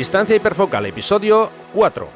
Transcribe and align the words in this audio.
Distancia 0.00 0.34
hiperfocal, 0.34 0.86
episodio 0.86 1.50
4. 1.74 2.08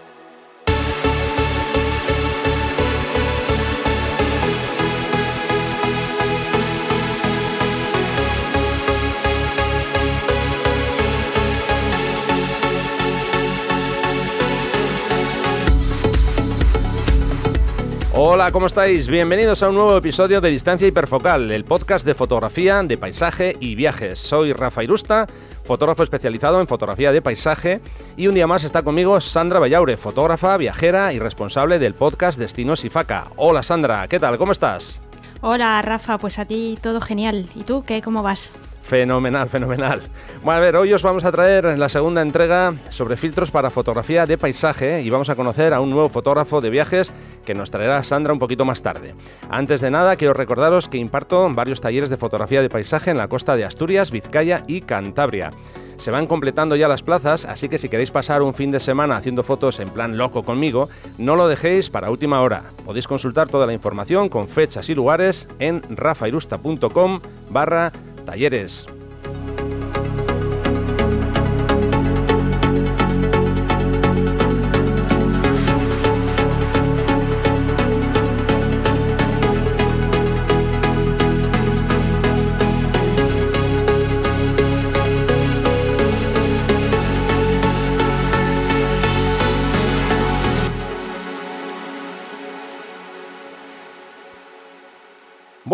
Hola, 18.16 18.50
¿cómo 18.50 18.66
estáis? 18.68 19.08
Bienvenidos 19.08 19.62
a 19.62 19.68
un 19.68 19.74
nuevo 19.74 19.96
episodio 19.98 20.40
de 20.40 20.48
Distancia 20.48 20.88
Hiperfocal, 20.88 21.50
el 21.50 21.64
podcast 21.64 22.06
de 22.06 22.14
fotografía, 22.14 22.82
de 22.82 22.96
paisaje 22.96 23.56
y 23.60 23.74
viajes. 23.74 24.18
Soy 24.20 24.54
Rafa 24.54 24.82
Irusta, 24.82 25.26
fotógrafo 25.64 26.02
especializado 26.02 26.60
en 26.60 26.68
fotografía 26.68 27.12
de 27.12 27.22
paisaje, 27.22 27.80
y 28.16 28.26
un 28.26 28.34
día 28.34 28.46
más 28.46 28.64
está 28.64 28.82
conmigo 28.82 29.20
Sandra 29.20 29.58
Vallaure, 29.58 29.96
fotógrafa, 29.96 30.56
viajera 30.56 31.12
y 31.12 31.18
responsable 31.18 31.78
del 31.78 31.94
podcast 31.94 32.38
Destinos 32.38 32.84
y 32.84 32.90
Faca. 32.90 33.24
Hola 33.36 33.62
Sandra, 33.62 34.06
¿qué 34.08 34.20
tal? 34.20 34.38
¿Cómo 34.38 34.52
estás? 34.52 35.00
Hola 35.40 35.82
Rafa, 35.82 36.18
pues 36.18 36.38
a 36.38 36.44
ti 36.44 36.78
todo 36.80 37.00
genial. 37.00 37.48
¿Y 37.54 37.64
tú 37.64 37.84
qué? 37.84 38.00
¿Cómo 38.00 38.22
vas? 38.22 38.54
Fenomenal, 38.84 39.48
fenomenal. 39.48 40.02
Bueno, 40.42 40.58
a 40.58 40.60
ver, 40.60 40.76
hoy 40.76 40.92
os 40.92 41.02
vamos 41.02 41.24
a 41.24 41.32
traer 41.32 41.78
la 41.78 41.88
segunda 41.88 42.20
entrega 42.20 42.74
sobre 42.90 43.16
filtros 43.16 43.50
para 43.50 43.70
fotografía 43.70 44.26
de 44.26 44.36
paisaje 44.36 45.00
y 45.00 45.08
vamos 45.08 45.30
a 45.30 45.36
conocer 45.36 45.72
a 45.72 45.80
un 45.80 45.88
nuevo 45.88 46.10
fotógrafo 46.10 46.60
de 46.60 46.68
viajes 46.68 47.10
que 47.46 47.54
nos 47.54 47.70
traerá 47.70 48.04
Sandra 48.04 48.34
un 48.34 48.38
poquito 48.38 48.66
más 48.66 48.82
tarde. 48.82 49.14
Antes 49.48 49.80
de 49.80 49.90
nada, 49.90 50.16
quiero 50.16 50.34
recordaros 50.34 50.90
que 50.90 50.98
imparto 50.98 51.48
varios 51.54 51.80
talleres 51.80 52.10
de 52.10 52.18
fotografía 52.18 52.60
de 52.60 52.68
paisaje 52.68 53.10
en 53.10 53.16
la 53.16 53.28
costa 53.28 53.56
de 53.56 53.64
Asturias, 53.64 54.10
Vizcaya 54.10 54.64
y 54.66 54.82
Cantabria. 54.82 55.50
Se 55.96 56.10
van 56.10 56.26
completando 56.26 56.76
ya 56.76 56.86
las 56.86 57.02
plazas, 57.02 57.46
así 57.46 57.70
que 57.70 57.78
si 57.78 57.88
queréis 57.88 58.10
pasar 58.10 58.42
un 58.42 58.52
fin 58.52 58.70
de 58.70 58.80
semana 58.80 59.16
haciendo 59.16 59.44
fotos 59.44 59.80
en 59.80 59.88
plan 59.88 60.18
loco 60.18 60.42
conmigo, 60.42 60.90
no 61.16 61.36
lo 61.36 61.48
dejéis 61.48 61.88
para 61.88 62.10
última 62.10 62.42
hora. 62.42 62.64
Podéis 62.84 63.08
consultar 63.08 63.48
toda 63.48 63.66
la 63.66 63.72
información 63.72 64.28
con 64.28 64.46
fechas 64.46 64.90
y 64.90 64.94
lugares 64.94 65.48
en 65.58 65.80
rafairusta.com 65.88 67.20
barra 67.48 67.90
talleres. 68.24 68.86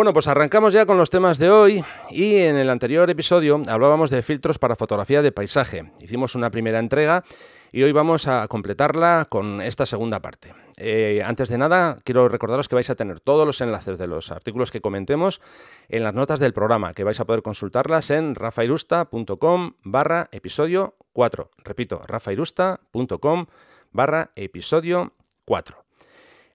Bueno, 0.01 0.15
pues 0.15 0.29
arrancamos 0.29 0.73
ya 0.73 0.87
con 0.87 0.97
los 0.97 1.11
temas 1.11 1.39
de 1.39 1.51
hoy 1.51 1.85
y 2.09 2.37
en 2.37 2.57
el 2.57 2.71
anterior 2.71 3.11
episodio 3.11 3.61
hablábamos 3.69 4.09
de 4.09 4.23
filtros 4.23 4.59
para 4.59 4.75
fotografía 4.75 5.21
de 5.21 5.31
paisaje. 5.31 5.93
Hicimos 6.01 6.35
una 6.35 6.51
primera 6.51 6.79
entrega 6.79 7.23
y 7.71 7.83
hoy 7.83 7.93
vamos 7.93 8.27
a 8.27 8.49
completarla 8.49 9.27
con 9.29 9.61
esta 9.61 9.85
segunda 9.85 10.21
parte. 10.21 10.55
Eh, 10.79 11.21
antes 11.23 11.51
de 11.51 11.59
nada, 11.59 11.99
quiero 12.03 12.31
recordaros 12.31 12.67
que 12.67 12.77
vais 12.77 12.89
a 12.89 12.95
tener 12.95 13.21
todos 13.21 13.45
los 13.45 13.61
enlaces 13.61 13.99
de 13.99 14.07
los 14.07 14.31
artículos 14.31 14.71
que 14.71 14.81
comentemos 14.81 15.43
en 15.91 16.03
las 16.03 16.15
notas 16.15 16.41
del 16.41 16.55
programa, 16.55 16.95
que 16.95 17.05
vais 17.05 17.21
a 17.21 17.27
poder 17.27 17.43
consultarlas 17.43 18.09
en 18.09 18.37
rafairusta.com 18.37 19.73
barra 19.85 20.31
episodio 20.33 20.95
4. 21.13 21.51
Repito, 21.59 22.01
rafairusta.com 22.07 23.47
barra 23.93 24.31
episodio 24.35 25.13
4. 25.45 25.90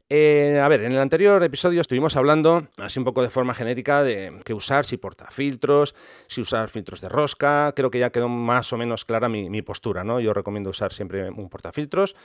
Eh, 0.08 0.60
a 0.62 0.68
ver, 0.68 0.84
en 0.84 0.92
el 0.92 1.00
anterior 1.00 1.42
episodio 1.44 1.82
estuvimos 1.82 2.16
hablando, 2.16 2.68
así 2.78 3.00
un 3.00 3.06
poco 3.06 3.24
de 3.24 3.32
forma 3.32 3.56
genérica, 3.56 4.04
de 4.04 4.40
qué 4.46 4.54
usar, 4.54 4.86
si 4.86 4.98
portafiltros, 4.98 5.96
si 6.28 6.42
usar 6.42 6.70
filtros 6.70 7.02
de 7.02 7.10
rosca. 7.10 7.74
Creo 7.76 7.90
que 7.90 7.98
ya 7.98 8.12
quedó 8.12 8.30
más 8.30 8.72
o 8.72 8.78
menos 8.78 9.04
clara 9.04 9.30
mi, 9.30 9.62
postura, 9.64 10.04
¿no? 10.04 10.20
Yo 10.20 10.34
recomiendo 10.34 10.70
usar 10.70 10.94
siempre 10.94 11.30
un 11.32 11.50
portafiltros 11.50 12.16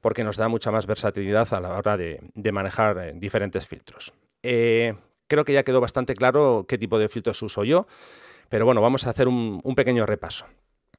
porque 0.00 0.24
nos 0.24 0.36
da 0.36 0.48
mucha 0.48 0.70
más 0.70 0.86
versatilidad 0.86 1.52
a 1.52 1.60
la 1.60 1.76
hora 1.76 1.96
de, 1.96 2.20
manejar 2.52 2.98
eh, 2.98 3.12
diferentes 3.14 3.66
filtros. 3.66 4.14
Eh, 4.42 4.94
creo 5.26 5.44
que 5.44 5.52
ya 5.52 5.62
quedó 5.62 5.80
bastante 5.80 6.14
claro 6.14 6.64
qué 6.66 6.78
tipo 6.78 6.98
de 6.98 7.08
filtros 7.08 7.42
uso 7.42 7.64
yo, 7.64 7.86
pero 8.48 8.64
bueno, 8.64 8.80
vamos 8.80 9.06
a 9.06 9.10
hacer 9.10 9.28
un 9.28 9.74
pequeño 9.74 10.06
repaso. 10.06 10.46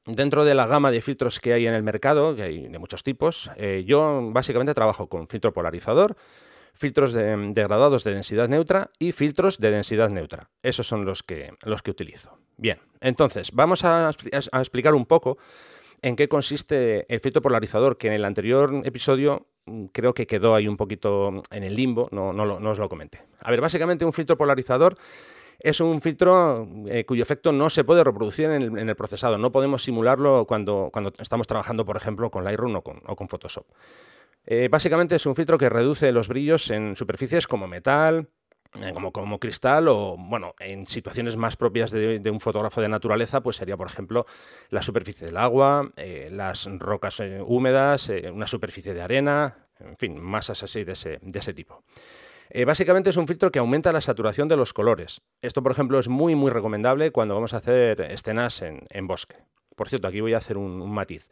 Dentro 0.08 0.46
de 0.46 0.54
la 0.54 0.66
gama 0.66 0.90
de 0.90 1.02
filtros 1.02 1.38
que 1.38 1.52
hay 1.52 1.66
en 1.66 1.74
el 1.74 1.82
mercado, 1.82 2.34
que 2.34 2.42
hay 2.42 2.66
de 2.66 2.78
muchos 2.78 3.02
tipos, 3.02 3.50
eh, 3.56 3.84
yo 3.86 4.30
básicamente 4.32 4.72
trabajo 4.72 5.06
con 5.06 5.28
filtro 5.28 5.52
polarizador, 5.52 6.16
filtros 6.72 7.12
degradados 7.12 8.04
de 8.04 8.14
densidad 8.14 8.48
neutra 8.48 8.90
y 8.98 9.12
filtros 9.12 9.58
de 9.58 9.70
densidad 9.70 10.08
neutra. 10.08 10.48
Esos 10.62 10.86
son 10.86 11.04
los 11.04 11.22
que, 11.22 11.52
los 11.62 11.82
que 11.82 11.90
utilizo. 11.90 12.38
Bien, 12.56 12.78
entonces 13.02 13.52
vamos 13.52 13.84
a, 13.84 14.08
explicar 14.32 14.94
un 14.94 15.04
poco 15.04 15.36
en 16.00 16.16
qué 16.16 16.26
consiste 16.26 17.04
el 17.12 17.20
filtro 17.20 17.42
polarizador, 17.42 17.98
que 17.98 18.06
en 18.06 18.14
el 18.14 18.24
anterior 18.24 18.80
episodio 18.84 19.48
mm, 19.66 19.86
creo 19.92 20.14
que 20.14 20.26
quedó 20.26 20.54
ahí 20.54 20.68
un 20.68 20.78
poquito 20.78 21.42
en 21.50 21.64
el 21.64 21.74
limbo, 21.74 22.08
no, 22.12 22.32
no, 22.32 22.58
no 22.58 22.70
os 22.70 22.78
lo 22.78 22.88
comenté. 22.88 23.20
A 23.40 23.50
ver, 23.50 23.60
básicamente 23.60 24.06
un 24.06 24.14
filtro 24.14 24.38
polarizador 24.38 24.96
es 25.58 25.80
un 25.80 26.00
filtro 26.00 26.68
eh, 26.86 27.04
cuyo 27.04 27.22
efecto 27.22 27.52
no 27.52 27.68
se 27.68 27.84
puede 27.84 28.04
reproducir 28.04 28.50
en 28.50 28.88
el, 28.88 28.96
procesado. 28.96 29.38
No 29.38 29.50
podemos 29.50 29.82
simularlo 29.82 30.46
cuando, 30.46 30.90
estamos 31.18 31.46
trabajando, 31.46 31.84
por 31.84 31.96
ejemplo, 31.96 32.30
con 32.30 32.44
Lightroom 32.44 32.76
o 32.76 32.82
con, 33.16 33.28
Photoshop. 33.28 33.66
Eh, 34.46 34.68
básicamente 34.70 35.16
es 35.16 35.26
un 35.26 35.34
filtro 35.34 35.58
que 35.58 35.68
reduce 35.68 36.12
los 36.12 36.28
brillos 36.28 36.70
en 36.70 36.96
superficies 36.96 37.46
como 37.46 37.66
metal, 37.66 38.28
eh, 38.80 38.92
como, 38.94 39.38
cristal 39.38 39.88
o, 39.88 40.16
bueno, 40.16 40.54
en 40.60 40.86
situaciones 40.86 41.36
más 41.36 41.56
propias 41.56 41.90
de, 41.90 42.30
un 42.30 42.40
fotógrafo 42.40 42.80
de 42.80 42.88
naturaleza, 42.88 43.42
pues 43.42 43.56
sería, 43.56 43.76
por 43.76 43.88
ejemplo, 43.88 44.26
la 44.70 44.82
superficie 44.82 45.26
del 45.26 45.36
agua, 45.36 45.90
las 46.30 46.66
rocas 46.78 47.20
húmedas, 47.44 48.10
una 48.32 48.46
superficie 48.46 48.94
de 48.94 49.02
arena, 49.02 49.68
en 49.80 49.96
fin, 49.96 50.20
masas 50.20 50.62
así 50.62 50.84
de 50.84 50.92
ese 50.92 51.54
tipo. 51.54 51.82
Eh, 52.50 52.64
básicamente 52.64 53.10
es 53.10 53.16
un 53.16 53.26
filtro 53.26 53.50
que 53.50 53.58
aumenta 53.58 53.92
la 53.92 54.00
saturación 54.00 54.48
de 54.48 54.56
los 54.56 54.72
colores. 54.72 55.20
Esto, 55.42 55.62
por 55.62 55.72
ejemplo, 55.72 55.98
es 55.98 56.08
muy, 56.08 56.34
muy 56.34 56.50
recomendable 56.50 57.10
cuando 57.10 57.34
vamos 57.34 57.52
a 57.54 57.58
hacer 57.58 58.00
escenas 58.00 58.62
en, 58.62 59.06
bosque. 59.06 59.36
Por 59.76 59.88
cierto, 59.88 60.08
aquí 60.08 60.20
voy 60.20 60.34
a 60.34 60.38
hacer 60.38 60.56
un, 60.56 60.90
matiz. 60.90 61.28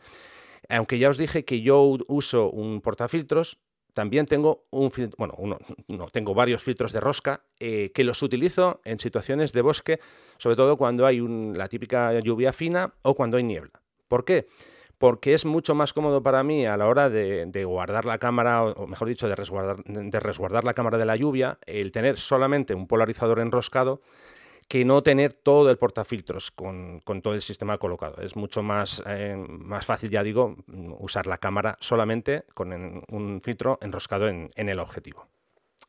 Aunque 0.68 0.98
ya 0.98 1.08
os 1.08 1.16
dije 1.16 1.44
que 1.44 1.62
yo 1.62 1.96
uso 2.08 2.50
un 2.50 2.80
portafiltros, 2.80 3.58
también 3.94 4.26
tengo 4.26 4.66
un 4.70 4.92
bueno, 5.16 5.34
uno, 5.38 5.58
no, 5.88 6.08
tengo 6.08 6.34
varios 6.34 6.62
filtros 6.62 6.92
de 6.92 7.00
rosca 7.00 7.44
eh, 7.58 7.92
que 7.94 8.04
los 8.04 8.22
utilizo 8.22 8.82
en 8.84 9.00
situaciones 9.00 9.52
de 9.54 9.62
bosque, 9.62 10.00
sobre 10.36 10.56
todo 10.56 10.76
cuando 10.76 11.06
hay 11.06 11.18
la 11.18 11.68
típica 11.68 12.12
lluvia 12.20 12.52
fina 12.52 12.92
o 13.02 13.14
cuando 13.14 13.38
hay 13.38 13.44
niebla. 13.44 13.80
¿Por 14.06 14.26
qué? 14.26 14.48
Porque 14.98 15.34
es 15.34 15.44
mucho 15.44 15.74
más 15.74 15.92
cómodo 15.92 16.22
para 16.22 16.42
mí 16.42 16.66
a 16.66 16.76
la 16.76 16.86
hora 16.86 17.10
de, 17.10 17.64
guardar 17.64 18.04
la 18.04 18.18
cámara, 18.18 18.64
o 18.64 18.86
mejor 18.86 19.08
dicho, 19.08 19.28
de 19.28 19.36
resguardar, 19.36 19.82
de 19.84 20.20
resguardar 20.20 20.64
la 20.64 20.74
cámara 20.74 20.98
de 20.98 21.06
la 21.06 21.16
lluvia, 21.16 21.58
el 21.66 21.92
tener 21.92 22.18
solamente 22.18 22.74
un 22.74 22.86
polarizador 22.86 23.40
enroscado 23.40 24.00
que 24.68 24.84
no 24.84 25.02
tener 25.02 25.32
todo 25.32 25.70
el 25.70 25.78
portafiltros 25.78 26.50
con, 26.50 27.00
todo 27.22 27.34
el 27.34 27.42
sistema 27.42 27.78
colocado. 27.78 28.20
Es 28.20 28.34
mucho 28.34 28.62
más, 28.62 29.02
eh, 29.06 29.36
más 29.48 29.86
fácil, 29.86 30.10
ya 30.10 30.24
digo, 30.24 30.56
usar 30.98 31.26
la 31.26 31.38
cámara 31.38 31.76
solamente 31.80 32.44
con 32.54 32.72
un 33.08 33.40
filtro 33.40 33.78
enroscado 33.80 34.28
en 34.28 34.50
el 34.56 34.80
objetivo. 34.80 35.28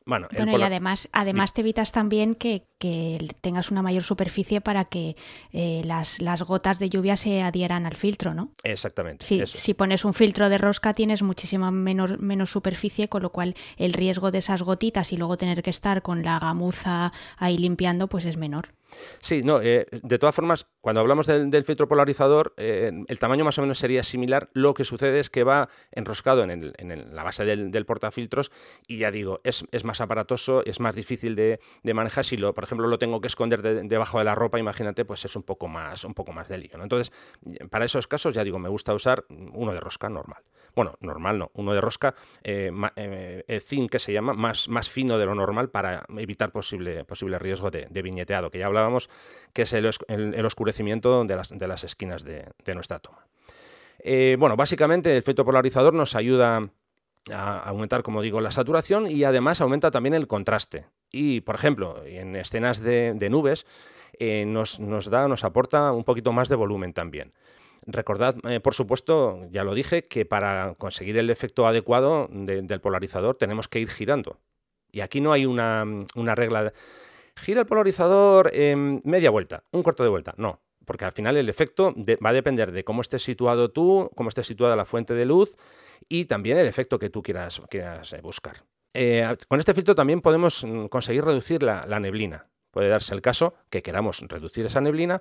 Bueno, 0.08 0.26
y 0.32 0.62
además, 0.62 1.10
además 1.12 1.52
te 1.52 1.60
evitas 1.60 1.92
también 1.92 2.34
que, 2.34 2.66
tengas 3.42 3.70
una 3.70 3.82
mayor 3.82 4.02
superficie 4.02 4.62
para 4.62 4.86
que 4.86 5.16
eh, 5.52 5.82
las, 5.84 6.22
las, 6.22 6.42
gotas 6.44 6.78
de 6.78 6.88
lluvia 6.88 7.18
se 7.18 7.42
adhieran 7.42 7.84
al 7.84 7.94
filtro, 7.94 8.32
¿no? 8.32 8.52
Exactamente. 8.62 9.26
si 9.26 9.74
pones 9.74 10.06
un 10.06 10.14
filtro 10.14 10.48
de 10.48 10.56
rosca 10.56 10.94
tienes 10.94 11.22
muchísima 11.22 11.70
menos, 11.70 12.18
menos 12.20 12.50
superficie, 12.50 13.10
con 13.10 13.22
lo 13.22 13.32
cual 13.32 13.54
el 13.76 13.92
riesgo 13.92 14.30
de 14.30 14.38
esas 14.38 14.62
gotitas 14.62 15.12
y 15.12 15.18
luego 15.18 15.36
tener 15.36 15.62
que 15.62 15.70
estar 15.70 16.00
con 16.00 16.24
la 16.24 16.38
gamuza 16.38 17.12
ahí 17.36 17.58
limpiando, 17.58 18.08
pues 18.08 18.24
es 18.24 18.38
menor. 18.38 18.77
Sí, 19.20 19.42
no, 19.42 19.60
eh, 19.60 19.86
de 19.90 20.18
todas 20.18 20.34
formas, 20.34 20.66
cuando 20.80 21.00
hablamos 21.00 21.26
del, 21.26 21.64
filtro 21.64 21.88
polarizador, 21.88 22.54
eh, 22.56 22.92
el 23.06 23.18
tamaño 23.18 23.44
más 23.44 23.58
o 23.58 23.62
menos 23.62 23.78
sería 23.78 24.02
similar. 24.02 24.50
Lo 24.52 24.74
que 24.74 24.84
sucede 24.84 25.18
es 25.20 25.30
que 25.30 25.44
va 25.44 25.68
enroscado 25.92 26.44
en, 26.44 26.72
la 27.14 27.22
base 27.22 27.44
del, 27.44 27.86
portafiltros 27.86 28.50
y 28.86 28.98
ya 28.98 29.10
digo, 29.10 29.40
es, 29.44 29.64
más 29.84 30.00
aparatoso, 30.00 30.62
es 30.64 30.80
más 30.80 30.94
difícil 30.94 31.34
de, 31.36 31.60
manejar. 31.94 32.24
Si, 32.24 32.36
lo, 32.36 32.54
por 32.54 32.64
ejemplo, 32.64 32.86
lo 32.86 32.98
tengo 32.98 33.20
que 33.20 33.28
esconder 33.28 33.62
debajo 33.62 34.18
de 34.18 34.24
la 34.24 34.34
ropa, 34.34 34.58
imagínate, 34.58 35.04
pues 35.04 35.24
es 35.24 35.36
un 35.36 35.42
poco 35.42 35.68
más, 35.68 36.04
un 36.04 36.14
poco 36.14 36.32
más 36.32 36.48
de 36.48 36.58
lío. 36.58 36.82
Entonces, 36.82 37.12
para 37.70 37.84
esos 37.84 38.06
casos, 38.06 38.34
ya 38.34 38.44
digo, 38.44 38.58
me 38.58 38.68
gusta 38.68 38.94
usar 38.94 39.24
uno 39.28 39.72
de 39.72 39.80
rosca 39.80 40.08
normal 40.08 40.42
bueno, 40.78 40.94
normal 41.00 41.38
no, 41.40 41.50
uno 41.54 41.74
de 41.74 41.80
rosca, 41.80 42.14
eh, 42.44 42.70
eh 42.94 43.60
zinc 43.60 43.90
que 43.90 43.98
se 43.98 44.12
llama, 44.12 44.32
más, 44.32 44.68
más 44.68 44.88
fino 44.88 45.18
de 45.18 45.26
lo 45.26 45.34
normal 45.34 45.70
para 45.70 46.04
evitar 46.16 46.52
posible, 46.52 47.04
posible 47.04 47.36
riesgo 47.40 47.68
de, 47.72 47.88
viñeteado, 48.00 48.48
que 48.48 48.60
ya 48.60 48.66
hablábamos 48.88 49.10
que 49.52 49.62
es 49.62 49.72
el, 49.72 50.44
oscurecimiento 50.44 51.24
de 51.24 51.36
las, 51.36 51.48
de 51.50 51.68
las 51.68 51.84
esquinas 51.84 52.24
de, 52.24 52.74
nuestra 52.74 52.98
toma. 52.98 53.26
Eh, 54.00 54.36
bueno, 54.38 54.56
básicamente 54.56 55.10
el 55.12 55.18
efecto 55.18 55.44
polarizador 55.44 55.94
nos 55.94 56.14
ayuda 56.14 56.70
a 57.32 57.58
aumentar, 57.68 58.02
como 58.02 58.22
digo, 58.22 58.40
la 58.40 58.50
saturación 58.50 59.06
y 59.06 59.24
además 59.24 59.60
aumenta 59.60 59.90
también 59.90 60.14
el 60.14 60.26
contraste. 60.26 60.86
Y, 61.10 61.40
por 61.40 61.54
ejemplo, 61.54 62.04
en 62.04 62.36
escenas 62.36 62.80
de, 62.80 63.28
nubes 63.30 63.66
eh, 64.18 64.44
nos, 64.46 64.78
da, 65.10 65.28
nos 65.28 65.44
aporta 65.44 65.92
un 65.92 66.04
poquito 66.04 66.32
más 66.32 66.48
de 66.48 66.56
volumen 66.56 66.92
también. 66.92 67.32
Recordad, 67.86 68.36
eh, 68.48 68.60
por 68.60 68.74
supuesto, 68.74 69.46
ya 69.50 69.64
lo 69.64 69.74
dije, 69.74 70.02
que 70.02 70.26
para 70.26 70.74
conseguir 70.78 71.16
el 71.16 71.30
efecto 71.30 71.66
adecuado 71.66 72.28
del 72.30 72.80
polarizador 72.80 73.36
tenemos 73.36 73.68
que 73.68 73.80
ir 73.80 73.88
girando. 73.88 74.38
Y 74.92 75.00
aquí 75.00 75.20
no 75.20 75.32
hay 75.32 75.46
una, 75.46 75.84
regla. 76.34 76.72
Gira 77.38 77.60
el 77.60 77.66
polarizador 77.66 78.50
en 78.54 79.00
media 79.04 79.30
vuelta, 79.30 79.64
un 79.72 79.82
cuarto 79.82 80.02
de 80.02 80.08
vuelta. 80.08 80.34
No, 80.36 80.60
porque 80.84 81.04
al 81.04 81.12
final 81.12 81.36
el 81.36 81.48
efecto 81.48 81.94
va 81.96 82.30
a 82.30 82.32
depender 82.32 82.72
de 82.72 82.84
cómo 82.84 83.02
estés 83.02 83.22
situado 83.22 83.70
tú, 83.70 84.10
cómo 84.14 84.28
esté 84.28 84.42
situada 84.42 84.76
la 84.76 84.84
fuente 84.84 85.14
de 85.14 85.26
luz 85.26 85.56
y 86.08 86.24
también 86.24 86.58
el 86.58 86.66
efecto 86.66 86.98
que 86.98 87.10
tú 87.10 87.22
quieras, 87.22 87.60
eh, 87.70 88.20
buscar. 88.22 88.62
Eh, 88.94 89.36
con 89.48 89.60
este 89.60 89.74
filtro 89.74 89.94
también 89.94 90.20
podemos 90.20 90.64
mm, 90.64 90.86
conseguir 90.86 91.24
reducir 91.24 91.62
la, 91.62 92.00
neblina. 92.00 92.46
Puede 92.70 92.88
darse 92.88 93.14
el 93.14 93.22
caso 93.22 93.54
que 93.70 93.82
queramos 93.82 94.20
reducir 94.28 94.66
esa 94.66 94.80
neblina 94.80 95.20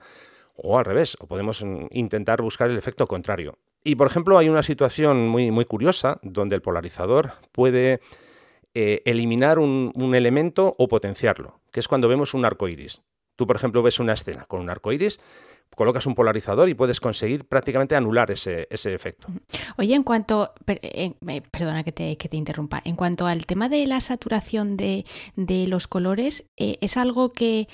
o 0.56 0.80
al 0.80 0.86
revés, 0.86 1.16
o 1.20 1.28
podemos 1.28 1.64
mm, 1.64 1.88
intentar 1.92 2.42
buscar 2.42 2.70
el 2.70 2.78
efecto 2.78 3.08
contrario. 3.08 3.58
Y 3.84 3.96
por 3.96 4.08
ejemplo, 4.08 4.38
hay 4.38 4.50
una 4.50 4.64
situación 4.64 5.28
muy, 5.28 5.52
muy 5.52 5.66
curiosa 5.66 6.18
donde 6.24 6.56
el 6.56 6.62
polarizador 6.62 7.34
puede 7.52 8.00
eh, 8.80 9.02
eliminar 9.06 9.58
un, 9.58 9.92
elemento 10.14 10.76
o 10.78 10.88
potenciarlo, 10.88 11.60
que 11.78 11.82
es 11.82 11.88
cuando 11.88 12.08
vemos 12.08 12.34
un 12.34 12.44
arco 12.44 12.68
iris. 12.68 13.04
Tú, 13.36 13.46
por 13.46 13.56
ejemplo, 13.56 13.84
ves 13.84 14.00
una 14.00 14.14
escena 14.14 14.46
con 14.46 14.62
un 14.62 14.72
arco 14.72 14.92
iris 14.92 15.20
colocas 15.76 16.08
un 16.08 16.16
polarizador 16.16 16.70
y 16.70 16.74
puedes 16.74 17.00
conseguir 17.00 17.46
prácticamente 17.46 17.96
anular 17.96 18.32
ese, 18.32 18.68
efecto. 18.72 19.28
Oye, 19.78 19.94
en 19.94 20.02
cuanto, 20.02 20.54
perdona 20.66 21.84
que 21.84 21.92
te, 21.92 22.18
que 22.18 22.30
te, 22.30 22.38
interrumpa, 22.38 22.82
en 22.84 22.96
cuanto 22.96 23.28
al 23.28 23.46
tema 23.46 23.70
de 23.70 23.86
la 23.86 24.02
saturación 24.02 24.76
de, 24.76 25.06
los 25.68 25.88
colores, 25.88 26.46
eh, 26.58 26.80
¿es 26.82 26.98
algo 26.98 27.30
que 27.30 27.68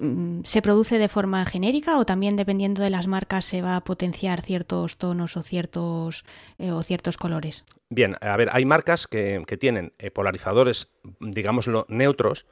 mm, 0.00 0.44
se 0.44 0.62
produce 0.62 0.98
de 0.98 1.08
forma 1.08 1.44
genérica 1.44 1.98
o 1.98 2.06
también 2.06 2.36
dependiendo 2.36 2.82
de 2.82 2.88
las 2.88 3.06
marcas 3.06 3.44
se 3.44 3.60
va 3.60 3.76
a 3.76 3.84
potenciar 3.84 4.40
ciertos 4.40 4.96
tonos 4.96 5.36
o 5.36 5.42
ciertos, 5.42 6.24
eh, 6.56 6.70
o 6.70 6.82
ciertos 6.82 7.18
colores? 7.18 7.64
Bien, 7.90 8.16
a 8.22 8.34
ver, 8.38 8.48
hay 8.52 8.64
marcas 8.64 9.06
que, 9.06 9.44
tienen 9.60 9.92
eh, 9.98 10.10
polarizadores, 10.10 10.88
digámoslo, 11.20 11.84
neutros, 11.90 12.46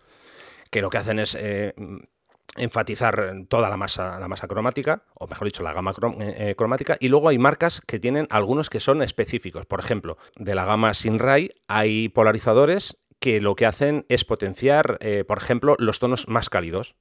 que 0.70 0.82
lo 0.82 0.90
que 0.90 0.98
hacen 0.98 1.18
es 1.18 1.36
enfatizar 2.56 3.44
toda 3.48 3.68
la 3.68 3.76
masa, 3.76 4.18
la 4.18 4.28
masa 4.28 4.48
cromática, 4.48 5.04
o 5.14 5.26
mejor 5.26 5.46
dicho, 5.46 5.62
la 5.62 5.72
gama 5.72 5.92
eh, 6.20 6.34
eh, 6.38 6.54
cromática, 6.56 6.96
y 7.00 7.08
luego 7.08 7.28
hay 7.28 7.38
marcas 7.38 7.80
que 7.86 7.98
tienen 7.98 8.26
algunos 8.30 8.70
que 8.70 8.80
son 8.80 9.02
específicos. 9.02 9.66
Por 9.66 9.80
ejemplo, 9.80 10.18
de 10.36 10.54
la 10.54 10.64
gama 10.64 10.94
Sinray 10.94 11.50
hay 11.68 12.08
polarizadores 12.08 12.98
que 13.18 13.40
lo 13.40 13.54
que 13.54 13.66
hacen 13.66 14.06
es 14.08 14.24
potenciar, 14.24 14.98
eh, 15.00 15.24
por 15.24 15.38
ejemplo, 15.38 15.76
los 15.78 15.98
tonos 15.98 16.28
más 16.28 16.48
cálidos 16.48 16.96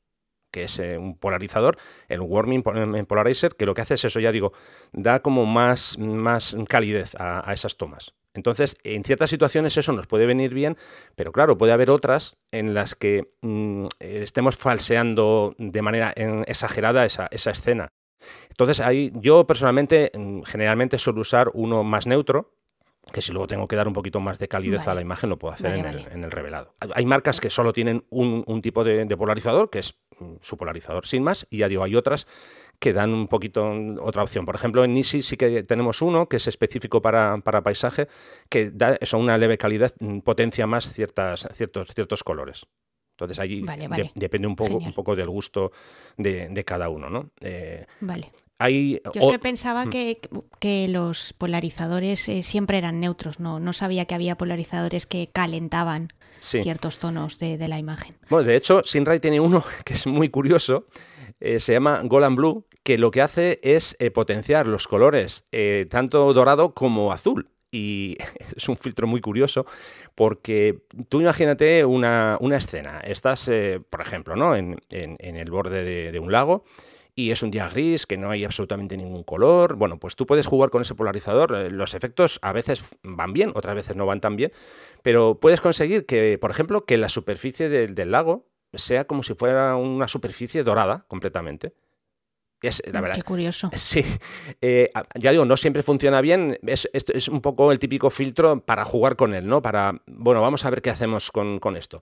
que 0.52 0.64
es 0.64 0.80
un 0.80 1.16
polarizador, 1.16 1.78
el 2.08 2.22
Warming 2.22 2.64
Polarizer, 2.64 3.56
que 3.56 3.68
lo 3.68 3.76
que 3.76 3.82
hace 3.82 3.94
es 3.94 4.06
eso, 4.06 4.20
ya 4.20 4.32
digo, 4.32 4.52
da 4.94 5.20
como 5.20 5.46
más, 5.46 6.00
más 6.00 6.58
calidez 6.68 7.14
a 7.20 7.54
esas 7.54 7.78
tomas. 7.78 8.16
Entonces, 8.40 8.78
en 8.86 9.04
ciertas 9.04 9.30
situaciones 9.30 9.76
eso 9.76 9.92
nos 9.92 10.08
puede 10.08 10.26
venir 10.26 10.54
bien, 10.54 10.78
pero 11.18 11.34
claro, 11.34 11.58
puede 11.58 11.74
haber 11.74 11.90
otras 11.90 12.38
en 12.52 12.74
las 12.74 12.96
que 12.96 13.34
mm, 13.42 13.88
estemos 14.00 14.56
falseando 14.56 15.56
de 15.58 15.82
manera 15.82 16.14
exagerada 16.48 17.06
esa, 17.06 17.28
escena. 17.32 17.90
Entonces, 18.50 18.80
ahí 18.80 19.12
yo 19.16 19.46
personalmente 19.46 20.12
mm, 20.18 20.44
generalmente 20.44 20.98
suelo 20.98 21.20
usar 21.20 21.52
uno 21.54 21.84
más 21.84 22.08
neutro, 22.08 22.54
que 23.12 23.22
si 23.22 23.34
luego 23.34 23.48
tengo 23.48 23.68
que 23.68 23.76
dar 23.76 23.90
un 23.90 23.94
poquito 23.94 24.22
más 24.22 24.40
de 24.40 24.48
calidez 24.48 24.88
a 24.88 24.94
la 24.94 25.02
imagen, 25.02 25.30
lo 25.30 25.38
puedo 25.38 25.54
hacer 25.54 25.76
en, 25.76 26.24
el, 26.24 26.32
revelado. 26.32 26.76
Hay 26.94 27.06
marcas 27.06 27.42
que 27.42 27.50
solo 27.50 27.74
tienen 27.74 28.06
un, 28.10 28.62
tipo 28.62 28.86
de, 28.86 29.06
polarizador, 29.18 29.70
que 29.70 29.80
es 29.80 29.96
mm, 30.18 30.36
su 30.40 30.56
polarizador 30.56 31.06
sin 31.06 31.24
más, 31.24 31.46
y 31.50 31.58
ya 31.58 31.68
digo, 31.68 31.84
hay 31.84 31.96
otras 31.96 32.26
que 32.80 32.94
dan 32.94 33.14
un 33.14 33.28
poquito 33.28 33.70
otra 34.02 34.24
opción. 34.24 34.46
Por 34.46 34.56
ejemplo, 34.56 34.84
en 34.84 34.94
Nisi 34.94 35.22
sí 35.22 35.38
que 35.38 35.64
tenemos 35.64 36.02
uno 36.02 36.28
que 36.28 36.38
es 36.38 36.48
específico 36.48 37.02
para, 37.02 37.42
paisaje, 37.42 38.08
que 38.48 38.72
da 38.72 38.96
eso, 39.02 39.18
una 39.18 39.38
leve 39.38 39.58
calidad, 39.58 39.94
mm, 40.00 40.20
potencia 40.20 40.66
más 40.66 40.92
ciertas, 40.94 41.48
ciertos, 41.54 41.90
ciertos 41.94 42.24
colores. 42.24 42.66
Entonces 43.12 43.40
allí 43.40 43.66
depende 44.16 44.48
un 44.48 44.56
poco, 44.56 44.78
un 44.78 44.94
poco 44.94 45.14
del 45.14 45.28
gusto 45.28 45.74
de, 46.16 46.64
cada 46.66 46.88
uno, 46.88 47.10
¿no? 47.10 47.32
Eh, 47.42 47.86
vale. 48.00 48.32
Yo 48.60 49.22
es 49.22 49.32
que 49.32 49.40
pensaba 49.40 49.86
mm. 49.86 49.90
que, 50.60 50.88
los 50.90 51.34
polarizadores 51.34 52.28
eh, 52.28 52.44
siempre 52.44 52.78
eran 52.78 53.00
neutros, 53.00 53.40
no, 53.40 53.60
no 53.60 53.72
sabía 53.72 54.06
que 54.06 54.16
había 54.16 54.38
polarizadores 54.38 55.06
que 55.06 55.30
calentaban 55.32 56.10
ciertos 56.40 57.00
tonos 57.00 57.40
de, 57.40 57.68
la 57.68 57.80
imagen. 57.80 58.16
Bueno, 58.30 58.48
de 58.48 58.56
hecho, 58.56 58.82
Sinray 58.84 59.20
tiene 59.20 59.40
uno 59.40 59.64
que 59.86 59.94
es 59.94 60.08
muy 60.08 60.30
curioso, 60.30 60.88
eh, 61.40 61.60
se 61.60 61.74
llama 61.74 62.02
Golan 62.04 62.36
Blue, 62.36 62.66
que 62.84 62.98
lo 62.98 63.12
que 63.12 63.22
hace 63.22 63.60
es 63.64 63.96
eh, 64.00 64.12
potenciar 64.12 64.68
los 64.68 64.88
colores 64.88 65.46
tanto 65.90 66.34
dorado 66.34 66.74
como 66.74 67.12
azul. 67.12 67.50
Y 67.72 68.18
es 68.56 68.68
un 68.68 68.78
filtro 68.78 69.06
muy 69.06 69.22
curioso 69.22 69.66
porque 70.16 70.82
tú 71.08 71.22
imagínate 71.22 71.86
una, 71.86 72.38
escena. 72.52 73.00
Estás, 73.02 73.50
por 73.90 74.02
ejemplo, 74.02 74.36
¿no? 74.36 74.56
en, 74.56 74.78
el 74.90 75.52
borde 75.52 76.12
de 76.12 76.20
un 76.20 76.32
lago 76.32 76.64
y 77.20 77.32
es 77.32 77.44
un 77.44 77.52
día 77.52 77.68
gris, 77.68 78.06
que 78.06 78.18
no 78.18 78.30
hay 78.30 78.46
absolutamente 78.46 78.96
ningún 78.96 79.24
color. 79.24 79.76
Bueno, 79.76 80.00
pues 80.00 80.16
tú 80.16 80.26
puedes 80.26 80.48
jugar 80.48 80.70
con 80.70 80.82
ese 80.82 80.96
polarizador. 80.96 81.54
Eh, 81.54 81.70
los 81.70 81.94
efectos 81.94 82.40
a 82.42 82.54
veces 82.54 82.82
van 83.04 83.34
bien, 83.34 83.52
otras 83.56 83.76
veces 83.76 83.98
no 83.98 84.06
van 84.06 84.22
tan 84.22 84.38
bien, 84.38 84.54
pero 85.04 85.38
puedes 85.38 85.60
conseguir 85.60 86.06
que, 86.06 86.38
por 86.38 86.50
ejemplo, 86.50 86.86
que 86.86 86.98
la 86.98 87.10
superficie 87.10 87.68
del 87.68 88.12
lago 88.12 88.46
sea 88.74 89.06
como 89.06 89.24
si 89.24 89.34
fuera 89.34 89.76
una 89.76 90.08
superficie 90.08 90.64
dorada 90.64 91.06
completamente. 91.08 91.74
Es, 92.62 92.82
la 92.86 93.00
mm, 93.00 93.02
verdad, 93.02 93.16
Qué 93.16 93.24
curioso. 93.24 93.72
Sí, 93.76 94.04
eh, 94.62 94.90
ya 95.16 95.32
digo, 95.32 95.46
no 95.46 95.56
siempre 95.58 95.84
funciona 95.84 96.22
bien. 96.22 96.58
Es, 96.66 96.90
es, 96.94 97.28
un 97.28 97.42
poco 97.42 97.72
el 97.72 97.80
típico 97.80 98.10
filtro 98.10 98.60
para 98.62 98.86
jugar 98.86 99.16
con 99.16 99.34
él, 99.34 99.48
¿no? 99.48 99.62
Para, 99.62 100.02
bueno, 100.08 100.42
vamos 100.42 100.66
a 100.66 100.70
ver 100.70 100.82
qué 100.82 100.90
hacemos 100.90 101.32
con, 101.32 101.60
esto. 101.78 102.02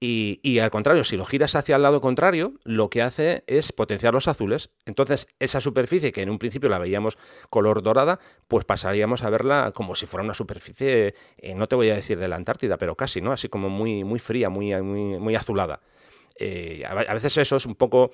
Y, 0.00 0.40
y, 0.42 0.60
al 0.60 0.70
contrario, 0.70 1.04
si 1.04 1.16
lo 1.16 1.24
giras 1.24 1.54
hacia 1.54 1.76
el 1.76 1.82
lado 1.82 2.00
contrario, 2.00 2.54
lo 2.64 2.88
que 2.88 3.02
hace 3.02 3.44
es 3.46 3.72
potenciar 3.72 4.14
los 4.14 4.28
azules. 4.28 4.70
Entonces, 4.86 5.28
esa 5.38 5.60
superficie 5.60 6.12
que 6.12 6.22
en 6.22 6.30
un 6.30 6.38
principio 6.38 6.70
la 6.70 6.78
veíamos 6.78 7.18
color 7.50 7.82
dorada, 7.82 8.18
pues 8.46 8.64
pasaríamos 8.64 9.22
a 9.24 9.30
verla 9.30 9.72
como 9.74 9.94
si 9.94 10.06
fuera 10.06 10.24
una 10.24 10.34
superficie, 10.34 11.14
eh, 11.36 11.54
no 11.54 11.66
te 11.68 11.76
voy 11.76 11.90
a 11.90 11.94
decir 11.94 12.18
de 12.18 12.28
la 12.28 12.36
Antártida, 12.36 12.78
pero 12.78 12.96
casi, 12.96 13.20
¿no? 13.20 13.32
Así 13.32 13.48
como 13.48 13.68
muy, 13.68 14.04
muy 14.04 14.18
fría, 14.18 14.48
muy, 14.48 14.74
muy, 14.82 15.18
muy 15.18 15.34
azulada. 15.34 15.80
Eh, 16.40 16.84
a 16.86 17.14
veces 17.14 17.36
eso 17.36 17.56
es 17.56 17.66
un 17.66 17.74
poco 17.74 18.12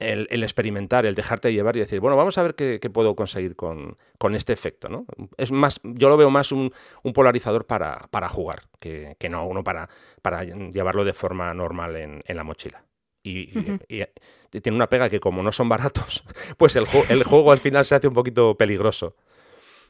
el, 0.00 0.42
experimentar, 0.42 1.06
el 1.06 1.14
dejarte 1.14 1.52
llevar 1.52 1.76
y 1.76 1.80
decir, 1.80 2.00
bueno, 2.00 2.16
vamos 2.16 2.36
a 2.38 2.42
ver 2.42 2.54
qué, 2.54 2.90
puedo 2.90 3.14
conseguir 3.14 3.54
con, 3.54 3.96
este 4.34 4.52
efecto, 4.52 4.88
¿no? 4.88 5.06
Es 5.36 5.52
más, 5.52 5.80
yo 5.82 6.08
lo 6.08 6.16
veo 6.16 6.30
más 6.30 6.52
un, 6.52 6.72
polarizador 7.14 7.66
para, 7.66 8.28
jugar, 8.28 8.62
que, 8.80 9.16
no 9.30 9.46
uno 9.46 9.62
para, 9.62 9.88
para 10.22 10.44
llevarlo 10.44 11.04
de 11.04 11.12
forma 11.12 11.52
normal 11.54 11.96
en, 11.96 12.36
la 12.36 12.44
mochila. 12.44 12.82
Y, 13.22 13.46
tiene 14.50 14.76
una 14.76 14.88
pega 14.88 15.08
que 15.08 15.20
como 15.20 15.42
no 15.42 15.52
son 15.52 15.68
baratos, 15.68 16.24
pues 16.56 16.74
el, 16.74 16.86
el 17.08 17.22
juego 17.22 17.52
al 17.52 17.58
final 17.58 17.84
se 17.84 17.94
hace 17.94 18.08
un 18.08 18.14
poquito 18.14 18.56
peligroso. 18.56 19.14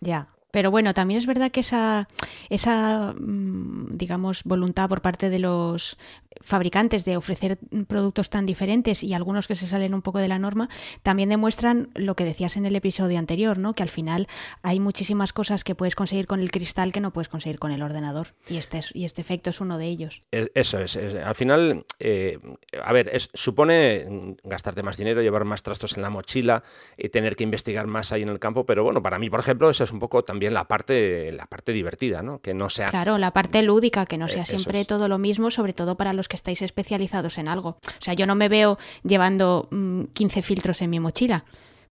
Ya. 0.01 0.27
Pero 0.51 0.71
bueno, 0.71 0.95
también 0.95 1.19
es 1.19 1.27
verdad 1.27 1.51
que 1.51 1.61
esa, 1.61 2.09
esa, 2.49 3.15
mm, 3.19 3.97
digamos, 3.97 4.45
voluntad 4.45 4.89
por 4.89 5.03
parte 5.03 5.31
de 5.31 5.39
los 5.39 5.99
fabricantes 6.43 7.05
de 7.05 7.17
ofrecer 7.17 7.59
productos 7.89 8.31
tan 8.31 8.47
diferentes 8.47 9.03
y 9.03 9.15
algunos 9.15 9.49
que 9.49 9.55
se 9.55 9.67
salen 9.67 9.95
un 9.95 10.03
poco 10.03 10.19
de 10.19 10.29
la 10.29 10.39
norma, 10.39 10.69
también 11.03 11.29
demuestran 11.29 11.91
lo 11.95 12.15
que 12.15 12.25
decías 12.25 12.57
en 12.57 12.67
el 12.67 12.77
episodio 12.77 13.19
anterior, 13.19 13.59
¿no? 13.59 13.73
Que 13.73 13.83
al 13.83 13.89
final 13.89 14.29
hay 14.63 14.81
muchísimas 14.81 15.33
cosas 15.33 15.65
que 15.65 15.75
puedes 15.75 15.95
conseguir 15.95 16.27
con 16.27 16.41
el 16.41 16.51
cristal 16.51 16.93
que 16.93 17.01
no 17.01 17.13
puedes 17.13 17.29
conseguir 17.29 17.59
con 17.59 17.73
el 17.73 17.83
ordenador. 17.83 18.29
Y 18.49 18.57
este, 18.57 18.81
y 18.95 19.05
este 19.05 19.21
efecto 19.21 19.51
es 19.51 19.61
uno 19.61 19.77
de 19.77 19.87
ellos. 19.87 20.23
Eso 20.31 20.79
es. 20.79 20.97
al 20.97 21.35
final, 21.35 21.85
eh, 21.99 22.39
a 22.83 22.93
ver, 22.93 23.11
supone 23.35 24.37
gastarte 24.45 24.83
más 24.83 24.97
dinero, 24.97 25.23
llevar 25.23 25.45
más 25.45 25.63
trastos 25.63 25.97
en 25.97 26.03
la 26.03 26.11
mochila, 26.11 26.63
y 26.97 27.09
tener 27.09 27.37
que 27.37 27.45
investigar 27.45 27.87
más 27.87 28.13
ahí 28.13 28.23
en 28.23 28.29
el 28.29 28.39
campo, 28.39 28.65
pero 28.65 28.85
bueno, 28.85 29.03
para 29.03 29.19
mí, 29.19 29.31
por 29.31 29.41
ejemplo, 29.41 29.71
eso 29.71 29.85
es 29.85 29.93
un 29.93 29.99
poco 29.99 30.25
también 30.25 30.40
la 30.49 30.67
parte, 30.67 31.31
la 31.33 31.47
parte 31.47 31.73
divertida, 31.73 32.23
¿no? 32.23 32.41
Que 32.41 32.55
no 32.55 32.71
sea... 32.71 32.89
Claro, 32.89 33.19
la 33.19 33.33
parte 33.33 33.63
lúdica, 33.63 34.07
que 34.07 34.17
no 34.17 34.29
sea 34.29 34.45
eh, 34.45 34.47
siempre 34.47 34.85
todo 34.87 35.09
lo 35.09 35.19
mismo, 35.19 35.51
sobre 35.51 35.75
todo 35.75 35.97
para 35.97 36.15
los 36.15 36.29
que 36.29 36.37
estáis 36.37 36.63
especializados 36.63 37.37
en 37.37 37.49
algo. 37.49 37.71
O 37.71 38.01
sea, 38.01 38.15
yo 38.15 38.27
no 38.27 38.35
me 38.35 38.49
veo 38.49 38.79
llevando 39.03 39.69
15 40.15 40.41
mm, 40.41 40.43
filtros 40.43 40.81
en 40.81 40.91
mi 40.91 41.01
mochila, 41.01 41.45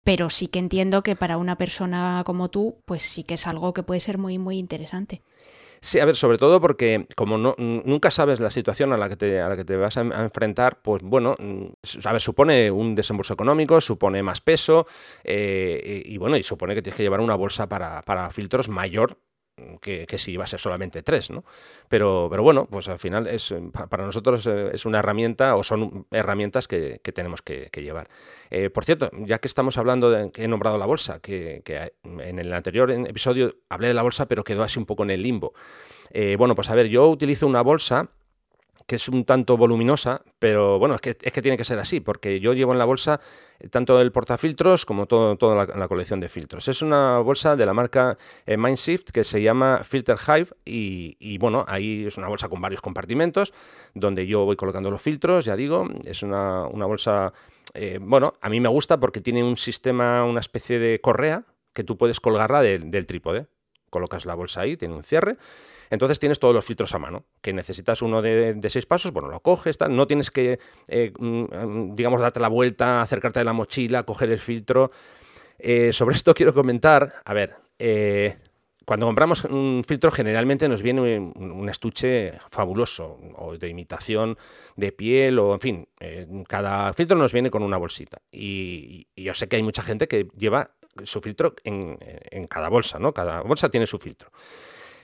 pero 0.03 0.29
sí 0.29 0.47
que 0.47 0.59
entiendo 0.59 1.03
que 1.03 1.15
para 1.15 1.37
una 1.37 1.57
persona 1.57 2.23
como 2.25 2.49
tú, 2.49 2.77
pues 2.85 3.03
sí 3.03 3.23
que 3.23 3.35
es 3.35 3.45
algo 3.45 3.73
que 3.73 3.83
puede 3.83 3.99
ser 3.99 4.17
muy, 4.17 4.37
muy 4.37 4.57
interesante. 4.57 5.21
Sí, 5.83 5.99
a 5.99 6.05
ver, 6.05 6.15
sobre 6.15 6.37
todo 6.37 6.61
porque 6.61 7.07
como 7.15 7.39
no, 7.39 7.55
nunca 7.57 8.11
sabes 8.11 8.39
la 8.39 8.51
situación 8.51 8.93
a 8.93 8.97
la 8.97 9.09
que 9.09 9.15
te, 9.15 9.41
a 9.41 9.49
la 9.49 9.57
que 9.57 9.65
te 9.65 9.75
vas 9.75 9.97
a, 9.97 10.01
enfrentar, 10.01 10.79
pues 10.83 11.01
bueno, 11.01 11.35
mm, 11.39 11.65
a 12.05 12.11
ver, 12.11 12.21
supone 12.21 12.69
un 12.69 12.93
desembolso 12.93 13.33
económico, 13.33 13.81
supone 13.81 14.21
más 14.21 14.41
peso 14.41 14.85
eh, 15.23 16.03
y, 16.05 16.17
bueno, 16.17 16.37
y 16.37 16.43
supone 16.43 16.75
que 16.75 16.83
tienes 16.83 16.97
que 16.97 17.03
llevar 17.03 17.19
una 17.19 17.33
bolsa 17.33 17.67
para, 17.67 18.03
para 18.03 18.29
filtros 18.29 18.69
mayor 18.69 19.17
que, 19.81 20.05
si 20.17 20.31
iba 20.31 20.43
a 20.43 20.47
ser 20.47 20.59
solamente 20.59 21.03
tres, 21.03 21.29
¿no? 21.29 21.43
Pero, 21.89 22.27
pero 22.29 22.43
bueno, 22.43 22.67
pues 22.69 22.87
al 22.87 22.99
final 22.99 23.27
es 23.27 23.53
para 23.89 24.05
nosotros 24.05 24.45
eh, 24.47 24.71
es 24.73 24.85
una 24.85 24.99
herramienta 24.99 25.55
o 25.55 25.63
son 25.63 26.05
herramientas 26.11 26.67
que, 26.67 26.99
tenemos 27.13 27.41
que, 27.41 27.69
llevar. 27.75 28.09
Eh, 28.49 28.69
por 28.69 28.85
cierto, 28.85 29.09
ya 29.19 29.39
que 29.39 29.47
estamos 29.47 29.77
hablando 29.77 30.09
de 30.09 30.31
que 30.31 30.43
he 30.43 30.47
nombrado 30.47 30.77
la 30.77 30.85
bolsa, 30.85 31.19
que, 31.19 31.61
en 32.03 32.39
el 32.39 32.53
anterior 32.53 32.91
episodio 32.91 33.55
hablé 33.69 33.87
de 33.87 33.93
la 33.93 34.03
bolsa, 34.03 34.27
pero 34.27 34.43
quedó 34.43 34.63
así 34.63 34.79
un 34.79 34.85
poco 34.85 35.03
en 35.03 35.11
el 35.11 35.23
limbo. 35.23 35.53
Eh, 36.11 36.35
bueno, 36.37 36.55
pues 36.55 36.69
a 36.69 36.75
ver, 36.75 36.87
yo 36.87 37.07
utilizo 37.09 37.47
una 37.47 37.61
bolsa 37.61 38.09
que 38.87 38.95
es 38.95 39.07
un 39.07 39.25
tanto 39.25 39.57
voluminosa, 39.57 40.21
pero 40.39 40.79
bueno, 40.79 40.95
es 40.95 41.01
que, 41.01 41.17
es 41.21 41.31
que 41.31 41.41
tiene 41.41 41.57
que 41.57 41.63
ser 41.63 41.79
así, 41.79 41.99
porque 41.99 42.39
yo 42.39 42.53
llevo 42.53 42.71
en 42.71 42.79
la 42.79 42.85
bolsa 42.85 43.19
eh, 43.59 43.69
tanto 43.69 43.99
el 44.01 44.11
portafiltros 44.11 44.85
como 44.85 45.05
todo, 45.05 45.35
toda 45.37 45.65
la, 45.65 45.87
colección 45.87 46.19
de 46.19 46.29
filtros. 46.29 46.67
Es 46.67 46.81
una 46.81 47.19
bolsa 47.19 47.55
de 47.55 47.65
la 47.65 47.73
marca 47.73 48.17
eh, 48.45 48.57
Mindshift 48.57 49.09
que 49.11 49.23
se 49.23 49.41
llama 49.41 49.81
Filter 49.83 50.17
Hive 50.17 50.47
y, 50.65 51.37
bueno, 51.37 51.65
ahí 51.67 52.05
es 52.05 52.17
una 52.17 52.27
bolsa 52.27 52.49
con 52.49 52.61
varios 52.61 52.81
compartimentos 52.81 53.53
donde 53.93 54.25
yo 54.25 54.45
voy 54.45 54.55
colocando 54.55 54.89
los 54.89 55.01
filtros, 55.01 55.45
ya 55.45 55.55
digo, 55.55 55.87
es 56.05 56.23
una, 56.23 56.65
bolsa, 56.65 57.33
eh, 57.73 57.99
bueno, 58.01 58.33
a 58.41 58.49
mí 58.49 58.59
me 58.59 58.69
gusta 58.69 58.99
porque 58.99 59.21
tiene 59.21 59.43
un 59.43 59.57
sistema, 59.57 60.23
una 60.23 60.39
especie 60.39 60.79
de 60.79 60.99
correa 61.01 61.43
que 61.73 61.83
tú 61.83 61.97
puedes 61.97 62.19
colgarla 62.19 62.61
del 62.61 63.05
trípode. 63.07 63.47
Colocas 63.91 64.25
la 64.25 64.33
bolsa 64.33 64.61
ahí, 64.61 64.75
tiene 64.75 64.95
un 64.95 65.03
cierre 65.03 65.37
entonces 65.91 66.19
tienes 66.19 66.39
todos 66.39 66.55
los 66.55 66.65
filtros 66.65 66.95
a 66.95 66.99
mano. 66.99 67.25
Que 67.41 67.53
necesitas 67.53 68.01
uno 68.01 68.21
de, 68.21 68.57
seis 68.69 68.85
pasos, 68.85 69.11
bueno, 69.11 69.27
lo 69.27 69.41
coges, 69.41 69.77
no 69.89 70.07
tienes 70.07 70.31
que, 70.31 70.57
eh, 70.87 71.11
mm, 71.19 71.93
digamos, 71.95 72.21
darte 72.21 72.39
la 72.39 72.47
vuelta, 72.47 73.01
acercarte 73.01 73.39
de 73.39 73.45
la 73.45 73.53
mochila, 73.53 74.03
coger 74.03 74.31
el 74.31 74.39
filtro. 74.39 74.91
Eh, 75.59 75.91
sobre 75.91 76.15
esto 76.15 76.33
quiero 76.33 76.53
comentar, 76.53 77.15
a 77.25 77.33
ver, 77.33 77.55
eh, 77.77 78.37
cuando 78.85 79.05
compramos 79.05 79.43
un 79.43 79.83
filtro 79.85 80.11
generalmente 80.11 80.67
nos 80.67 80.81
viene 80.81 81.19
un, 81.19 81.69
estuche 81.69 82.33
fabuloso 82.49 83.19
o 83.35 83.57
de 83.57 83.69
imitación 83.69 84.37
de 84.75 84.91
piel 84.91 85.39
o 85.39 85.53
en 85.53 85.59
fin, 85.59 85.87
cada 86.47 86.91
filtro 86.93 87.15
nos 87.15 87.31
viene 87.31 87.51
con 87.51 87.63
una 87.63 87.77
bolsita 87.77 88.21
y, 88.31 89.07
yo 89.15 89.33
sé 89.35 89.47
que 89.47 89.57
hay 89.57 89.63
mucha 89.63 89.83
gente 89.83 90.07
que 90.07 90.27
lleva 90.35 90.71
su 91.03 91.21
filtro 91.21 91.55
en, 91.63 91.97
en, 91.99 92.47
cada 92.47 92.69
bolsa, 92.69 92.99
¿no? 92.99 93.13
Cada 93.13 93.41
bolsa 93.41 93.69
tiene 93.69 93.87
su 93.87 93.99
filtro. 93.99 94.31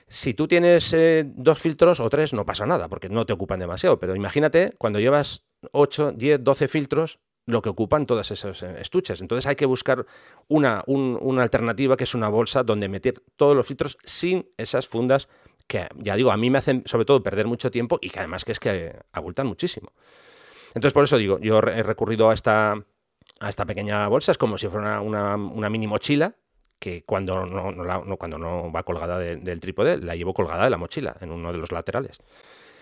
Si 0.08 0.32
tú 0.34 0.48
tienes 0.48 0.92
eh, 0.94 1.24
dos 1.26 1.58
filtros 1.58 2.00
o 2.00 2.08
tres, 2.08 2.32
no 2.32 2.46
pasa 2.46 2.64
nada, 2.64 2.88
porque 2.88 3.08
no 3.08 3.26
te 3.26 3.34
ocupan 3.34 3.60
demasiado. 3.60 3.98
Pero 3.98 4.16
imagínate 4.16 4.74
cuando 4.78 5.00
llevas 5.00 5.44
8, 5.72 6.12
10, 6.12 6.42
12 6.42 6.68
filtros, 6.68 7.20
lo 7.44 7.62
que 7.62 7.68
ocupan 7.68 8.06
todas 8.06 8.30
esas 8.30 8.62
eh, 8.62 8.76
estuches. 8.80 9.20
Entonces 9.20 9.46
hay 9.46 9.56
que 9.56 9.66
buscar 9.66 10.06
una, 10.48 10.82
una 10.86 11.42
alternativa 11.42 11.96
que 11.96 12.04
es 12.04 12.14
una 12.14 12.28
bolsa 12.28 12.62
donde 12.62 12.88
meter 12.88 13.22
todos 13.36 13.54
los 13.54 13.66
filtros 13.66 13.98
sin 14.04 14.48
esas 14.56 14.86
fundas 14.86 15.28
que, 15.66 15.86
ya 15.96 16.16
digo, 16.16 16.30
a 16.30 16.36
mí 16.36 16.48
me 16.48 16.58
hacen 16.58 16.82
sobre 16.86 17.04
todo 17.04 17.22
perder 17.22 17.46
mucho 17.46 17.70
tiempo 17.70 17.98
y 18.00 18.08
que 18.08 18.20
además 18.20 18.44
que 18.44 18.52
es 18.52 18.60
que 18.60 18.98
abultan 19.12 19.46
muchísimo. 19.46 19.92
Entonces 20.68 20.92
por 20.92 21.04
eso 21.04 21.18
digo, 21.18 21.38
yo 21.40 21.58
he 21.58 21.82
recurrido 21.82 22.30
a 22.30 22.34
esta, 22.34 22.82
a 23.40 23.48
esta 23.48 23.64
pequeña 23.64 24.06
bolsa, 24.08 24.32
es 24.32 24.38
como 24.38 24.58
si 24.58 24.68
fuera 24.68 25.00
una, 25.00 25.36
una 25.36 25.70
mini 25.70 25.86
mochila 25.86 26.34
que 26.78 27.04
cuando 27.04 27.44
no, 27.44 27.72
no, 27.72 28.16
cuando 28.16 28.38
no 28.38 28.70
va 28.70 28.82
colgada 28.84 29.18
del 29.18 29.60
trípode, 29.60 29.98
la 29.98 30.14
llevo 30.14 30.32
colgada 30.32 30.64
de 30.64 30.70
la 30.70 30.76
mochila, 30.76 31.16
en 31.20 31.32
uno 31.32 31.52
de 31.52 31.58
los 31.58 31.72
laterales. 31.72 32.18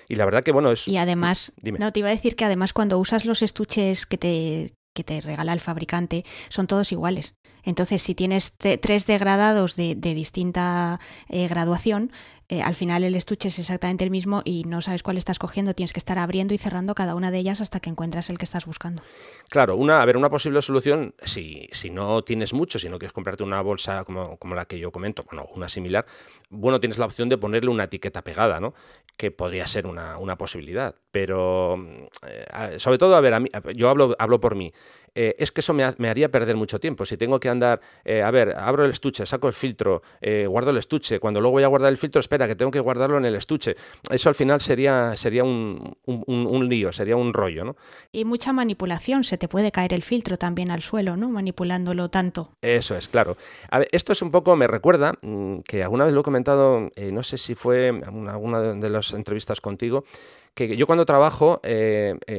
Y 0.09 0.17
la 0.17 0.25
verdad 0.25 0.45
que, 0.45 0.53
bueno, 0.53 0.71
es... 0.71 0.87
Y 0.87 0.99
además, 0.99 1.53
no, 1.63 1.93
te 1.93 2.01
iba 2.01 2.09
a 2.09 2.13
decir 2.13 2.37
que 2.37 2.45
además 2.45 2.73
cuando 2.73 2.99
usas 2.99 3.25
los 3.25 3.43
estuches 3.43 4.07
que 4.07 4.19
te, 4.19 4.75
que 4.95 5.03
te 5.03 5.21
regala 5.21 5.53
el 5.53 5.61
fabricante, 5.61 6.25
son 6.49 6.67
todos 6.67 6.93
iguales. 6.93 7.35
Entonces, 7.65 8.03
si 8.03 8.15
tienes 8.15 8.53
tres 8.57 9.07
degradados 9.07 9.75
de, 9.75 9.97
de 9.97 10.15
distinta 10.15 11.01
eh, 11.29 11.49
graduación, 11.49 12.13
eh, 12.49 12.63
al 12.63 12.75
final 12.75 13.03
el 13.03 13.15
estuche 13.15 13.49
es 13.49 13.59
exactamente 13.59 14.05
el 14.05 14.11
mismo 14.11 14.43
y 14.45 14.65
no 14.65 14.81
sabes 14.81 15.03
cuál 15.03 15.19
estás 15.19 15.39
cogiendo, 15.39 15.75
tienes 15.75 15.93
que 15.93 15.99
estar 15.99 16.19
abriendo 16.19 16.55
y 16.55 16.59
cerrando 16.59 16.95
cada 16.95 17.15
una 17.15 17.31
de 17.31 17.39
ellas 17.39 17.61
hasta 17.61 17.81
que 17.81 17.91
encuentras 17.91 18.31
el 18.31 18.39
que 18.39 18.45
estás 18.45 18.67
buscando. 18.67 19.03
Claro, 19.49 19.77
una, 19.77 20.01
a 20.01 20.05
ver, 20.05 20.17
una 20.17 20.31
posible 20.31 20.63
solución, 20.63 21.15
si, 21.25 21.69
si 21.73 21.91
no 21.91 22.23
tienes 22.23 22.53
mucho, 22.53 22.79
si 22.79 22.89
no 22.89 22.99
quieres 22.99 23.13
comprarte 23.13 23.43
una 23.43 23.61
bolsa 23.63 24.05
como, 24.05 24.37
como 24.37 24.55
la 24.55 24.65
que 24.67 24.79
yo 24.79 24.93
comento, 24.93 25.25
bueno, 25.25 25.49
una 25.55 25.69
similar, 25.69 26.07
bueno, 26.49 26.79
tienes 26.79 26.99
la 26.99 27.07
opción 27.07 27.29
de 27.29 27.37
ponerle 27.39 27.71
una 27.71 27.85
etiqueta 27.85 28.23
pegada, 28.23 28.61
¿no? 28.61 28.75
Que 29.17 29.31
podría 29.31 29.67
ser 29.67 29.87
una, 29.87 30.19
una 30.19 30.37
posibilidad. 30.37 30.95
Pero, 31.11 31.83
eh, 32.27 32.79
sobre 32.79 32.99
todo, 32.99 33.17
a 33.17 33.21
ver, 33.21 33.35
a 33.35 33.41
mí, 33.41 33.49
yo 33.75 33.89
hablo, 33.89 34.15
hablo 34.19 34.41
por 34.41 34.55
mí. 34.55 34.73
Eh, 35.17 35.35
es 35.39 35.51
que 35.51 35.63
eso 35.63 35.73
me, 35.73 35.83
haría 35.83 36.31
perder 36.31 36.57
mucho 36.57 36.79
tiempo. 36.79 37.07
Si 37.07 37.17
tengo 37.17 37.41
que 37.41 37.49
andar, 37.49 37.81
eh, 38.05 38.23
a 38.23 38.31
ver, 38.31 38.55
abro 38.55 38.85
el 38.85 38.91
estuche, 38.91 39.25
saco 39.25 39.49
el 39.49 39.55
filtro, 39.55 40.03
eh, 40.21 40.47
guardo 40.47 40.71
el 40.71 40.77
estuche, 40.77 41.19
cuando 41.19 41.41
luego 41.41 41.53
voy 41.53 41.63
a 41.63 41.69
guardar 41.69 41.91
el 41.91 41.97
filtro, 41.97 42.21
espera, 42.21 42.47
que 42.47 42.55
tengo 42.55 42.71
que 42.71 42.81
guardarlo 42.81 43.17
en 43.17 43.25
el 43.25 43.35
estuche. 43.35 43.77
Eso 44.11 44.29
al 44.29 44.35
final 44.35 44.61
sería, 44.61 45.17
sería 45.17 45.43
un, 45.43 45.97
un, 46.05 46.69
lío, 46.69 46.93
sería 46.93 47.17
un 47.17 47.33
rollo, 47.33 47.65
¿no? 47.65 47.77
Y 48.13 48.27
mucha 48.27 48.53
manipulación, 48.53 49.25
se 49.25 49.39
te 49.39 49.49
puede 49.49 49.73
caer 49.73 49.95
el 49.95 50.03
filtro 50.03 50.37
también 50.37 50.71
al 50.71 50.83
suelo, 50.83 51.17
¿no? 51.17 51.31
Manipulándolo 51.31 52.11
tanto. 52.11 52.51
Eso 52.61 52.95
es, 52.95 53.09
claro. 53.09 53.39
A 53.71 53.79
ver, 53.79 53.89
esto 53.93 54.13
es 54.13 54.21
un 54.21 54.31
poco, 54.31 54.55
me 54.55 54.67
recuerda, 54.67 55.15
mm, 55.23 55.61
que 55.61 55.83
alguna 55.83 56.05
vez 56.05 56.13
lo 56.13 56.21
he 56.21 56.25
comentado, 56.25 56.91
no 56.95 57.23
sé 57.23 57.39
si 57.39 57.55
fue 57.55 57.87
en 57.87 58.29
alguna 58.29 58.61
de 58.75 58.91
las 58.91 59.15
entrevistas 59.15 59.63
contigo, 59.63 60.05
que 60.53 60.77
yo 60.77 60.87
cuando 60.87 61.07
trabajo, 61.07 61.61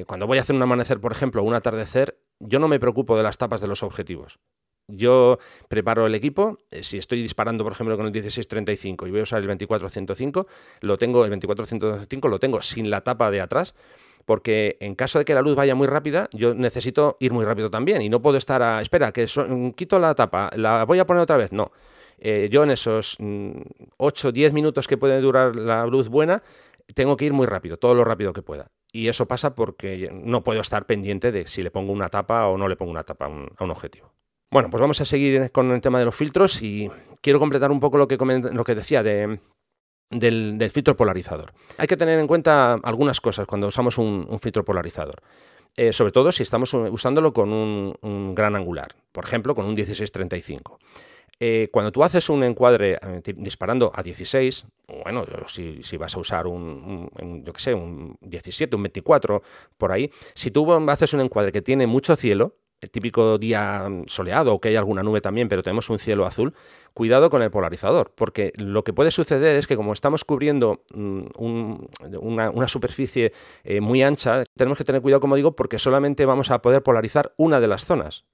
cuando 0.06 0.28
voy 0.28 0.38
a 0.38 0.42
hacer 0.42 0.56
un 0.56 0.62
amanecer, 0.62 1.00
por 1.00 1.12
ejemplo, 1.12 1.42
o 1.42 1.46
un 1.46 1.54
atardecer, 1.54 2.18
yo 2.40 2.60
no 2.60 2.68
me 2.68 2.80
preocupo 2.80 3.18
de 3.18 3.24
las 3.24 3.38
tapas 3.38 3.62
de 3.62 3.68
los 3.68 3.84
objetivos. 3.84 4.40
Yo 4.90 5.38
preparo 5.68 6.06
el 6.06 6.16
equipo, 6.16 6.60
eh, 6.72 6.82
si 6.82 6.98
estoy 6.98 7.22
disparando, 7.22 7.66
por 7.66 7.74
ejemplo, 7.74 7.98
con 7.98 8.06
el 8.06 8.12
1635 8.14 9.08
y 9.08 9.12
voy 9.12 9.20
a 9.20 9.24
usar 9.24 9.42
el 9.42 9.48
2405, 9.48 10.48
lo 10.80 10.98
tengo, 10.98 11.26
el 11.26 11.32
2405 11.32 12.28
lo 12.30 12.40
tengo 12.40 12.62
sin 12.62 12.90
la 12.90 13.02
tapa 13.02 13.30
de 13.30 13.42
atrás, 13.42 13.76
porque 14.26 14.78
en 14.80 14.96
caso 14.96 15.20
de 15.20 15.26
que 15.26 15.34
la 15.34 15.42
luz 15.42 15.58
vaya 15.58 15.76
muy 15.76 15.88
rápida, 15.88 16.30
yo 16.32 16.54
necesito 16.54 17.18
ir 17.20 17.34
muy 17.34 17.44
rápido 17.44 17.70
también 17.70 18.02
y 18.02 18.08
no 18.08 18.22
puedo 18.22 18.38
estar 18.38 18.62
a, 18.62 18.82
espera, 18.82 19.12
que 19.12 19.26
quito 19.76 20.00
la 20.00 20.16
tapa, 20.16 20.52
la 20.56 20.86
voy 20.86 21.00
a 21.00 21.06
poner 21.06 21.24
otra 21.24 21.36
vez, 21.36 21.52
no. 21.52 21.72
Eh, 22.18 22.48
yo 22.50 22.64
en 22.64 22.72
esos 22.72 23.18
8, 23.98 24.30
mm, 24.30 24.32
10 24.32 24.54
minutos 24.54 24.88
que 24.88 24.98
puede 24.98 25.20
durar 25.20 25.56
la 25.56 25.86
luz 25.86 26.08
buena, 26.08 26.42
tengo 26.94 27.18
que 27.18 27.26
ir 27.26 27.34
muy 27.34 27.46
rápido, 27.46 27.78
todo 27.78 27.94
lo 27.94 28.06
rápido 28.06 28.32
que 28.32 28.42
pueda. 28.42 28.68
Y 28.92 29.10
eso 29.10 29.28
pasa 29.28 29.54
porque 29.54 30.10
no 30.12 30.44
puedo 30.44 30.62
estar 30.62 30.86
pendiente 30.86 31.32
de 31.32 31.48
si 31.48 31.62
le 31.62 31.72
pongo 31.72 31.92
una 31.92 32.10
tapa 32.10 32.48
o 32.48 32.58
no 32.58 32.68
le 32.68 32.76
pongo 32.76 32.92
una 32.92 33.04
tapa 33.04 33.26
a 33.26 33.30
un, 33.30 33.72
objetivo. 33.72 34.14
Bueno, 34.50 34.70
pues 34.70 34.80
vamos 34.80 35.02
a 35.02 35.06
seguir 35.06 35.52
con 35.52 35.72
el 35.72 35.82
tema 35.82 36.00
de 36.00 36.06
los 36.06 36.16
filtros 36.16 36.62
y 36.62 36.90
quiero 37.22 37.40
completar 37.40 37.72
un 37.72 37.80
poco 37.80 37.98
lo 37.98 38.08
que, 38.08 38.18
lo 38.18 38.64
que 38.64 38.76
decía 38.76 39.04
de, 39.04 39.40
del, 40.10 40.72
filtro 40.72 40.96
polarizador. 40.96 41.54
Hay 41.78 41.88
que 41.88 41.98
tener 41.98 42.18
en 42.20 42.28
cuenta 42.28 42.74
algunas 42.74 43.20
cosas 43.20 43.46
cuando 43.46 43.68
usamos 43.68 43.98
un, 43.98 44.40
filtro 44.40 44.64
polarizador. 44.64 45.22
Eh, 45.76 45.94
sobre 45.94 46.12
todo 46.12 46.32
si 46.32 46.44
estamos 46.44 46.74
usándolo 46.74 47.34
con 47.34 47.52
un, 47.52 47.96
un, 48.02 48.34
gran 48.34 48.56
angular, 48.56 48.96
por 49.12 49.26
ejemplo, 49.26 49.54
con 49.54 49.66
un 49.66 49.76
1635. 49.76 50.80
Eh, 51.40 51.70
cuando 51.72 51.92
tú 51.92 52.04
haces 52.04 52.30
un 52.30 52.44
encuadre 52.44 52.98
eh, 53.02 53.22
disparando 53.36 53.92
a 53.94 54.02
16, 54.02 54.66
bueno, 55.04 55.26
si, 55.48 55.98
vas 55.98 56.16
a 56.16 56.20
usar 56.20 56.48
un, 56.48 57.10
yo 57.44 57.54
sé, 57.58 57.74
un 57.74 58.18
17, 58.22 58.76
un 58.76 58.84
24, 58.84 59.44
por 59.78 59.92
ahí, 59.92 60.10
si 60.34 60.50
tú 60.50 60.72
haces 60.90 61.14
un 61.14 61.22
encuadre 61.22 61.52
que 61.52 61.62
tiene 61.62 61.86
mucho 61.86 62.16
cielo, 62.16 62.56
el 62.82 62.92
típico 62.92 63.38
día 63.38 63.88
soleado 64.06 64.54
o 64.54 64.62
que 64.62 64.70
hay 64.70 64.76
alguna 64.76 65.04
nube 65.04 65.22
también, 65.22 65.48
pero 65.48 65.64
tenemos 65.64 65.90
un 65.90 66.00
cielo 66.00 66.26
azul, 66.26 66.54
cuidado 66.94 67.30
con 67.30 67.42
el 67.42 67.52
polarizador, 67.52 68.14
porque 68.16 68.54
lo 68.56 68.84
que 68.84 68.94
puede 68.94 69.12
suceder 69.12 69.56
es 69.56 69.68
que 69.68 69.76
como 69.76 69.94
estamos 69.94 70.24
cubriendo 70.24 70.84
mm, 70.94 71.26
una, 72.20 72.68
superficie 72.68 73.34
eh, 73.64 73.82
muy 73.82 74.04
ancha, 74.04 74.44
tenemos 74.56 74.78
que 74.78 74.84
tener 74.84 75.02
cuidado, 75.02 75.22
como 75.22 75.36
digo, 75.36 75.56
porque 75.56 75.80
solamente 75.80 76.26
vamos 76.26 76.52
a 76.52 76.62
poder 76.62 76.84
polarizar 76.84 77.34
una 77.38 77.60
de 77.60 77.68
las 77.68 77.86
zonas. 77.86 78.26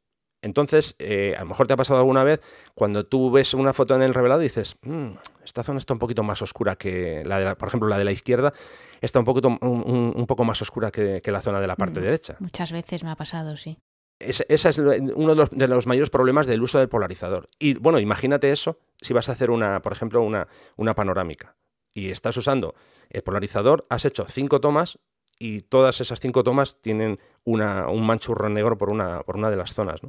Entonces, 0.43 0.95
eh, 0.99 1.35
a 1.37 1.41
lo 1.41 1.47
mejor 1.47 1.67
te 1.67 1.73
ha 1.73 1.77
pasado 1.77 1.99
alguna 1.99 2.25
vez 2.25 2.41
cuando 2.75 3.05
tú 3.05 3.31
ves 3.31 3.53
una 3.53 3.71
foto 3.71 3.95
en 3.95 4.01
el 4.01 4.13
revelado 4.13 4.41
y 4.41 4.45
dices, 4.45 4.75
mm, 4.81 5.11
esta 5.43 5.63
zona 5.63 5.79
está 5.79 5.93
un 5.93 5.99
poquito 5.99 6.21
más 6.21 6.41
oscura 6.41 6.75
que 6.75 7.23
la 7.25 7.39
de, 7.39 7.55
por 7.55 7.69
ejemplo, 7.69 7.87
la 7.87 7.97
de 7.97 8.03
la 8.03 8.11
izquierda 8.11 8.53
está 8.99 9.19
un, 9.19 9.25
poquito, 9.25 9.47
un, 9.47 10.25
poco 10.27 10.43
más 10.43 10.61
oscura 10.61 10.91
que, 10.91 11.21
la 11.25 11.41
zona 11.41 11.61
de 11.61 11.67
la 11.67 11.77
parte 11.77 12.01
mm, 12.01 12.03
derecha. 12.03 12.35
Muchas 12.39 12.73
veces 12.73 13.05
me 13.05 13.11
ha 13.11 13.15
pasado, 13.15 13.55
sí. 13.55 13.77
Ese, 14.19 14.45
es 14.49 14.77
uno 14.77 15.33
de 15.33 15.67
los, 15.67 15.87
mayores 15.87 16.09
problemas 16.09 16.45
del 16.45 16.61
uso 16.61 16.77
del 16.77 16.89
polarizador. 16.89 17.47
Y 17.57 17.75
bueno, 17.75 17.99
imagínate 17.99 18.51
eso 18.51 18.79
si 19.01 19.13
vas 19.13 19.29
a 19.29 19.31
hacer 19.31 19.49
una, 19.49 19.81
por 19.81 19.93
ejemplo, 19.93 20.21
una, 20.21 20.49
una 20.75 20.93
panorámica 20.93 21.55
y 21.93 22.09
estás 22.09 22.35
usando 22.35 22.75
el 23.09 23.21
polarizador, 23.21 23.85
has 23.89 24.03
hecho 24.03 24.25
cinco 24.27 24.59
tomas 24.59 24.99
y 25.43 25.59
todas 25.59 25.99
esas 25.99 26.21
cinco 26.21 26.41
tomas 26.41 26.79
tienen 26.79 27.19
una, 27.43 27.89
un 27.89 28.05
manchurro 28.05 28.47
negro 28.47 28.77
por 28.77 28.89
una, 28.89 29.23
por 29.23 29.35
una 29.35 29.49
de 29.49 29.57
las 29.57 29.73
zonas. 29.73 29.99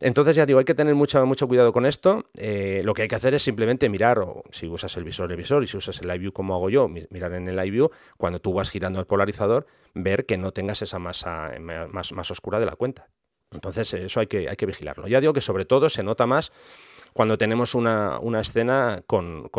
Entonces 0.00 0.36
ya 0.36 0.44
digo, 0.44 0.58
hay 0.58 0.66
que 0.66 0.74
tener 0.74 0.94
mucho, 0.94 1.24
mucho 1.24 1.48
cuidado 1.48 1.72
con 1.72 1.86
esto. 1.86 2.26
Eh, 2.36 2.82
lo 2.84 2.92
que 2.92 3.02
hay 3.02 3.08
que 3.08 3.14
hacer 3.14 3.32
es 3.32 3.42
simplemente 3.42 3.88
mirar, 3.88 4.18
o 4.18 4.42
si 4.50 4.66
usas 4.66 4.94
el 4.98 5.04
visor, 5.04 5.30
el 5.30 5.38
visor, 5.38 5.62
y 5.62 5.66
si 5.66 5.78
usas 5.78 5.98
el 6.00 6.08
live 6.08 6.18
view 6.18 6.32
como 6.32 6.54
hago 6.54 6.68
yo, 6.68 6.88
mirar 6.88 7.32
en 7.32 7.48
el 7.48 7.56
live 7.56 7.70
view, 7.70 7.90
cuando 8.18 8.38
tú 8.38 8.52
vas 8.52 8.68
girando 8.68 9.00
el 9.00 9.06
polarizador, 9.06 9.66
ver 9.94 10.26
que 10.26 10.36
no 10.36 10.52
tengas 10.52 10.82
esa 10.82 10.98
masa 10.98 11.52
más, 11.58 12.12
más 12.12 12.30
oscura 12.30 12.60
de 12.60 12.66
la 12.66 12.76
cuenta. 12.76 13.08
Entonces 13.52 13.92
eso 13.94 14.20
hay 14.20 14.26
que, 14.26 14.48
hay 14.48 14.56
que 14.56 14.66
vigilarlo. 14.66 15.08
Ya 15.08 15.20
digo 15.20 15.32
que 15.32 15.40
sobre 15.40 15.64
todo 15.64 15.88
se 15.88 16.02
nota 16.02 16.26
más 16.26 16.52
cuando 17.12 17.36
tenemos 17.38 17.74
una, 17.74 18.18
escena 18.40 19.02
con, 19.06 19.50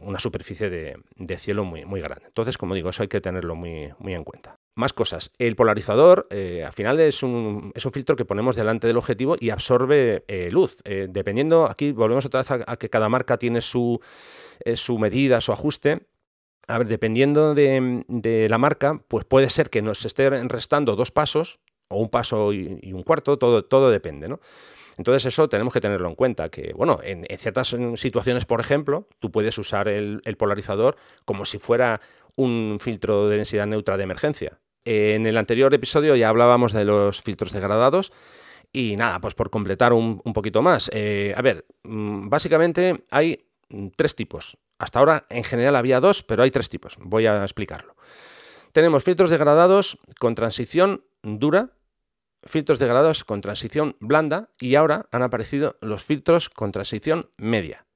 una 0.00 0.18
superficie 0.18 0.70
de, 0.70 1.38
cielo 1.38 1.64
muy, 1.64 1.84
muy 1.84 2.00
grande. 2.00 2.26
Entonces, 2.26 2.58
como 2.58 2.74
digo, 2.74 2.90
eso 2.90 3.02
hay 3.02 3.08
que 3.08 3.20
tenerlo 3.20 3.54
muy, 3.54 3.90
muy 3.98 4.14
en 4.14 4.24
cuenta. 4.24 4.58
Más 4.74 4.92
cosas. 4.92 5.30
El 5.38 5.56
polarizador, 5.56 6.26
eh, 6.30 6.64
al 6.64 6.72
final, 6.72 6.98
es 7.00 7.22
un, 7.22 7.72
es 7.74 7.84
un, 7.84 7.92
filtro 7.92 8.16
que 8.16 8.24
ponemos 8.24 8.56
delante 8.56 8.86
del 8.86 8.96
objetivo 8.96 9.36
y 9.38 9.50
absorbe 9.50 10.24
eh, 10.28 10.50
luz. 10.50 10.78
Eh, 10.84 11.08
dependiendo, 11.10 11.66
aquí 11.66 11.92
volvemos 11.92 12.24
otra 12.26 12.40
vez 12.40 12.50
a, 12.66 12.76
que 12.76 12.88
cada 12.88 13.08
marca 13.08 13.38
tiene 13.38 13.60
su, 13.60 14.00
su 14.74 14.98
medida, 14.98 15.40
su 15.40 15.52
ajuste. 15.52 16.06
A 16.68 16.78
ver, 16.78 16.86
dependiendo 16.86 17.54
de, 17.54 18.04
de, 18.08 18.48
la 18.48 18.56
marca, 18.56 19.02
pues 19.08 19.24
puede 19.24 19.50
ser 19.50 19.68
que 19.68 19.82
nos 19.82 20.04
esté 20.04 20.30
restando 20.30 20.96
dos 20.96 21.10
pasos 21.10 21.58
o 21.88 22.00
un 22.00 22.08
paso 22.08 22.52
y, 22.52 22.78
y 22.80 22.92
un 22.92 23.02
cuarto, 23.02 23.36
todo, 23.36 23.64
todo 23.64 23.90
depende, 23.90 24.28
¿no? 24.28 24.40
Entonces 24.98 25.26
eso 25.26 25.48
tenemos 25.48 25.72
que 25.72 25.80
tenerlo 25.80 26.08
en 26.08 26.14
cuenta, 26.14 26.48
que 26.48 26.72
bueno, 26.74 26.98
en, 27.02 27.26
ciertas 27.38 27.74
situaciones, 27.96 28.44
por 28.44 28.60
ejemplo, 28.60 29.08
tú 29.18 29.30
puedes 29.30 29.56
usar 29.58 29.88
el, 29.88 30.20
polarizador 30.38 30.96
como 31.24 31.44
si 31.44 31.58
fuera 31.58 32.00
un 32.36 32.78
filtro 32.80 33.28
de 33.28 33.36
densidad 33.36 33.66
neutra 33.66 33.96
de 33.96 34.04
emergencia. 34.04 34.58
En 34.84 35.26
el 35.26 35.36
anterior 35.36 35.72
episodio 35.72 36.16
ya 36.16 36.28
hablábamos 36.28 36.72
de 36.72 36.84
los 36.84 37.22
filtros 37.22 37.52
degradados. 37.52 38.12
Y 38.74 38.96
nada, 38.96 39.20
pues 39.20 39.34
por 39.34 39.50
completar 39.50 39.92
un, 39.92 40.20
poquito 40.32 40.62
más. 40.62 40.90
Eh, 40.94 41.34
a 41.36 41.42
ver, 41.42 41.66
mm, 41.82 42.30
básicamente 42.30 43.04
hay 43.10 43.44
tres 43.96 44.16
tipos. 44.16 44.56
Hasta 44.78 44.98
ahora 44.98 45.26
en 45.28 45.44
general 45.44 45.76
había 45.76 46.00
dos, 46.00 46.22
pero 46.22 46.42
hay 46.42 46.50
tres 46.50 46.68
tipos. 46.68 46.96
Voy 47.00 47.26
a 47.26 47.42
explicarlo. 47.42 47.94
Tenemos 48.72 49.04
filtros 49.04 49.30
degradados 49.30 49.98
con 50.18 50.34
transición 50.34 51.04
dura, 51.22 51.70
filtros 52.44 52.78
degradados 52.78 53.24
con 53.24 53.40
transición 53.40 53.96
blanda 54.00 54.48
y 54.58 54.74
ahora 54.74 55.06
han 55.12 55.22
aparecido 55.22 55.76
los 55.80 56.02
filtros 56.02 56.48
con 56.48 56.72
transición 56.72 57.30
media. 57.36 57.86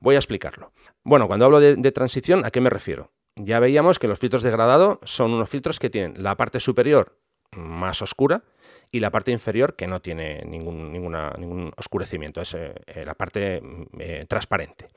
Voy 0.00 0.14
a 0.14 0.18
explicarlo. 0.18 0.72
Bueno, 1.04 1.26
cuando 1.26 1.44
hablo 1.44 1.60
de, 1.60 1.92
transición, 1.92 2.44
¿a 2.44 2.50
qué 2.50 2.60
me 2.60 2.70
refiero? 2.70 3.10
Ya 3.36 3.60
veíamos 3.60 3.98
que 3.98 4.08
los 4.08 4.18
filtros 4.18 4.42
degradado 4.42 5.00
son 5.04 5.32
unos 5.32 5.48
filtros 5.48 5.78
que 5.78 5.90
tienen 5.90 6.22
la 6.22 6.36
parte 6.36 6.60
superior 6.60 7.18
más 7.56 8.00
oscura 8.00 8.42
y 8.90 9.00
la 9.00 9.10
parte 9.10 9.30
inferior 9.30 9.76
que 9.76 9.86
no 9.86 10.00
tiene 10.00 10.42
ningún, 10.46 10.92
ningún 10.92 11.72
oscurecimiento, 11.76 12.40
es 12.40 12.54
eh, 12.54 12.74
la 13.04 13.14
parte 13.14 13.62
eh, 13.98 14.24
transparente. 14.28 14.88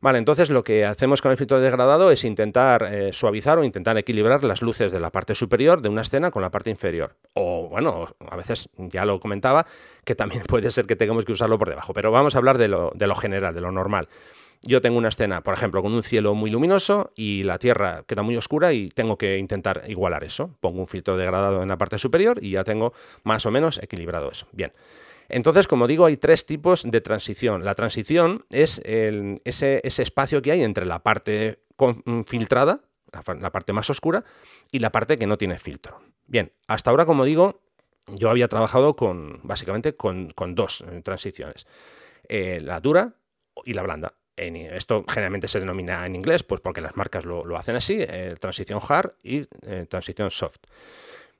Vale, 0.00 0.18
entonces 0.18 0.50
lo 0.50 0.62
que 0.62 0.84
hacemos 0.84 1.22
con 1.22 1.30
el 1.30 1.36
filtro 1.36 1.60
degradado 1.60 2.10
es 2.10 2.24
intentar 2.24 2.82
eh, 2.92 3.12
suavizar 3.12 3.58
o 3.58 3.64
intentar 3.64 3.96
equilibrar 3.96 4.44
las 4.44 4.62
luces 4.62 4.92
de 4.92 5.00
la 5.00 5.10
parte 5.10 5.34
superior 5.34 5.80
de 5.80 5.88
una 5.88 6.02
escena 6.02 6.30
con 6.30 6.42
la 6.42 6.50
parte 6.50 6.70
inferior. 6.70 7.16
O 7.34 7.68
bueno, 7.68 8.06
a 8.28 8.36
veces 8.36 8.68
ya 8.76 9.04
lo 9.04 9.18
comentaba, 9.20 9.66
que 10.04 10.14
también 10.14 10.42
puede 10.46 10.70
ser 10.70 10.86
que 10.86 10.96
tengamos 10.96 11.24
que 11.24 11.32
usarlo 11.32 11.58
por 11.58 11.68
debajo, 11.68 11.94
pero 11.94 12.10
vamos 12.10 12.34
a 12.34 12.38
hablar 12.38 12.58
de 12.58 12.68
lo, 12.68 12.92
de 12.94 13.06
lo 13.06 13.14
general, 13.14 13.54
de 13.54 13.60
lo 13.60 13.72
normal. 13.72 14.08
Yo 14.62 14.80
tengo 14.80 14.98
una 14.98 15.08
escena, 15.08 15.42
por 15.42 15.54
ejemplo, 15.54 15.82
con 15.82 15.92
un 15.92 16.02
cielo 16.02 16.34
muy 16.34 16.50
luminoso 16.50 17.12
y 17.14 17.42
la 17.42 17.58
tierra 17.58 18.04
queda 18.06 18.22
muy 18.22 18.36
oscura 18.36 18.72
y 18.72 18.88
tengo 18.88 19.16
que 19.16 19.38
intentar 19.38 19.84
igualar 19.86 20.24
eso. 20.24 20.50
Pongo 20.60 20.80
un 20.80 20.88
filtro 20.88 21.16
degradado 21.16 21.62
en 21.62 21.68
la 21.68 21.76
parte 21.76 21.98
superior 21.98 22.38
y 22.42 22.52
ya 22.52 22.64
tengo 22.64 22.92
más 23.22 23.46
o 23.46 23.50
menos 23.50 23.78
equilibrado 23.82 24.30
eso. 24.30 24.46
Bien. 24.52 24.72
Entonces, 25.28 25.66
como 25.66 25.86
digo, 25.86 26.06
hay 26.06 26.16
tres 26.16 26.46
tipos 26.46 26.82
de 26.82 27.00
transición. 27.00 27.64
La 27.64 27.74
transición 27.74 28.44
es 28.50 28.80
ese, 28.84 29.80
espacio 29.84 30.42
que 30.42 30.52
hay 30.52 30.62
entre 30.62 30.86
la 30.86 31.02
parte 31.02 31.60
mm, 31.78 32.22
filtrada, 32.22 32.80
la, 33.12 33.50
parte 33.50 33.72
más 33.72 33.90
oscura, 33.90 34.24
y 34.70 34.78
la 34.78 34.90
parte 34.90 35.18
que 35.18 35.26
no 35.26 35.38
tiene 35.38 35.58
filtro. 35.58 36.00
Bien, 36.26 36.52
hasta 36.66 36.90
ahora, 36.90 37.06
como 37.06 37.24
digo, 37.24 37.62
yo 38.06 38.30
había 38.30 38.48
trabajado 38.48 38.94
con, 38.96 39.40
básicamente, 39.42 39.96
con, 39.96 40.32
dos 40.54 40.82
eh, 40.82 41.00
transiciones. 41.02 41.66
Eh, 42.28 42.60
la 42.62 42.80
dura 42.80 43.14
y 43.64 43.72
la 43.74 43.82
blanda. 43.82 44.14
esto 44.36 45.04
generalmente 45.08 45.48
se 45.48 45.60
denomina 45.60 46.04
en 46.06 46.14
inglés, 46.14 46.42
pues 46.42 46.60
porque 46.60 46.80
las 46.80 46.96
marcas 46.96 47.24
lo, 47.24 47.56
hacen 47.56 47.76
así, 47.76 47.96
eh, 47.98 48.36
transición 48.38 48.80
hard 48.86 49.12
y 49.22 49.46
transición 49.88 50.30
soft. 50.30 50.58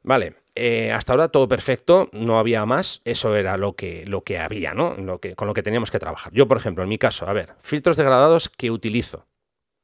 Vale, 0.06 0.36
eh, 0.54 0.92
hasta 0.92 1.12
ahora 1.12 1.30
todo 1.30 1.48
perfecto, 1.48 2.08
no 2.12 2.38
había 2.38 2.64
más, 2.64 3.02
eso 3.04 3.34
era 3.34 3.56
lo 3.56 3.74
que, 3.74 4.06
lo 4.06 4.22
que 4.22 4.38
había, 4.38 4.72
¿no? 4.72 4.94
Lo 4.94 5.18
que, 5.18 5.34
con 5.34 5.48
lo 5.48 5.52
que 5.52 5.64
teníamos 5.64 5.90
que 5.90 5.98
trabajar. 5.98 6.32
Yo, 6.32 6.46
por 6.46 6.58
ejemplo, 6.58 6.84
en 6.84 6.88
mi 6.88 6.96
caso, 6.96 7.28
a 7.28 7.32
ver, 7.32 7.54
filtros 7.58 7.96
degradados 7.96 8.48
que 8.48 8.70
utilizo. 8.70 9.26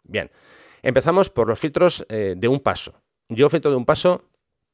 Bien, 0.04 0.30
empezamos 0.80 1.28
por 1.28 1.48
los 1.48 1.58
filtros 1.58 2.06
eh, 2.08 2.34
de 2.36 2.46
un 2.46 2.60
paso. 2.60 3.02
Yo, 3.28 3.50
filtro 3.50 3.72
de 3.72 3.76
un 3.76 3.84
paso, 3.84 4.22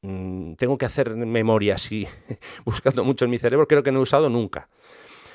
mm, 0.03 0.53
tengo 0.53 0.77
que 0.77 0.85
hacer 0.85 1.15
memoria 1.15 1.75
así, 1.75 2.07
buscando 2.63 3.03
mucho 3.03 3.25
en 3.25 3.31
mi 3.31 3.39
cerebro, 3.39 3.67
creo 3.67 3.81
que 3.81 3.91
no 3.91 3.97
he 3.97 4.03
usado 4.03 4.29
nunca. 4.29 4.69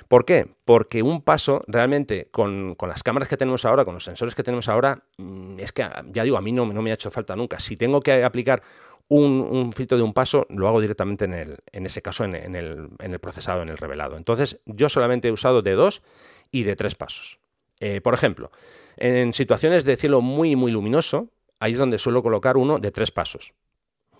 ¿Por 0.06 0.24
qué? 0.24 0.46
Porque 0.64 1.02
un 1.02 1.22
paso 1.22 1.64
realmente 1.66 2.28
con, 2.30 2.76
las 2.86 3.02
cámaras 3.02 3.28
que 3.28 3.36
tenemos 3.36 3.64
ahora, 3.64 3.84
con 3.84 3.94
los 3.94 4.04
sensores 4.04 4.36
que 4.36 4.44
tenemos 4.44 4.68
ahora, 4.68 5.02
mm, 5.18 5.58
es 5.58 5.72
que 5.72 5.84
ya 6.12 6.22
digo, 6.22 6.36
a 6.36 6.40
mí 6.40 6.52
no, 6.52 6.66
no 6.72 6.82
me 6.82 6.92
ha 6.92 6.94
hecho 6.94 7.10
falta 7.10 7.34
nunca. 7.34 7.58
Si 7.58 7.76
tengo 7.76 8.00
que 8.00 8.22
aplicar 8.22 8.62
un, 9.08 9.72
filtro 9.72 9.96
de 9.98 10.04
un 10.04 10.12
paso 10.12 10.46
lo 10.50 10.68
hago 10.68 10.80
directamente 10.80 11.24
en, 11.24 11.34
el, 11.34 11.58
en 11.72 11.86
ese 11.86 12.02
caso 12.02 12.24
en, 12.24 12.34
el, 12.34 12.88
en, 12.98 13.12
el, 13.12 13.18
procesado, 13.18 13.62
en 13.62 13.68
el 13.68 13.76
revelado. 13.76 14.16
Entonces 14.16 14.58
yo 14.66 14.88
solamente 14.88 15.28
he 15.28 15.32
usado 15.32 15.62
de 15.62 15.72
dos 15.72 16.02
y 16.50 16.62
de 16.62 16.76
tres 16.76 16.94
pasos. 16.94 17.38
Eh, 17.80 18.00
por 18.00 18.14
ejemplo, 18.14 18.50
en 18.96 19.32
situaciones 19.32 19.84
de 19.84 19.96
cielo 19.96 20.20
muy 20.20 20.56
muy 20.56 20.72
luminoso, 20.72 21.28
ahí 21.60 21.72
es 21.72 21.78
donde 21.78 21.98
suelo 21.98 22.22
colocar 22.22 22.56
uno 22.56 22.78
de 22.78 22.90
tres 22.90 23.10
pasos. 23.10 23.52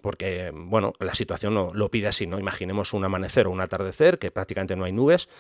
Porque, 0.01 0.51
bueno, 0.53 0.92
la 1.01 1.14
situación 1.14 1.55
lo, 1.55 1.73
lo 1.73 1.90
pide 1.90 2.09
así, 2.09 2.27
¿no? 2.27 2.38
Imaginemos 2.38 2.92
un 2.92 3.05
amanecer 3.05 3.47
o 3.47 3.51
un 3.51 3.62
atardecer, 3.62 4.18
que 4.18 4.31
prácticamente 4.31 4.77
no 4.77 4.85
hay 4.85 4.92
nubes, 4.92 5.31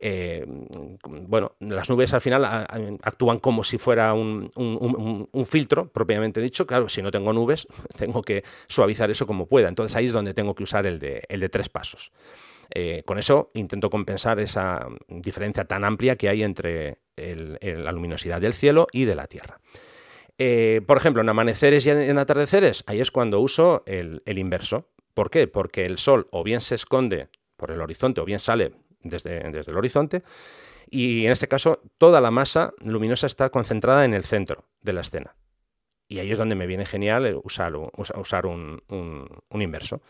eh, 0.00 0.44
bueno, 0.46 1.52
las 1.60 1.88
nubes 1.88 2.12
al 2.12 2.20
final 2.20 2.44
actúan 3.02 3.38
como 3.38 3.64
si 3.64 3.78
fuera 3.78 4.14
un, 4.14 4.50
filtro, 5.46 5.88
propiamente 5.88 6.40
dicho. 6.40 6.66
Claro, 6.66 6.88
si 6.88 7.02
no 7.02 7.10
tengo 7.10 7.32
nubes, 7.32 7.66
tengo 7.96 8.22
que 8.22 8.44
suavizar 8.66 9.10
eso 9.10 9.26
como 9.26 9.46
pueda. 9.46 9.68
Entonces 9.68 9.96
ahí 9.96 10.06
es 10.06 10.12
donde 10.12 10.34
tengo 10.34 10.54
que 10.54 10.62
usar 10.62 10.86
el 10.86 10.98
de, 10.98 11.22
el 11.28 11.48
tres 11.50 11.68
pasos. 11.68 12.12
Eh, 12.70 13.02
con 13.06 13.18
eso 13.18 13.50
intento 13.54 13.88
compensar 13.88 14.38
esa 14.40 14.86
diferencia 15.08 15.64
tan 15.64 15.84
amplia 15.84 16.16
que 16.16 16.28
hay 16.28 16.42
entre 16.42 16.98
la 17.16 17.90
luminosidad 17.92 18.40
del 18.40 18.52
cielo 18.52 18.86
y 18.92 19.04
de 19.04 19.16
la 19.16 19.26
Tierra. 19.26 19.58
Eh, 20.38 20.82
por 20.86 20.96
ejemplo, 20.96 21.20
en 21.20 21.28
amaneceres 21.28 21.84
y 21.86 21.90
en 21.90 22.16
atardeceres, 22.16 22.84
ahí 22.86 23.00
es 23.00 23.10
cuando 23.10 23.40
uso 23.40 23.82
el, 23.86 24.22
inverso. 24.26 24.86
¿Por 25.12 25.30
qué? 25.30 25.48
Porque 25.48 25.82
el 25.82 25.98
sol 25.98 26.28
o 26.30 26.44
bien 26.44 26.60
se 26.60 26.76
esconde 26.76 27.28
por 27.56 27.72
el 27.72 27.80
horizonte 27.80 28.20
o 28.20 28.24
bien 28.24 28.38
sale 28.38 28.72
desde, 29.08 29.46
el 29.46 29.76
horizonte. 29.76 30.22
Y 30.90 31.26
en 31.26 31.32
este 31.32 31.48
caso, 31.48 31.80
toda 31.98 32.20
la 32.20 32.30
masa 32.30 32.72
luminosa 32.80 33.26
está 33.26 33.50
concentrada 33.50 34.04
en 34.04 34.14
el 34.14 34.24
centro 34.24 34.64
de 34.80 34.92
la 34.92 35.02
escena. 35.02 35.36
Y 36.08 36.20
ahí 36.20 36.32
es 36.32 36.38
donde 36.38 36.54
me 36.54 36.66
viene 36.66 36.86
genial 36.86 37.38
usar, 37.44 37.74
usar 37.76 38.46
un, 38.46 38.82
inverso. 39.52 40.00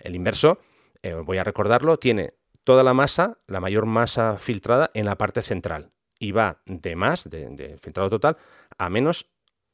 El 0.00 0.14
inverso, 0.14 0.58
eh, 1.02 1.12
voy 1.12 1.38
a 1.38 1.44
recordarlo, 1.44 1.98
tiene 1.98 2.32
toda 2.64 2.82
la 2.82 2.94
masa, 2.94 3.38
la 3.46 3.60
mayor 3.60 3.84
masa 3.84 4.38
filtrada 4.38 4.90
en 4.94 5.04
la 5.04 5.18
parte 5.18 5.42
central. 5.42 5.90
Y 6.18 6.32
va 6.32 6.62
de 6.64 6.96
más, 6.96 7.28
de, 7.28 7.76
filtrado 7.82 8.08
total, 8.08 8.38
a 8.78 8.88
menos 8.88 9.26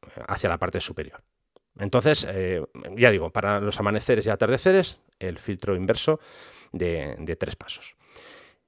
eh, 0.02 0.22
hacia 0.26 0.48
la 0.48 0.58
parte 0.58 0.80
superior. 0.80 1.22
Entonces, 1.78 2.26
eh, 2.28 2.66
ya 2.96 3.12
digo, 3.12 3.30
para 3.30 3.60
los 3.60 3.78
amaneceres 3.78 4.26
y 4.26 4.30
atardeceres, 4.30 4.98
el 5.20 5.38
filtro 5.38 5.76
inverso 5.76 6.18
de 6.72 7.36
tres 7.38 7.54
pasos. 7.54 7.97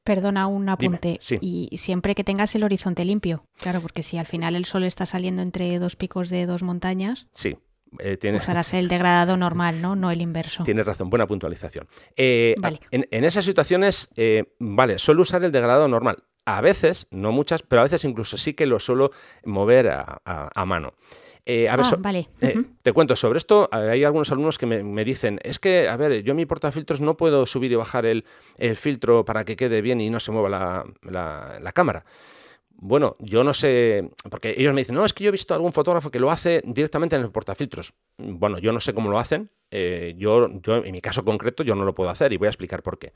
Perdona 0.05 0.47
un 0.47 0.69
apunte. 0.69 1.21
Y 1.41 1.69
siempre 1.77 2.15
que 2.15 2.25
tengas 2.25 2.55
el 2.55 2.65
horizonte 2.65 3.05
limpio. 3.05 3.45
Claro, 3.61 3.81
porque 3.81 4.03
si 4.03 4.19
al 4.19 4.27
final 4.27 4.57
el 4.57 4.65
sol 4.65 4.85
está 4.85 5.07
saliendo 5.07 5.43
entre 5.43 5.79
dos 5.79 5.97
picos 5.97 6.31
de 6.31 6.47
dos 6.47 6.63
montañas. 6.63 7.29
Sí. 7.33 7.57
Eh, 7.99 8.19
Usarás 8.37 8.73
el 8.75 8.89
degradado 8.89 9.37
normal, 9.37 9.83
¿no? 9.83 9.97
No 9.97 10.11
el 10.11 10.21
inverso. 10.21 10.63
Tienes 10.63 10.87
razón, 10.87 11.11
buena 11.11 11.27
puntualización. 11.27 11.89
Eh, 12.17 12.55
en, 12.93 13.25
esas 13.25 13.45
situaciones, 13.45 14.09
eh, 14.17 14.55
vale, 14.61 14.99
suelo 14.99 15.23
usar 15.23 15.43
el 15.45 15.51
degradado 15.51 15.89
normal. 15.89 16.23
A 16.47 16.61
veces, 16.61 17.09
no 17.11 17.33
muchas, 17.33 17.63
pero 17.63 17.81
a 17.81 17.85
veces 17.85 18.05
incluso 18.05 18.37
sí 18.37 18.55
que 18.55 18.67
lo 18.67 18.79
suelo 18.79 19.11
mover 19.45 19.91
a 19.91 20.65
mano. 20.67 20.95
Eh, 21.47 21.67
ah, 21.69 21.97
vale. 21.99 22.29
Eh, 22.41 22.63
te 22.83 22.93
cuento 22.93 23.17
sobre 23.17 23.39
esto. 23.39 23.69
Hay 23.73 24.05
algunos 24.05 24.31
alumnos 24.31 24.59
que 24.59 24.67
me, 24.67 25.05
dicen, 25.05 25.41
es 25.43 25.59
que, 25.59 25.89
a 25.89 25.97
ver, 25.97 26.23
yo 26.23 26.33
en 26.33 26.37
mi 26.37 26.47
portafiltros 26.47 27.01
no 27.01 27.17
puedo 27.17 27.47
subir 27.47 27.73
y 27.73 27.77
bajar 27.77 28.07
el, 28.07 28.25
filtro 28.77 29.25
para 29.25 29.45
que 29.45 29.57
quede 29.57 29.81
bien 29.81 30.01
y 30.01 30.11
no 30.11 30.21
se 30.21 30.33
mueva 30.33 30.85
la, 31.03 31.73
cámara. 31.73 32.05
bueno, 32.77 33.17
yo 33.19 33.45
no 33.45 33.55
sé, 33.55 34.11
porque 34.31 34.55
ellos 34.57 34.75
me 34.75 34.83
dicen, 34.83 34.95
no, 34.95 35.05
es 35.05 35.13
que 35.13 35.25
yo 35.25 35.29
he 35.29 35.33
visto 35.33 35.55
algún 35.55 35.73
fotógrafo 35.73 36.11
que 36.11 36.19
lo 36.19 36.31
hace 36.31 36.63
directamente 36.65 37.17
en 37.17 37.23
el 37.23 37.31
portafiltros. 37.31 37.95
Bueno, 38.19 38.59
yo 38.59 38.73
no 38.73 38.81
sé 38.81 38.93
cómo 38.93 39.11
lo 39.11 39.19
hacen, 39.19 39.51
eh, 39.71 40.15
yo, 40.19 40.49
yo 40.61 40.77
en 40.77 40.93
mi 40.93 41.01
caso 41.01 41.25
concreto 41.25 41.63
yo 41.63 41.75
no 41.75 41.85
lo 41.85 41.95
puedo 41.95 42.11
hacer 42.11 42.33
y 42.33 42.37
voy 42.37 42.47
a 42.47 42.51
explicar 42.51 42.83
por 42.83 42.99
qué. 42.99 43.13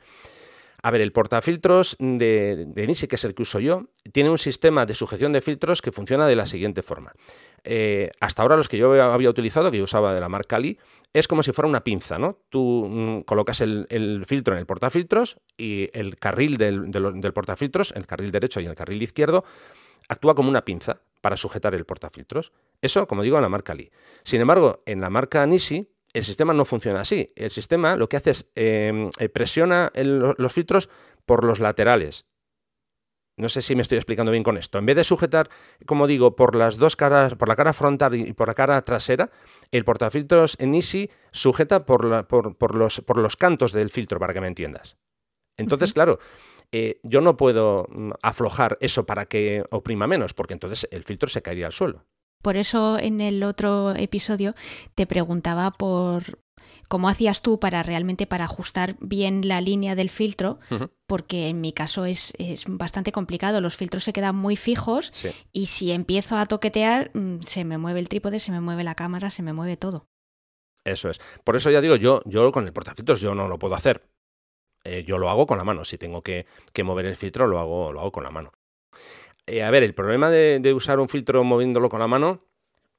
A 0.82 0.90
ver, 0.90 1.00
el 1.00 1.12
portafiltros 1.12 1.96
de, 1.98 2.66
de 2.68 2.86
Nisi, 2.86 3.06
que 3.06 3.16
es 3.16 3.24
el 3.24 3.34
que 3.34 3.40
uso 3.40 3.58
yo, 3.58 3.86
tiene 4.12 4.28
un 4.28 4.36
sistema 4.36 4.84
de 4.84 4.92
sujeción 4.92 5.32
de 5.32 5.40
filtros 5.40 5.80
que 5.80 5.92
funciona 5.92 6.26
de 6.26 6.36
la 6.36 6.44
siguiente 6.44 6.82
forma. 6.82 7.14
Eh, 7.64 8.10
hasta 8.20 8.42
ahora 8.42 8.56
los 8.56 8.68
que 8.68 8.76
yo 8.76 8.92
había 9.02 9.30
utilizado, 9.30 9.70
que 9.70 9.78
yo 9.78 9.84
usaba 9.84 10.14
de 10.14 10.20
la 10.20 10.28
marca 10.28 10.58
Lee, 10.58 10.78
es 11.12 11.26
como 11.26 11.42
si 11.42 11.52
fuera 11.52 11.68
una 11.68 11.82
pinza, 11.82 12.18
¿no? 12.18 12.38
Tú 12.50 12.86
mm, 12.88 13.20
colocas 13.22 13.60
el, 13.60 14.24
filtro 14.26 14.54
en 14.54 14.60
el 14.60 14.66
portafiltros 14.66 15.38
y 15.56 15.88
el 15.92 16.18
carril 16.18 16.56
del, 16.56 17.32
portafiltros, 17.32 17.92
el 17.96 18.06
carril 18.06 18.30
derecho 18.30 18.60
y 18.60 18.66
el 18.66 18.74
carril 18.74 19.02
izquierdo, 19.02 19.44
actúa 20.08 20.34
como 20.34 20.50
una 20.50 20.64
pinza 20.64 21.00
para 21.22 21.36
sujetar 21.36 21.74
el 21.74 21.86
portafiltros. 21.86 22.52
Eso, 22.82 23.06
como 23.06 23.22
digo, 23.22 23.36
en 23.36 23.42
la 23.42 23.48
marca 23.48 23.74
Lee. 23.74 23.90
Sin 24.22 24.40
embargo, 24.40 24.82
en 24.84 25.00
la 25.00 25.08
marca 25.08 25.46
Nisi 25.46 25.88
el 26.14 26.24
sistema 26.24 26.54
no 26.54 26.64
funciona 26.64 27.00
así. 27.00 27.32
El 27.34 27.50
sistema 27.50 27.96
lo 27.96 28.08
que 28.08 28.16
hace 28.16 28.30
es 28.30 28.46
em, 28.54 29.10
eh, 29.18 29.28
presiona 29.28 29.90
los 29.94 30.52
filtros 30.52 30.88
por 31.26 31.44
los 31.44 31.58
laterales. 31.58 32.24
No 33.36 33.48
sé 33.48 33.62
si 33.62 33.74
me 33.74 33.82
estoy 33.82 33.98
explicando 33.98 34.30
bien 34.30 34.44
con 34.44 34.56
esto. 34.56 34.78
En 34.78 34.86
vez 34.86 34.96
de 34.96 35.04
sujetar, 35.04 35.50
como 35.86 36.06
digo, 36.06 36.36
por 36.36 36.54
las 36.54 36.76
dos 36.76 36.94
caras, 36.94 37.34
por 37.34 37.48
la 37.48 37.56
cara 37.56 37.72
frontal 37.72 38.14
y 38.14 38.32
por 38.32 38.48
la 38.48 38.54
cara 38.54 38.82
trasera, 38.82 39.30
el 39.72 39.84
portafiltros 39.84 40.56
en 40.60 40.74
Easy 40.74 41.10
sujeta 41.32 41.84
por, 41.84 42.04
los, 42.04 43.00
por 43.00 43.18
los 43.18 43.36
cantos 43.36 43.72
del 43.72 43.90
filtro, 43.90 44.20
para 44.20 44.32
que 44.32 44.40
me 44.40 44.46
entiendas. 44.46 44.96
Entonces, 45.56 45.92
claro, 45.92 46.18
eh, 46.72 47.00
yo 47.02 47.20
no 47.20 47.36
puedo 47.36 47.86
mm, 47.88 48.12
aflojar 48.22 48.78
eso 48.80 49.06
para 49.06 49.26
que 49.26 49.64
oprima 49.70 50.06
menos, 50.06 50.34
porque 50.34 50.54
entonces 50.54 50.88
el 50.90 51.04
filtro 51.04 51.28
se 51.28 51.42
caería 51.42 51.66
al 51.66 51.72
suelo. 51.72 52.04
Por 52.42 52.56
eso 52.56 52.98
en 52.98 53.20
el 53.20 53.42
otro 53.42 53.94
episodio 53.96 54.54
te 54.94 55.06
preguntaba 55.06 55.70
por 55.70 56.38
cómo 56.88 57.08
hacías 57.08 57.42
tú 57.42 57.58
para 57.58 57.82
realmente 57.82 58.26
para 58.26 58.44
ajustar 58.44 58.96
bien 59.00 59.46
la 59.46 59.60
línea 59.60 59.94
del 59.94 60.10
filtro, 60.10 60.58
porque 61.06 61.48
en 61.48 61.60
mi 61.60 61.72
caso 61.72 62.04
es, 62.04 62.32
bastante 62.66 63.12
complicado. 63.12 63.60
Los 63.60 63.76
filtros 63.76 64.04
se 64.04 64.12
quedan 64.12 64.36
muy 64.36 64.56
fijos 64.56 65.12
y 65.52 65.66
si 65.66 65.92
empiezo 65.92 66.36
a 66.36 66.46
toquetear, 66.46 67.10
mm, 67.14 67.40
se 67.40 67.64
me 67.64 67.78
mueve 67.78 68.00
el 68.00 68.08
trípode, 68.08 68.40
se 68.40 68.52
me 68.52 68.60
mueve 68.60 68.84
la 68.84 68.94
cámara, 68.94 69.30
se 69.30 69.42
me 69.42 69.52
mueve 69.52 69.76
todo. 69.76 70.06
Eso 70.84 71.08
es. 71.08 71.20
Por 71.44 71.56
eso 71.56 71.70
ya 71.70 71.80
digo, 71.80 71.96
yo, 71.96 72.22
yo 72.26 72.52
con 72.52 72.66
el 72.66 72.72
portafiltros 72.72 73.20
yo 73.20 73.34
no 73.34 73.48
lo 73.48 73.58
puedo 73.58 73.74
hacer. 73.74 74.06
Eh, 74.84 75.02
yo 75.06 75.16
lo 75.18 75.30
hago 75.30 75.46
con 75.46 75.56
la 75.56 75.64
mano. 75.64 75.84
Si 75.84 75.96
tengo 75.96 76.22
que, 76.22 76.46
que 76.74 76.84
mover 76.84 77.06
el 77.06 77.16
filtro, 77.16 77.46
lo 77.46 77.58
hago, 77.58 77.92
lo 77.92 78.00
hago 78.00 78.12
con 78.12 78.24
la 78.24 78.30
mano. 78.30 78.52
Eh, 79.46 79.62
a 79.62 79.70
ver, 79.70 79.82
el 79.82 79.94
problema 79.94 80.30
de, 80.30 80.72
usar 80.74 81.00
un 81.00 81.08
filtro 81.08 81.44
moviéndolo 81.44 81.88
con 81.88 82.00
la 82.00 82.06
mano 82.06 82.44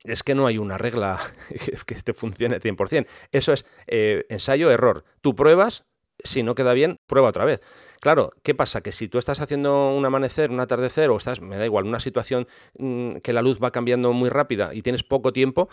es 0.05 0.23
que 0.23 0.35
no 0.35 0.47
hay 0.47 0.57
una 0.57 0.77
regla 0.77 1.19
que 1.85 1.95
te 1.95 2.13
funcione 2.13 2.59
100%. 2.59 3.07
Eso 3.31 3.53
es 3.53 3.65
eh, 3.87 4.25
ensayo-error. 4.29 5.03
Tú 5.21 5.35
pruebas, 5.35 5.85
si 6.23 6.43
no 6.43 6.55
queda 6.55 6.73
bien, 6.73 6.99
prueba 7.07 7.29
otra 7.29 7.45
vez. 7.45 7.61
Claro, 8.01 8.33
¿qué 8.43 8.53
pasa? 8.53 8.81
Que 8.81 8.91
si 8.91 9.07
tú 9.07 9.17
estás 9.17 9.41
haciendo 9.41 9.95
un 9.95 10.05
amanecer, 10.05 10.51
un 10.51 10.59
atardecer, 10.59 11.09
o 11.09 11.17
estás, 11.17 11.41
me 11.41 11.57
da 11.57 11.65
igual, 11.65 11.85
una 11.85 11.99
situación 11.99 12.47
mm, 12.77 13.17
que 13.17 13.33
la 13.33 13.41
luz 13.41 13.59
va 13.63 13.71
cambiando 13.71 14.13
muy 14.13 14.29
rápida 14.29 14.73
y 14.73 14.81
tienes 14.81 15.01
poco 15.01 15.33
tiempo, 15.33 15.69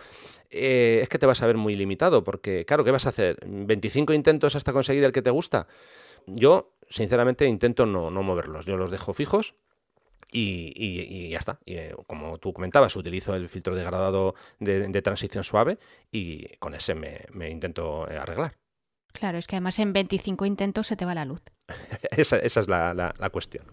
eh, 0.50 1.00
es 1.02 1.08
que 1.08 1.18
te 1.18 1.26
vas 1.26 1.42
a 1.42 1.46
ver 1.46 1.56
muy 1.56 1.74
limitado, 1.74 2.24
porque, 2.24 2.64
claro, 2.64 2.84
¿qué 2.84 2.90
vas 2.90 3.06
a 3.06 3.10
hacer? 3.10 3.38
¿25 3.40 4.14
intentos 4.14 4.56
hasta 4.56 4.72
conseguir 4.72 5.04
el 5.04 5.12
que 5.12 5.20
te 5.20 5.30
gusta? 5.30 5.66
Yo, 6.26 6.72
sinceramente, 6.88 7.46
intento 7.46 7.84
no, 7.84 8.10
no 8.10 8.22
moverlos. 8.22 8.64
Yo 8.64 8.76
los 8.76 8.90
dejo 8.90 9.12
fijos 9.12 9.54
y, 10.32 11.28
ya 11.28 11.38
está. 11.38 11.58
Y, 11.64 11.74
eh, 11.74 11.94
como 12.06 12.38
tú 12.38 12.52
comentabas, 12.52 12.96
utilizo 12.96 13.34
el 13.34 13.48
filtro 13.48 13.76
degradado 13.76 14.34
de, 14.58 14.88
de 14.88 15.02
transición 15.02 15.44
suave 15.44 15.78
y 16.10 16.56
con 16.56 16.74
ese 16.74 16.94
me, 16.94 17.50
intento 17.50 18.10
eh, 18.10 18.16
arreglar. 18.16 18.56
Claro, 19.12 19.38
es 19.38 19.46
que 19.46 19.56
además 19.56 19.78
en 19.78 19.92
25 19.92 20.46
intentos 20.46 20.86
se 20.86 20.96
te 20.96 21.04
va 21.04 21.14
la 21.14 21.26
luz. 21.26 21.42
esa, 22.10 22.38
es 22.38 22.68
la, 22.68 23.30
cuestión. 23.30 23.66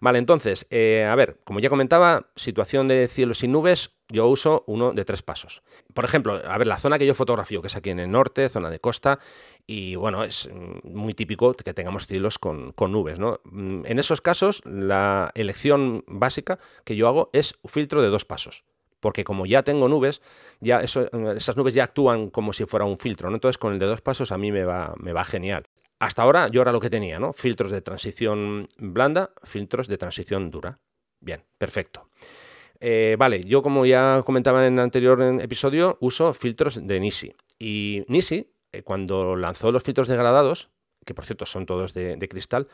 Vale, 0.00 0.18
entonces, 0.18 0.66
eh, 0.70 1.04
a 1.04 1.14
ver, 1.14 1.40
como 1.44 1.60
ya 1.60 1.68
comentaba, 1.68 2.30
situación 2.34 2.88
de 2.88 3.06
cielo 3.06 3.34
sin 3.34 3.52
nubes, 3.52 3.90
yo 4.10 4.26
uso 4.28 4.64
uno 4.66 4.92
de 4.92 5.04
tres 5.04 5.22
pasos. 5.22 5.62
Por 5.94 6.04
ejemplo, 6.04 6.40
a 6.44 6.58
ver, 6.58 6.66
la 6.66 6.78
zona 6.78 6.98
que 6.98 7.06
yo 7.06 7.14
fotografío, 7.14 7.60
que 7.62 7.68
es 7.68 7.76
aquí 7.76 7.90
en 7.90 8.00
el 8.00 8.10
norte, 8.10 8.48
zona 8.48 8.70
de 8.70 8.80
costa, 8.80 9.18
y 9.66 9.94
bueno, 9.94 10.24
es 10.24 10.48
muy 10.84 11.14
típico 11.14 11.54
que 11.54 11.74
tengamos 11.74 12.06
cielos 12.06 12.38
con, 12.38 12.74
nubes, 12.76 13.18
¿no? 13.18 13.40
Mm, 13.44 13.86
en 13.86 13.98
esos 13.98 14.20
casos, 14.20 14.62
la 14.64 15.30
elección 15.34 16.04
básica 16.06 16.58
que 16.84 16.96
yo 16.96 17.08
hago 17.08 17.30
es 17.32 17.54
un 17.62 17.70
filtro 17.70 18.02
de 18.02 18.08
dos 18.08 18.24
pasos. 18.24 18.64
Porque 19.00 19.24
como 19.24 19.46
ya 19.46 19.62
tengo 19.62 19.88
nubes, 19.88 20.20
ya 20.60 20.80
esas 20.80 21.56
nubes 21.56 21.72
ya 21.72 21.84
actúan 21.84 22.28
como 22.28 22.52
si 22.52 22.66
fuera 22.66 22.84
un 22.84 22.98
filtro, 22.98 23.30
¿no? 23.30 23.36
Entonces 23.36 23.56
con 23.56 23.72
el 23.72 23.78
de 23.78 23.86
dos 23.86 24.02
pasos 24.02 24.30
a 24.30 24.36
mí 24.36 24.52
me 24.52 24.64
va, 24.64 24.94
me 24.98 25.12
va 25.12 25.24
genial. 25.24 25.64
Hasta 26.00 26.22
ahora 26.22 26.48
yo 26.48 26.62
era 26.62 26.72
lo 26.72 26.80
que 26.80 26.90
tenía, 26.90 27.18
¿no? 27.18 27.32
Filtros 27.32 27.70
de 27.70 27.80
transición 27.80 28.66
blanda, 28.78 29.30
filtros 29.42 29.88
de 29.88 29.98
transición 29.98 30.50
dura. 30.50 30.80
Bien, 31.20 31.44
perfecto. 31.58 32.08
Eh, 32.80 33.16
vale, 33.18 33.44
yo 33.44 33.62
como 33.62 33.84
ya 33.84 34.22
comentaba 34.24 34.66
en 34.66 34.74
el 34.74 34.80
anterior 34.80 35.20
episodio, 35.40 35.98
uso 36.00 36.32
filtros 36.32 36.86
de 36.86 36.98
Nisi. 36.98 37.34
Y 37.58 38.04
Nisi, 38.08 38.50
eh, 38.72 38.82
cuando 38.82 39.36
lanzó 39.36 39.70
los 39.70 39.82
filtros 39.82 40.08
degradados, 40.08 40.70
que 41.04 41.14
por 41.14 41.26
cierto 41.26 41.44
son 41.46 41.66
todos 41.66 41.92
de, 41.92 42.28
cristal, 42.28 42.68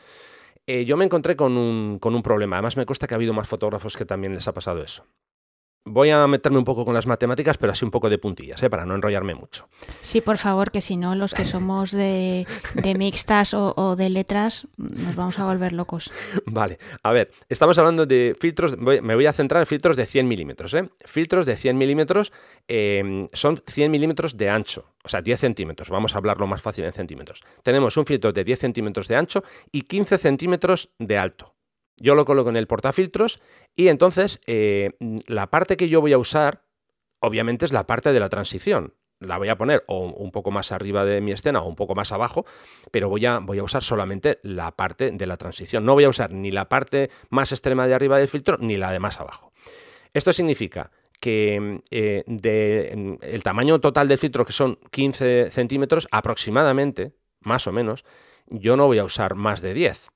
eh, 0.65 0.85
yo 0.85 0.97
me 0.97 1.05
encontré 1.05 1.35
con 1.35 1.57
un, 1.57 1.99
con 1.99 2.15
un 2.15 2.23
problema. 2.23 2.55
Además 2.57 2.77
me 2.77 2.85
cuesta 2.85 3.07
que 3.07 3.13
ha 3.13 3.17
habido 3.17 3.33
más 3.33 3.47
fotógrafos 3.47 3.97
que 3.97 4.05
también 4.05 4.33
les 4.33 4.47
ha 4.47 4.53
pasado 4.53 4.81
eso. 4.81 5.05
Voy 5.89 6.09
a 6.09 6.27
meterme 6.27 6.57
un 6.57 6.65
poco 6.65 6.83
con 6.83 6.93
las 6.93 7.07
matemáticas, 7.07 7.57
pero 7.57 7.71
así 7.71 7.85
un 7.85 7.91
poco 7.91 8.09
de 8.09 8.17
puntillas, 8.17 8.61
¿eh? 8.61 8.69
para 8.69 8.85
no 8.85 8.95
enrollarme 8.95 9.33
mucho. 9.35 9.69
Sí, 10.01 10.19
por 10.19 10.37
favor, 10.37 10.69
que 10.69 10.81
si 10.81 10.97
no, 10.97 11.15
los 11.15 11.33
que 11.33 11.45
somos 11.45 11.91
de, 11.91 12.45
mixtas 12.97 13.53
o, 13.53 13.95
de 13.95 14.09
letras, 14.09 14.67
nos 14.75 15.15
vamos 15.15 15.39
a 15.39 15.45
volver 15.45 15.71
locos. 15.71 16.11
Vale, 16.45 16.77
a 17.03 17.11
ver, 17.13 17.31
estamos 17.47 17.77
hablando 17.77 18.05
de 18.05 18.35
filtros, 18.39 18.77
me 18.77 19.15
voy 19.15 19.25
a 19.25 19.33
centrar 19.33 19.61
en 19.61 19.67
filtros 19.67 19.95
de 19.95 20.05
100 20.05 20.27
milímetros. 20.27 20.73
¿eh? 20.73 20.89
Filtros 21.05 21.45
de 21.45 21.55
100 21.55 21.77
milímetros 21.77 22.33
em, 22.67 23.27
son 23.31 23.61
100 23.65 23.89
milímetros 23.89 24.35
de 24.35 24.49
ancho, 24.49 24.93
o 25.03 25.09
sea, 25.09 25.21
10 25.21 25.39
centímetros. 25.39 25.89
Vamos 25.89 26.15
a 26.15 26.17
hablarlo 26.17 26.47
más 26.47 26.61
fácil 26.61 26.83
en 26.83 26.93
centímetros. 26.93 27.43
Tenemos 27.63 27.95
un 27.95 28.05
filtro 28.05 28.33
de 28.33 28.43
10 28.43 28.59
centímetros 28.59 29.07
de 29.07 29.15
ancho 29.15 29.43
y 29.71 29.83
15 29.83 30.17
centímetros 30.17 30.89
de 30.99 31.17
alto. 31.17 31.56
Yo 31.97 32.15
lo 32.15 32.25
coloco 32.25 32.49
en 32.49 32.57
el 32.57 32.67
portafiltros 32.67 33.41
y 33.75 33.87
entonces 33.87 34.39
eh, 34.45 34.91
la 35.27 35.49
parte 35.49 35.77
que 35.77 35.89
yo 35.89 35.99
voy 35.99 36.13
a 36.13 36.17
usar, 36.17 36.63
obviamente, 37.19 37.65
es 37.65 37.71
la 37.71 37.87
parte 37.87 38.13
de 38.13 38.19
la 38.19 38.29
transición. 38.29 38.93
La 39.19 39.39
voy 39.39 39.49
a 39.49 39.57
poner 39.57 39.83
o 39.87 40.05
un 40.05 40.31
poco 40.31 40.51
más 40.51 40.71
arriba 40.71 41.03
de 41.03 41.21
mi 41.21 41.31
escena 41.31 41.61
o 41.61 41.67
un 41.67 41.75
poco 41.75 41.95
más 41.95 42.11
abajo, 42.11 42.45
pero 42.91 43.09
voy 43.09 43.25
a, 43.25 43.39
voy 43.39 43.57
a 43.57 43.63
usar 43.63 43.83
solamente 43.83 44.39
la 44.43 44.71
parte 44.71 45.09
de 45.09 45.25
la 45.25 45.37
transición. 45.37 45.85
No 45.85 45.95
voy 45.95 46.03
a 46.03 46.09
usar 46.09 46.31
ni 46.31 46.51
la 46.51 46.69
parte 46.69 47.09
más 47.31 47.51
extrema 47.51 47.87
de 47.87 47.95
arriba 47.95 48.19
del 48.19 48.27
filtro 48.27 48.57
ni 48.59 48.75
la 48.75 48.91
de 48.91 48.99
más 48.99 49.19
abajo. 49.19 49.51
Esto 50.13 50.33
significa 50.33 50.91
que 51.19 51.81
eh, 51.89 52.23
de, 52.27 53.17
el 53.21 53.41
tamaño 53.41 53.79
total 53.81 54.07
del 54.07 54.19
filtro, 54.19 54.45
que 54.45 54.53
son 54.53 54.77
15 54.91 55.49
centímetros 55.49 56.07
aproximadamente, 56.11 57.13
más 57.41 57.65
o 57.65 57.71
menos, 57.71 58.05
yo 58.45 58.77
no 58.77 58.85
voy 58.85 58.99
a 58.99 59.03
usar 59.03 59.33
más 59.33 59.61
de 59.61 59.73
10 59.73 60.11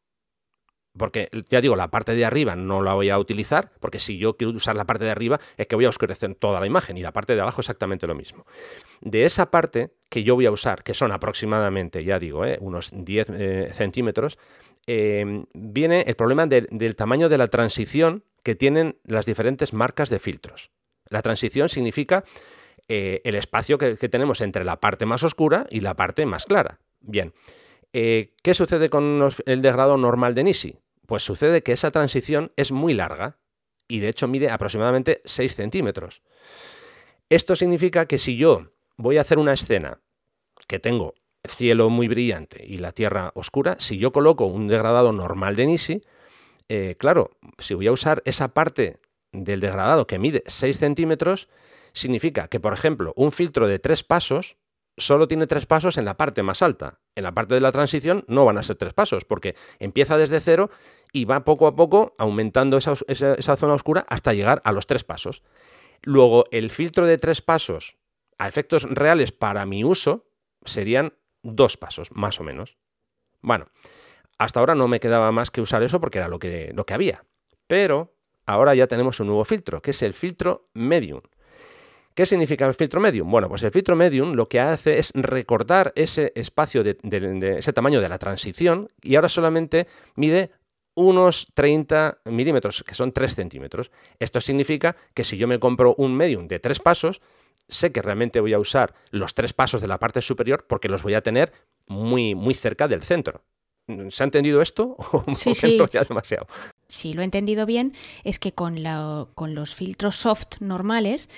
porque 0.97 1.29
ya 1.49 1.61
digo, 1.61 1.75
la 1.75 1.89
parte 1.89 2.13
de 2.15 2.25
arriba 2.25 2.55
no 2.55 2.81
la 2.81 2.93
voy 2.93 3.09
a 3.09 3.17
utilizar, 3.17 3.71
porque 3.79 3.99
si 3.99 4.17
yo 4.17 4.35
quiero 4.35 4.53
usar 4.53 4.75
la 4.75 4.85
parte 4.85 5.05
de 5.05 5.11
arriba 5.11 5.39
es 5.57 5.67
que 5.67 5.75
voy 5.75 5.85
a 5.85 5.89
oscurecer 5.89 6.35
toda 6.35 6.59
la 6.59 6.67
imagen 6.67 6.97
y 6.97 7.01
la 7.01 7.13
parte 7.13 7.35
de 7.35 7.41
abajo 7.41 7.61
exactamente 7.61 8.07
lo 8.07 8.15
mismo. 8.15 8.45
De 8.99 9.23
esa 9.23 9.51
parte 9.51 9.93
que 10.09 10.23
yo 10.23 10.35
voy 10.35 10.45
a 10.45 10.51
usar, 10.51 10.83
que 10.83 10.93
son 10.93 11.11
aproximadamente, 11.11 12.03
ya 12.03 12.19
digo, 12.19 12.45
eh, 12.45 12.57
unos 12.59 12.91
10 12.93 13.27
eh, 13.29 13.69
centímetros, 13.73 14.37
eh, 14.87 15.45
viene 15.53 16.01
el 16.07 16.15
problema 16.15 16.47
del 16.47 16.95
tamaño 16.95 17.29
de 17.29 17.37
la 17.37 17.47
transición 17.47 18.23
que 18.43 18.55
tienen 18.55 18.97
las 19.05 19.25
diferentes 19.25 19.73
marcas 19.73 20.09
de 20.09 20.19
filtros. 20.19 20.71
La 21.09 21.21
transición 21.21 21.69
significa 21.69 22.23
el 22.87 23.35
espacio 23.35 23.77
que, 23.77 23.95
que 23.95 24.09
tenemos 24.09 24.41
entre 24.41 24.65
la 24.65 24.81
parte 24.81 25.05
más 25.05 25.23
oscura 25.23 25.65
y 25.69 25.79
la 25.79 25.93
parte 25.93 26.25
más 26.25 26.43
clara. 26.43 26.79
Bien. 26.99 27.31
Eh, 27.93 28.33
¿Qué 28.41 28.53
sucede 28.53 28.89
con 28.89 29.29
el 29.45 29.61
degrado 29.61 29.97
normal 29.97 30.33
de 30.33 30.43
Nisi? 30.43 30.75
Pues 31.05 31.23
sucede 31.23 31.61
que 31.61 31.73
esa 31.73 31.91
transición 31.91 32.53
es 32.55 32.71
muy 32.71 32.93
larga 32.93 33.37
y 33.87 33.99
de 33.99 34.09
hecho 34.09 34.27
mide 34.27 34.49
aproximadamente 34.49 35.21
6 35.25 35.55
centímetros. 35.55 36.21
Esto 37.29 37.55
significa 37.55 38.05
que 38.05 38.17
si 38.17 38.37
yo 38.37 38.71
voy 38.97 39.17
a 39.17 39.21
hacer 39.21 39.39
una 39.39 39.53
escena 39.53 40.01
que 40.67 40.79
tengo 40.79 41.15
cielo 41.45 41.89
muy 41.89 42.07
brillante 42.07 42.63
y 42.65 42.77
la 42.77 42.93
tierra 42.93 43.31
oscura, 43.35 43.75
si 43.79 43.97
yo 43.97 44.11
coloco 44.11 44.45
un 44.45 44.67
degradado 44.67 45.11
normal 45.11 45.55
de 45.55 45.65
Nisi, 45.65 46.03
eh, 46.69 46.95
claro, 46.97 47.31
si 47.57 47.73
voy 47.73 47.87
a 47.87 47.91
usar 47.91 48.21
esa 48.25 48.53
parte 48.53 48.99
del 49.33 49.59
degradado 49.59 50.07
que 50.07 50.19
mide 50.19 50.43
6 50.45 50.77
centímetros, 50.77 51.49
significa 51.93 52.47
que, 52.47 52.59
por 52.59 52.73
ejemplo, 52.73 53.11
un 53.17 53.31
filtro 53.31 53.67
de 53.67 53.79
tres 53.79 54.03
pasos 54.03 54.55
solo 54.97 55.27
tiene 55.27 55.47
tres 55.47 55.65
pasos 55.65 55.97
en 55.97 56.05
la 56.05 56.17
parte 56.17 56.43
más 56.43 56.61
alta. 56.61 56.99
En 57.15 57.23
la 57.23 57.33
parte 57.33 57.55
de 57.55 57.61
la 57.61 57.71
transición 57.71 58.23
no 58.27 58.45
van 58.45 58.57
a 58.57 58.63
ser 58.63 58.75
tres 58.75 58.93
pasos, 58.93 59.25
porque 59.25 59.55
empieza 59.79 60.17
desde 60.17 60.39
cero 60.39 60.69
y 61.11 61.25
va 61.25 61.43
poco 61.43 61.67
a 61.67 61.75
poco 61.75 62.15
aumentando 62.17 62.77
esa, 62.77 62.93
esa 63.07 63.55
zona 63.55 63.73
oscura 63.73 64.05
hasta 64.09 64.33
llegar 64.33 64.61
a 64.65 64.71
los 64.71 64.87
tres 64.87 65.03
pasos. 65.03 65.43
Luego, 66.03 66.45
el 66.51 66.71
filtro 66.71 67.05
de 67.05 67.17
tres 67.17 67.41
pasos 67.41 67.97
a 68.37 68.47
efectos 68.47 68.83
reales 68.83 69.31
para 69.31 69.65
mi 69.65 69.83
uso 69.83 70.25
serían 70.65 71.13
dos 71.43 71.77
pasos, 71.77 72.11
más 72.11 72.39
o 72.39 72.43
menos. 72.43 72.77
Bueno, 73.41 73.67
hasta 74.37 74.59
ahora 74.59 74.75
no 74.75 74.87
me 74.87 74.99
quedaba 74.99 75.31
más 75.31 75.51
que 75.51 75.61
usar 75.61 75.83
eso 75.83 75.99
porque 75.99 76.17
era 76.17 76.27
lo 76.27 76.39
que, 76.39 76.71
lo 76.73 76.85
que 76.85 76.93
había. 76.93 77.23
Pero 77.67 78.15
ahora 78.45 78.73
ya 78.75 78.87
tenemos 78.87 79.19
un 79.19 79.27
nuevo 79.27 79.45
filtro, 79.45 79.81
que 79.81 79.91
es 79.91 80.01
el 80.01 80.13
filtro 80.13 80.69
medium. 80.73 81.21
¿Qué 82.13 82.25
significa 82.25 82.65
el 82.67 82.73
filtro 82.73 82.99
medium? 82.99 83.29
Bueno, 83.31 83.47
pues 83.47 83.63
el 83.63 83.71
filtro 83.71 83.95
medium 83.95 84.33
lo 84.33 84.49
que 84.49 84.59
hace 84.59 84.99
es 84.99 85.11
recortar 85.13 85.93
ese 85.95 86.33
espacio 86.35 86.83
de, 86.83 86.97
ese 87.57 87.73
tamaño 87.73 88.01
de 88.01 88.09
la 88.09 88.17
transición 88.17 88.89
y 89.01 89.15
ahora 89.15 89.29
solamente 89.29 89.87
mide 90.15 90.51
unos 90.93 91.47
30 91.53 92.19
milímetros, 92.25 92.83
que 92.85 92.95
son 92.95 93.13
3 93.13 93.33
centímetros. 93.33 93.91
Esto 94.19 94.41
significa 94.41 94.97
que 95.13 95.23
si 95.23 95.37
yo 95.37 95.47
me 95.47 95.59
compro 95.59 95.95
un 95.97 96.15
medium 96.15 96.47
de 96.47 96.59
3 96.59 96.79
pasos, 96.81 97.21
sé 97.69 97.93
que 97.93 98.01
realmente 98.01 98.41
voy 98.41 98.53
a 98.53 98.59
usar 98.59 98.93
los 99.11 99.33
3 99.33 99.53
pasos 99.53 99.81
de 99.81 99.87
la 99.87 99.99
parte 99.99 100.21
superior 100.21 100.65
porque 100.67 100.89
los 100.89 101.03
voy 101.03 101.13
a 101.13 101.21
tener 101.21 101.53
muy, 101.87 102.35
muy 102.35 102.53
cerca 102.53 102.89
del 102.89 103.03
centro. 103.03 103.41
¿Se 104.09 104.23
ha 104.23 104.25
entendido 104.25 104.61
esto? 104.61 104.95
¿O 105.11 105.23
sí, 105.33 105.55
sí. 105.55 105.79
ya 105.91 106.03
demasiado? 106.03 106.47
Si 106.91 107.13
lo 107.13 107.21
he 107.21 107.25
entendido 107.25 107.65
bien, 107.65 107.93
es 108.23 108.37
que 108.37 108.51
con, 108.53 108.77
con 109.33 109.55
los 109.55 109.75
filtros 109.75 110.17
soft 110.17 110.59
normales, 110.59 111.29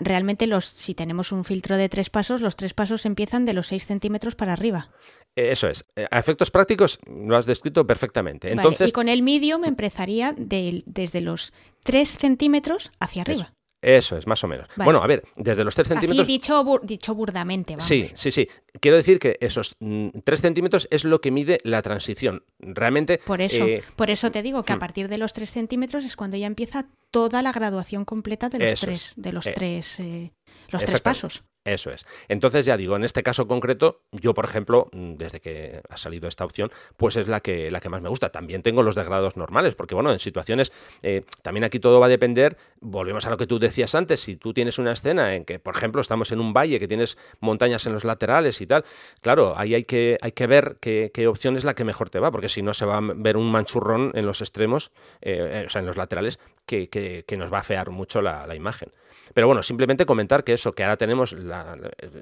realmente 0.00 0.46
los, 0.46 0.64
si 0.64 0.94
tenemos 0.94 1.30
un 1.30 1.44
filtro 1.44 1.76
de 1.76 1.88
tres 1.88 2.08
pasos, 2.10 2.40
los 2.40 2.56
tres 2.56 2.74
pasos 2.74 3.04
empiezan 3.04 3.44
de 3.44 3.52
los 3.52 3.66
6 3.68 3.86
centímetros 3.86 4.34
para 4.34 4.54
arriba. 4.54 4.90
Eh, 5.36 5.50
eso 5.52 5.68
es. 5.68 5.84
Eh, 5.94 6.06
a 6.10 6.18
efectos 6.18 6.50
prácticos 6.50 6.98
lo 7.06 7.36
has 7.36 7.46
descrito 7.46 7.86
perfectamente. 7.86 8.50
Entonces, 8.50 8.88
y 8.88 8.92
con 8.92 9.08
el 9.08 9.22
medium 9.22 9.64
empezaría 9.64 10.34
desde 10.36 11.20
los 11.20 11.52
3 11.84 12.08
centímetros 12.08 12.90
hacia 12.98 13.22
arriba. 13.22 13.42
Eso 13.42 13.57
es, 13.80 14.26
más 14.26 14.42
o 14.44 14.48
menos. 14.48 14.68
Bueno, 14.76 15.02
a 15.02 15.06
ver, 15.06 15.22
desde 15.36 15.64
los 15.64 15.74
3 15.74 15.88
centímetros... 15.88 16.20
Así 16.20 16.32
dicho, 16.32 16.80
dicho 16.82 17.14
burdamente, 17.14 17.74
vamos. 17.74 17.84
Sí, 17.84 18.10
sí, 18.14 18.30
sí. 18.30 18.48
Quiero 18.80 18.96
decir 18.96 19.18
que 19.18 19.36
esos 19.40 19.76
3 19.78 19.80
mm, 19.80 20.42
centímetros 20.42 20.88
es 20.90 21.04
lo 21.04 21.20
que 21.20 21.30
mide 21.30 21.60
la 21.64 21.82
transición. 21.82 22.44
Realmente... 22.58 23.20
Por 23.24 23.40
eso, 23.40 23.66
eh, 23.66 23.82
por 23.96 24.10
eso 24.10 24.30
te 24.30 24.42
digo 24.42 24.62
que 24.62 24.72
a 24.72 24.76
mm. 24.76 24.80
partir 24.80 25.08
de 25.08 25.18
los 25.18 25.32
3 25.32 25.50
centímetros 25.50 26.04
es 26.04 26.16
cuando 26.16 26.36
ya 26.36 26.46
empieza 26.46 26.86
toda 27.10 27.42
la 27.42 27.52
graduación 27.52 28.04
completa 28.04 28.48
de 28.48 28.70
los 28.70 28.80
tres, 28.80 29.14
de 29.16 29.32
los 29.32 29.44
tres, 29.44 30.00
eh, 30.00 30.32
los 30.70 30.84
tres 30.84 31.00
pasos. 31.00 31.44
Eso 31.64 31.90
es. 31.90 32.06
Entonces, 32.28 32.64
ya 32.64 32.76
digo, 32.76 32.96
en 32.96 33.04
este 33.04 33.22
caso 33.22 33.46
concreto, 33.46 34.00
yo, 34.12 34.32
por 34.32 34.46
ejemplo, 34.46 34.88
mm, 34.92 35.14
desde 35.14 35.40
que 35.40 35.82
ha 35.88 35.96
salido 35.98 36.26
esta 36.26 36.44
opción, 36.44 36.70
pues 36.96 37.16
es 37.16 37.28
la 37.28 37.40
que, 37.40 37.70
la 37.70 37.80
que 37.80 37.90
más 37.90 38.00
me 38.00 38.08
gusta. 38.08 38.30
También 38.30 38.62
tengo 38.62 38.82
los 38.82 38.96
degrados 38.96 39.36
normales, 39.36 39.74
porque 39.74 39.94
bueno, 39.94 40.10
en 40.10 40.18
situaciones, 40.18 40.72
eh, 41.02 41.24
también 41.42 41.64
aquí 41.64 41.78
todo 41.78 42.00
va 42.00 42.06
a 42.06 42.08
depender, 42.08 42.56
volvemos 42.80 43.26
a 43.26 43.30
lo 43.30 43.36
que 43.36 43.46
tú 43.46 43.58
decías 43.58 43.94
antes, 43.94 44.20
si 44.20 44.36
tú 44.36 44.54
tienes 44.54 44.78
una 44.78 44.92
escena 44.92 45.34
en 45.34 45.44
que, 45.44 45.58
por 45.58 45.76
ejemplo, 45.76 46.00
estamos 46.00 46.32
en 46.32 46.40
un 46.40 46.54
valle 46.54 46.78
que 46.78 46.88
tienes 46.88 47.18
montañas 47.40 47.86
en 47.86 47.92
los 47.92 48.04
laterales 48.04 48.60
y 48.62 48.66
tal, 48.66 48.84
claro, 49.20 49.52
ahí 49.56 49.74
hay 49.74 49.84
que, 49.84 50.16
hay 50.22 50.32
que 50.32 50.46
ver 50.46 50.78
qué, 50.80 51.28
opción 51.28 51.58
es 51.58 51.64
la 51.64 51.74
que 51.74 51.84
mejor 51.84 52.08
te 52.08 52.18
va, 52.18 52.30
porque 52.30 52.48
si 52.48 52.62
no 52.62 52.72
se 52.72 52.86
va 52.86 52.96
a 52.96 53.02
ver 53.02 53.36
un 53.36 53.50
manchurrón 53.50 54.12
en 54.14 54.24
los 54.24 54.40
extremos, 54.40 54.92
eh, 55.20 55.64
o 55.66 55.68
sea, 55.68 55.80
en 55.80 55.86
los 55.86 55.98
laterales, 55.98 56.38
que, 56.64 56.88
que, 56.88 57.36
nos 57.36 57.52
va 57.52 57.58
a 57.58 57.62
fear 57.62 57.90
mucho 57.90 58.22
la, 58.22 58.46
la 58.46 58.54
imagen. 58.54 58.90
Pero 59.34 59.46
bueno, 59.46 59.62
simplemente 59.62 60.06
comentar 60.06 60.44
que 60.44 60.54
eso, 60.54 60.74
que 60.74 60.84
ahora 60.84 60.96
tenemos 60.96 61.36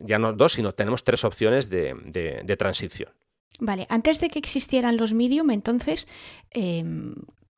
ya 0.03 0.19
no 0.19 0.33
dos, 0.33 0.55
sino 0.55 0.75
tenemos 0.75 1.05
tres 1.05 1.25
opciones 1.25 1.71
de, 1.71 2.57
transición. 2.59 3.11
Vale, 3.59 3.87
antes 3.89 4.21
de 4.21 4.29
que 4.29 4.39
existieran 4.39 4.97
los 4.97 5.15
medium, 5.15 5.51
entonces, 5.51 6.07
em, 6.51 7.15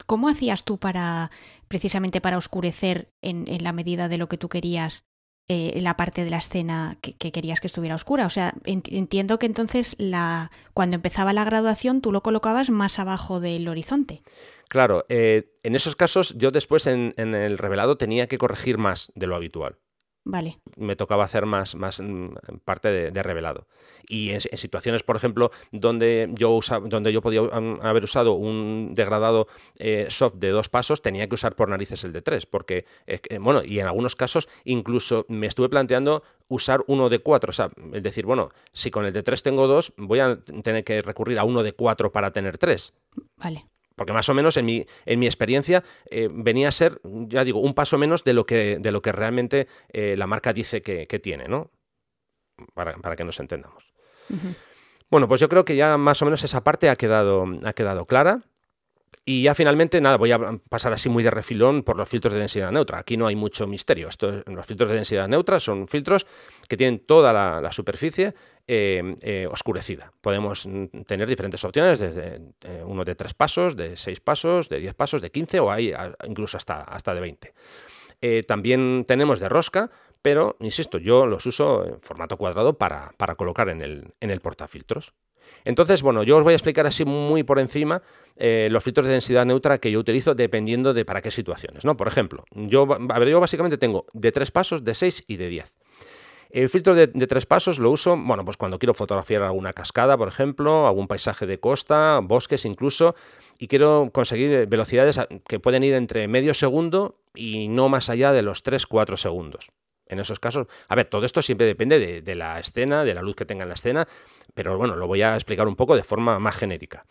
¿cómo 0.07 0.29
hacías 0.29 0.65
tú 0.65 0.79
para, 0.79 1.31
precisamente 1.67 2.21
para 2.21 2.39
oscurecer 2.39 3.11
en, 3.21 3.47
la 3.63 3.73
medida 3.73 4.09
de 4.09 4.19
lo 4.19 4.29
que 4.29 4.39
tú 4.39 4.49
querías 4.49 5.05
eh, 5.49 5.81
la 5.81 5.97
parte 5.97 6.25
de 6.25 6.31
la 6.31 6.39
escena 6.39 6.99
que, 7.01 7.15
querías 7.15 7.61
que 7.61 7.69
estuviera 7.69 7.95
oscura. 7.95 8.27
O 8.27 8.31
sea, 8.31 8.53
entiendo 8.65 9.39
que 9.39 9.47
entonces 9.47 9.97
la, 9.99 10.51
cuando 10.75 10.97
empezaba 10.97 11.33
la 11.33 11.45
graduación 11.45 12.03
tú 12.03 12.13
lo 12.13 12.23
colocabas 12.23 12.69
más 12.69 12.99
abajo 12.99 13.41
del 13.41 13.67
horizonte. 13.67 14.23
Claro, 14.69 15.07
eh, 15.09 15.55
en 15.63 15.75
esos 15.75 15.97
casos 15.97 16.35
yo 16.37 16.51
después 16.51 16.87
en, 16.87 17.15
el 17.17 17.59
revelado 17.59 17.97
tenía 17.97 18.29
que 18.29 18.39
corregir 18.39 18.79
más 18.79 19.11
de 19.15 19.27
lo 19.27 19.35
habitual. 19.35 19.79
Vale. 20.25 20.59
Me 20.77 20.95
tocaba 20.95 21.25
hacer 21.25 21.47
más, 21.47 21.75
más 21.75 22.03
mm, 22.03 22.35
parte 22.63 23.11
de, 23.11 23.23
revelado. 23.23 23.67
Y 24.07 24.31
en, 24.31 24.41
situaciones, 24.41 25.03
por 25.03 25.17
ejemplo, 25.17 25.51
donde 25.73 26.29
yo, 26.35 26.61
donde 26.85 27.15
yo 27.15 27.23
podía 27.23 27.41
haber 27.81 28.05
usado 28.05 28.35
un 28.35 28.93
degradado 28.95 29.47
eh, 29.79 30.09
soft 30.11 30.35
de 30.35 30.51
dos 30.51 30.69
pasos, 30.69 31.01
tenía 31.01 31.27
que 31.29 31.35
usar 31.35 31.57
por 31.57 31.71
narices 31.71 32.05
el 32.05 32.13
de 32.13 32.21
tres. 32.21 32.45
Porque, 32.45 32.85
bueno, 33.41 33.63
y 33.65 33.81
en 33.81 33.87
algunos 33.87 34.17
casos 34.17 34.51
incluso 34.65 35.25
me 35.29 35.47
estuve 35.47 35.71
planteando 35.71 36.23
usar 36.49 36.85
uno 36.89 37.09
de 37.09 37.21
cuatro. 37.21 37.49
O 37.49 37.55
sea, 37.55 37.71
es 37.95 38.03
decir, 38.03 38.27
bueno, 38.27 38.51
si 38.75 38.91
con 38.91 39.07
el 39.07 39.15
de 39.15 39.23
tres 39.23 39.43
tengo 39.43 39.67
dos, 39.67 39.95
voy 39.97 40.21
a 40.21 40.39
tener 40.63 40.85
que 40.85 41.01
recurrir 41.01 41.39
a 41.39 41.45
uno 41.45 41.63
de 41.63 41.73
cuatro 41.73 42.13
para 42.13 42.33
tener 42.33 42.59
tres. 42.59 42.93
Vale 43.39 43.65
porque 43.99 44.15
más 44.15 44.29
o 44.31 44.35
menos 44.35 44.57
en 44.57 44.65
mi, 44.65 44.87
en 45.05 45.19
mi 45.19 45.27
experiencia 45.27 45.85
eh, 46.11 46.31
venía 46.33 46.69
a 46.69 46.73
ser, 46.73 47.01
ya 47.05 47.45
digo, 47.45 47.61
un 47.61 47.75
paso 47.75 47.99
menos 47.99 48.25
de 48.25 48.33
lo 48.33 48.47
que, 48.47 48.79
de 48.81 48.93
lo 48.93 49.03
que 49.03 49.13
realmente 49.13 49.69
eh, 49.93 50.17
la 50.17 50.27
marca 50.27 50.55
dice 50.55 50.81
que, 50.81 51.07
tiene, 51.19 51.49
¿no? 51.49 51.71
Para, 52.75 53.17
que 53.17 53.25
nos 53.25 53.41
entendamos. 53.41 53.93
Bueno, 55.11 55.29
pues 55.29 55.41
yo 55.41 55.49
creo 55.49 55.65
que 55.65 55.77
ya 55.77 55.99
más 55.99 56.23
o 56.23 56.25
menos 56.25 56.45
esa 56.45 56.63
parte 56.63 56.89
ha 56.89 56.97
quedado, 56.97 57.45
ha 57.65 57.73
quedado 57.73 58.07
clara. 58.07 58.43
Y 59.25 59.43
ya 59.43 59.55
finalmente, 59.55 60.01
nada, 60.01 60.17
voy 60.17 60.33
a 60.33 60.39
pasar 60.69 60.93
así 60.93 61.09
muy 61.09 61.23
de 61.23 61.31
refilón 61.31 61.83
por 61.83 61.97
los 61.97 62.09
filtros 62.09 62.33
de 62.33 62.41
densidad 62.41 62.73
neutra. 62.73 62.99
Aquí 62.99 63.17
no 63.17 63.27
hay 63.27 63.37
mucho 63.37 63.67
misterio. 63.67 64.09
los 64.47 64.67
filtros 64.67 64.89
de 64.89 64.97
densidad 64.97 65.29
neutra 65.29 65.61
son 65.61 65.87
filtros 65.87 66.27
que 66.67 66.77
tienen 66.77 67.01
toda 67.01 67.33
la, 67.33 67.73
superficie 67.73 68.35
eh, 68.67 69.17
eh, 69.21 69.47
oscurecida. 69.51 70.13
Podemos 70.21 70.67
tener 71.07 71.29
diferentes 71.29 71.63
opciones, 71.65 71.99
desde 71.99 72.41
eh, 72.63 72.83
uno 72.85 73.05
de 73.05 73.15
tres 73.15 73.35
pasos, 73.35 73.77
de 73.77 73.97
seis 73.97 74.21
pasos, 74.21 74.69
de 74.69 74.81
diez 74.81 74.95
pasos, 74.95 75.21
de 75.21 75.31
quince 75.31 75.61
o 75.61 75.71
hay 75.71 75.93
incluso 76.27 76.57
hasta, 76.57 76.83
hasta 76.83 77.15
de 77.15 77.21
veinte. 77.21 77.55
también 78.47 79.05
tenemos 79.07 79.41
de 79.41 79.49
rosca, 79.49 79.91
pero, 80.23 80.57
insisto, 80.61 80.99
yo 80.99 81.27
los 81.27 81.47
uso 81.47 81.85
en 81.85 82.01
formato 82.01 82.37
cuadrado 82.37 82.77
para, 82.77 83.13
para 83.17 83.37
colocar 83.37 83.69
en 83.69 83.83
el, 83.83 84.15
en 84.21 84.31
el 84.31 84.41
portafiltros. 84.41 85.15
Entonces, 85.65 86.03
bueno, 86.03 86.23
yo 86.23 86.37
os 86.37 86.45
voy 86.45 86.53
a 86.53 86.57
explicar 86.57 86.87
así 86.87 87.05
muy 87.05 87.43
por 87.43 87.59
encima 87.59 88.03
eh, 88.37 88.69
los 88.71 88.83
filtros 88.83 89.07
de 89.07 89.13
densidad 89.13 89.45
neutra 89.45 89.79
que 89.79 89.91
yo 89.91 89.99
utilizo 89.99 90.35
dependiendo 90.35 90.95
de 90.95 91.05
para 91.05 91.21
qué 91.21 91.31
situaciones, 91.31 91.85
¿no? 91.85 91.97
Por 91.97 92.09
ejemplo, 92.09 92.45
yo, 92.53 92.87
básicamente 92.87 93.79
tengo 93.79 94.07
de 94.13 94.33
tres 94.33 94.51
pasos, 94.51 94.85
de 94.85 94.95
seis 94.95 95.25
y 95.27 95.37
de 95.37 95.49
diez. 95.49 95.75
El 96.51 96.71
filtro 96.71 96.95
de, 96.95 97.09
tres 97.09 97.45
pasos 97.45 97.79
lo 97.79 97.91
uso, 97.91 98.17
bueno, 98.17 98.45
pues 98.45 98.57
cuando 98.57 98.79
quiero 98.79 98.95
fotografiar 98.95 99.43
alguna 99.43 99.75
cascada, 99.75 100.17
por 100.17 100.29
ejemplo, 100.29 100.87
algún 100.87 101.07
paisaje 101.07 101.45
de 101.45 101.61
costa, 101.61 102.21
bosques 102.23 102.65
incluso, 102.65 103.15
y 103.59 103.69
quiero 103.69 104.09
conseguir 104.15 104.67
velocidades 104.67 105.21
que 105.47 105.61
pueden 105.61 105.83
ir 105.83 105.93
entre 105.95 106.27
medio 106.27 106.55
segundo 106.55 107.17
y 107.35 107.69
no 107.69 107.91
más 107.91 108.09
allá 108.09 108.33
de 108.33 108.43
los 108.43 108.65
3-4 108.65 109.19
segundos. 109.19 109.69
En 110.09 110.21
esos 110.21 110.41
casos, 110.41 110.67
a 110.89 110.95
ver, 110.95 111.07
todo 111.07 111.25
esto 111.27 111.43
siempre 111.43 111.67
depende 111.67 112.23
de, 112.23 112.35
la 112.35 112.59
escena, 112.59 113.05
de 113.05 113.15
la 113.15 113.23
luz 113.23 113.37
que 113.37 113.45
tenga 113.45 113.65
en 113.65 113.69
la 113.69 113.75
escena, 113.75 114.09
pero 114.55 114.77
bueno, 114.77 114.97
lo 114.97 115.07
voy 115.07 115.23
a 115.23 115.35
explicar 115.35 115.69
un 115.69 115.77
poco 115.77 115.97
de 115.97 116.03
forma 116.03 116.39
más 116.39 116.57
genérica. 116.57 117.05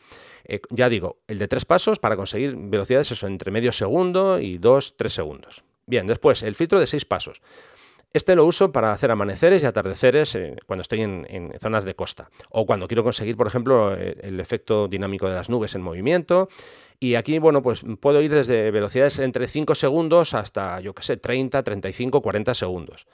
Eh, 0.43 0.62
ya 0.69 0.89
digo, 0.89 1.19
el 1.28 1.39
de 1.39 1.47
tres 1.47 1.65
pasos 1.65 2.00
para 2.00 2.15
conseguir 2.15 2.56
velocidades 2.56 3.12
eso 3.12 3.28
entre 3.28 3.52
medio 3.52 3.71
segundo 3.71 4.39
y 4.39 4.58
dos, 4.58 4.95
tres 4.97 5.13
segundos. 5.13 5.63
Bien, 5.86 6.08
después, 6.08 6.43
el 6.43 6.56
filtro 6.56 6.80
de 6.80 6.88
seis 6.88 7.06
pasos. 7.06 7.41
Este 8.13 8.36
lo 8.36 8.45
uso 8.45 8.71
para 8.71 8.93
hacer 8.93 9.12
amaneceres 9.12 9.63
y 9.63 9.65
atardeceres 9.65 10.36
eh, 10.36 10.56
cuando 10.65 10.82
estoy 10.82 11.02
en, 11.02 11.54
zonas 11.60 11.84
de 11.84 11.93
costa 11.93 12.30
o 12.50 12.65
cuando 12.65 12.88
quiero 12.88 13.04
conseguir, 13.04 13.36
por 13.36 13.47
ejemplo, 13.47 13.93
el, 13.93 14.02
eh, 14.02 14.17
el 14.23 14.39
efecto 14.39 14.88
dinámico 14.88 15.28
de 15.28 15.36
las 15.36 15.50
nubes 15.50 15.76
en 15.76 15.82
movimiento. 15.82 16.47
Y 17.00 17.15
aquí, 17.15 17.38
bueno, 17.38 17.62
pues 17.62 17.84
puedo 18.00 18.21
ir 18.21 18.34
desde 18.34 18.71
velocidades 18.71 19.19
entre 19.19 19.47
5 19.47 19.76
segundos 19.76 20.34
hasta, 20.34 20.80
yo 20.80 20.95
qué 20.95 21.04
sé, 21.04 21.17
30, 21.17 21.62
35, 21.62 22.21
40 22.21 22.54
segundos. 22.56 23.08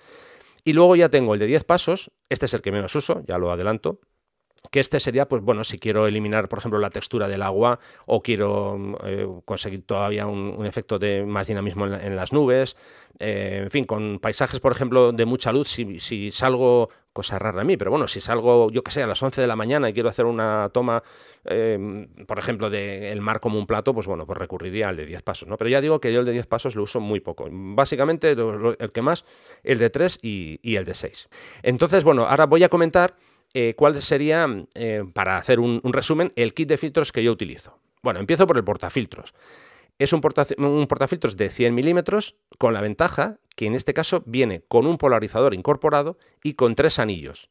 Y 0.64 0.74
luego 0.74 0.96
ya 0.96 1.10
tengo 1.10 1.34
el 1.34 1.40
de 1.40 1.48
10 1.48 1.66
pasos, 1.66 2.12
este 2.30 2.46
es 2.46 2.54
el 2.54 2.62
que 2.62 2.72
menos 2.72 2.96
uso, 2.96 3.24
ya 3.28 3.38
lo 3.38 3.52
adelanto, 3.52 4.00
que 4.71 4.80
este 4.80 4.99
sería, 4.99 5.28
pues 5.28 5.43
bueno, 5.43 5.63
si 5.63 5.78
quiero 5.78 6.08
eliminar, 6.08 6.47
por 6.49 6.60
ejemplo, 6.60 6.80
la 6.80 6.89
textura 6.89 7.28
del 7.28 7.41
agua 7.41 7.80
o 8.06 8.21
quiero 8.21 8.97
eh, 9.06 9.28
conseguir 9.45 9.86
todavía 9.86 10.26
un, 10.26 10.65
efecto 10.65 10.97
de 10.97 11.26
más 11.26 11.47
dinamismo 11.47 11.86
en, 11.86 12.15
las 12.15 12.32
nubes, 12.34 12.76
eh, 13.19 13.62
en 13.63 13.69
fin, 13.69 13.86
con 13.86 14.19
paisajes, 14.19 14.60
por 14.60 14.71
ejemplo, 14.71 15.12
de 15.12 15.26
mucha 15.26 15.52
luz, 15.52 15.69
si, 15.69 16.32
salgo, 16.32 16.89
cosa 17.12 17.38
rara 17.38 17.62
a 17.62 17.63
mí, 17.63 17.78
pero 17.78 17.91
bueno, 17.91 18.08
si 18.08 18.21
salgo, 18.21 18.71
yo 18.71 18.84
que 18.84 18.91
sé, 18.91 19.04
a 19.04 19.08
las 19.08 19.21
11 19.21 19.41
de 19.41 19.47
la 19.47 19.56
mañana 19.56 19.89
y 19.89 19.93
quiero 19.93 20.10
hacer 20.10 20.26
una 20.26 20.69
toma, 20.73 21.04
eh, 21.45 22.08
por 22.26 22.39
ejemplo, 22.39 22.69
del 22.69 23.21
mar 23.21 23.41
como 23.41 23.60
un 23.60 23.67
plato, 23.67 23.93
pues 23.93 24.08
bueno, 24.08 24.26
pues 24.26 24.39
recurriría 24.39 24.89
al 24.89 24.97
de 24.97 25.06
10 25.06 25.21
pasos, 25.21 25.47
¿no? 25.47 25.58
Pero 25.58 25.69
ya 25.69 25.82
digo 25.82 25.99
que 25.99 26.12
yo 26.12 26.21
el 26.21 26.26
de 26.26 26.32
10 26.32 26.47
pasos 26.47 26.76
lo 26.76 26.84
uso 26.84 26.99
muy 26.99 27.19
poco. 27.19 27.47
Básicamente, 27.52 28.32
el 28.32 28.91
que 28.91 29.02
más, 29.02 29.26
el 29.63 29.78
de 29.78 29.89
3 29.89 30.19
y, 30.23 30.60
y 30.63 30.78
el 30.78 30.86
de 30.86 30.95
6. 30.95 31.30
Entonces, 31.62 32.04
bueno, 32.04 32.26
ahora 32.26 32.45
voy 32.45 32.63
a 32.63 32.69
comentar 32.69 33.15
eh, 33.54 33.76
cuál 33.76 34.02
sería, 34.02 34.48
eh, 34.74 35.04
para 35.13 35.38
hacer 35.38 35.60
un, 35.60 35.82
resumen, 35.84 36.34
el 36.36 36.54
kit 36.54 36.70
de 36.70 36.78
filtros 36.78 37.12
que 37.12 37.24
yo 37.24 37.32
utilizo. 37.32 37.80
Bueno, 38.02 38.20
empiezo 38.20 38.48
por 38.48 38.58
el 38.58 38.63
portafiltros. 38.63 39.34
Es 40.00 40.12
un, 40.12 40.22
portafiltros 40.22 41.38
de 41.38 41.50
100 41.50 41.76
milímetros 41.76 42.36
con 42.58 42.74
la 42.74 42.82
ventaja 42.82 43.38
que 43.56 43.68
en 43.68 43.76
este 43.76 43.94
caso 43.94 44.24
viene 44.26 44.63
con 44.68 44.88
un 44.88 44.98
polarizador 44.98 45.54
incorporado 45.54 46.18
y 46.44 46.56
con 46.56 46.76
tres 46.76 46.98
anillos. 46.98 47.50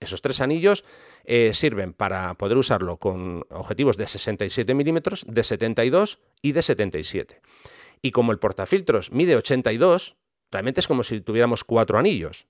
Esos 0.00 0.22
tres 0.22 0.40
anillos 0.40 0.84
eh, 1.24 1.52
sirven 1.54 1.92
para 1.92 2.34
poder 2.34 2.56
usarlo 2.56 2.96
con 2.96 3.44
objetivos 3.50 3.96
de 3.96 4.06
67 4.06 4.74
milímetros, 4.74 5.24
de 5.28 5.44
72 5.44 6.18
y 6.40 6.52
de 6.52 6.62
77. 6.62 7.40
Y 8.00 8.10
como 8.10 8.32
el 8.32 8.38
portafiltros 8.38 9.12
mide 9.12 9.36
82, 9.36 10.16
realmente 10.50 10.80
es 10.80 10.88
como 10.88 11.04
si 11.04 11.20
tuviéramos 11.20 11.62
cuatro 11.62 11.98
anillos. 11.98 12.48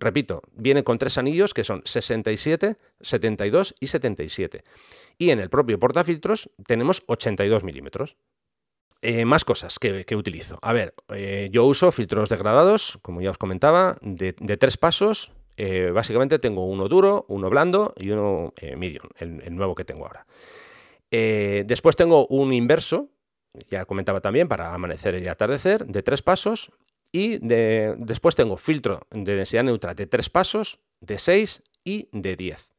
Repito, 0.00 0.42
viene 0.52 0.82
con 0.82 0.96
tres 0.96 1.18
anillos 1.18 1.52
que 1.52 1.62
son 1.62 1.82
67, 1.84 2.76
72 3.00 3.74
y 3.80 3.86
77. 3.88 4.64
Y 5.18 5.30
en 5.30 5.40
el 5.40 5.50
propio 5.50 5.78
portafiltros 5.78 6.50
tenemos 6.66 7.02
82 7.06 7.64
milímetros. 7.64 8.16
Eh, 9.02 9.24
más 9.24 9.44
cosas 9.44 9.78
que, 9.78 10.04
utilizo. 10.16 10.58
A 10.62 10.72
ver, 10.72 10.94
eh, 11.08 11.48
yo 11.52 11.64
uso 11.64 11.92
filtros 11.92 12.28
degradados, 12.28 12.98
como 13.02 13.20
ya 13.20 13.30
os 13.30 13.38
comentaba, 13.38 13.96
de, 14.00 14.32
tres 14.32 14.76
pasos. 14.76 15.32
Eh, 15.56 15.90
básicamente 15.92 16.38
tengo 16.38 16.66
uno 16.66 16.88
duro, 16.88 17.26
uno 17.28 17.50
blando 17.50 17.94
y 17.96 18.10
uno 18.10 18.54
medium, 18.76 19.08
el, 19.18 19.54
nuevo 19.54 19.74
que 19.74 19.84
tengo 19.84 20.06
ahora. 20.06 20.26
después 21.10 21.96
tengo 21.96 22.26
un 22.28 22.52
inverso, 22.52 23.08
ya 23.70 23.84
comentaba 23.84 24.20
también, 24.20 24.48
para 24.48 24.72
amanecer 24.72 25.22
y 25.22 25.28
atardecer, 25.28 25.86
de 25.86 26.02
tres 26.02 26.22
pasos. 26.22 26.70
Y 27.12 27.38
después 27.38 28.36
tengo 28.36 28.56
filtro 28.56 29.00
de 29.10 29.34
densidad 29.34 29.64
neutra 29.64 29.94
de 29.94 30.06
3 30.06 30.30
pasos, 30.30 30.78
de 31.00 31.18
6 31.18 31.62
y 31.84 32.08
de 32.12 32.36
10. 32.36 32.70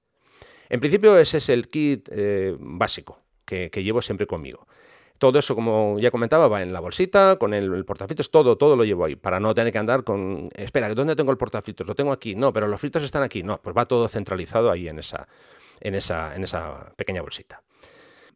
En 0.70 0.80
principio 0.80 1.18
ese 1.18 1.38
es 1.38 1.50
el 1.50 1.68
kit 1.68 2.08
eh, 2.12 2.56
básico 2.58 3.20
que, 3.46 3.84
llevo 3.84 4.02
siempre 4.02 4.26
conmigo. 4.26 4.68
Todo 5.18 5.38
eso, 5.38 5.54
como 5.54 6.00
ya 6.00 6.10
comentaba, 6.10 6.48
va 6.48 6.62
en 6.62 6.74
la 6.74 6.80
bolsita, 6.80 7.36
con 7.38 7.54
el, 7.54 7.86
portafiltros, 7.86 8.32
todo, 8.32 8.58
todo 8.58 8.76
lo 8.76 8.86
llevo 8.86 9.06
ahí, 9.06 9.16
para 9.16 9.40
no 9.40 9.54
tener 9.54 9.72
que 9.72 9.78
andar 9.78 10.04
con, 10.04 10.50
espera, 10.56 10.92
¿dónde 10.96 11.16
tengo 11.16 11.32
el 11.32 11.38
portafiltros? 11.38 11.88
Lo 11.88 11.94
tengo 11.94 12.12
aquí, 12.12 12.34
no, 12.34 12.52
pero 12.54 12.68
los 12.68 12.82
filtros 12.82 13.04
están 13.04 13.22
aquí, 13.22 13.44
no, 13.44 13.62
pues 13.62 13.76
va 13.76 13.86
todo 13.86 14.08
centralizado 14.08 14.72
ahí 14.72 14.88
en 14.88 14.98
esa, 14.98 15.28
en 15.80 15.96
esa, 15.96 16.34
en 16.36 16.44
esa 16.44 16.94
pequeña 16.96 17.22
bolsita. 17.22 17.62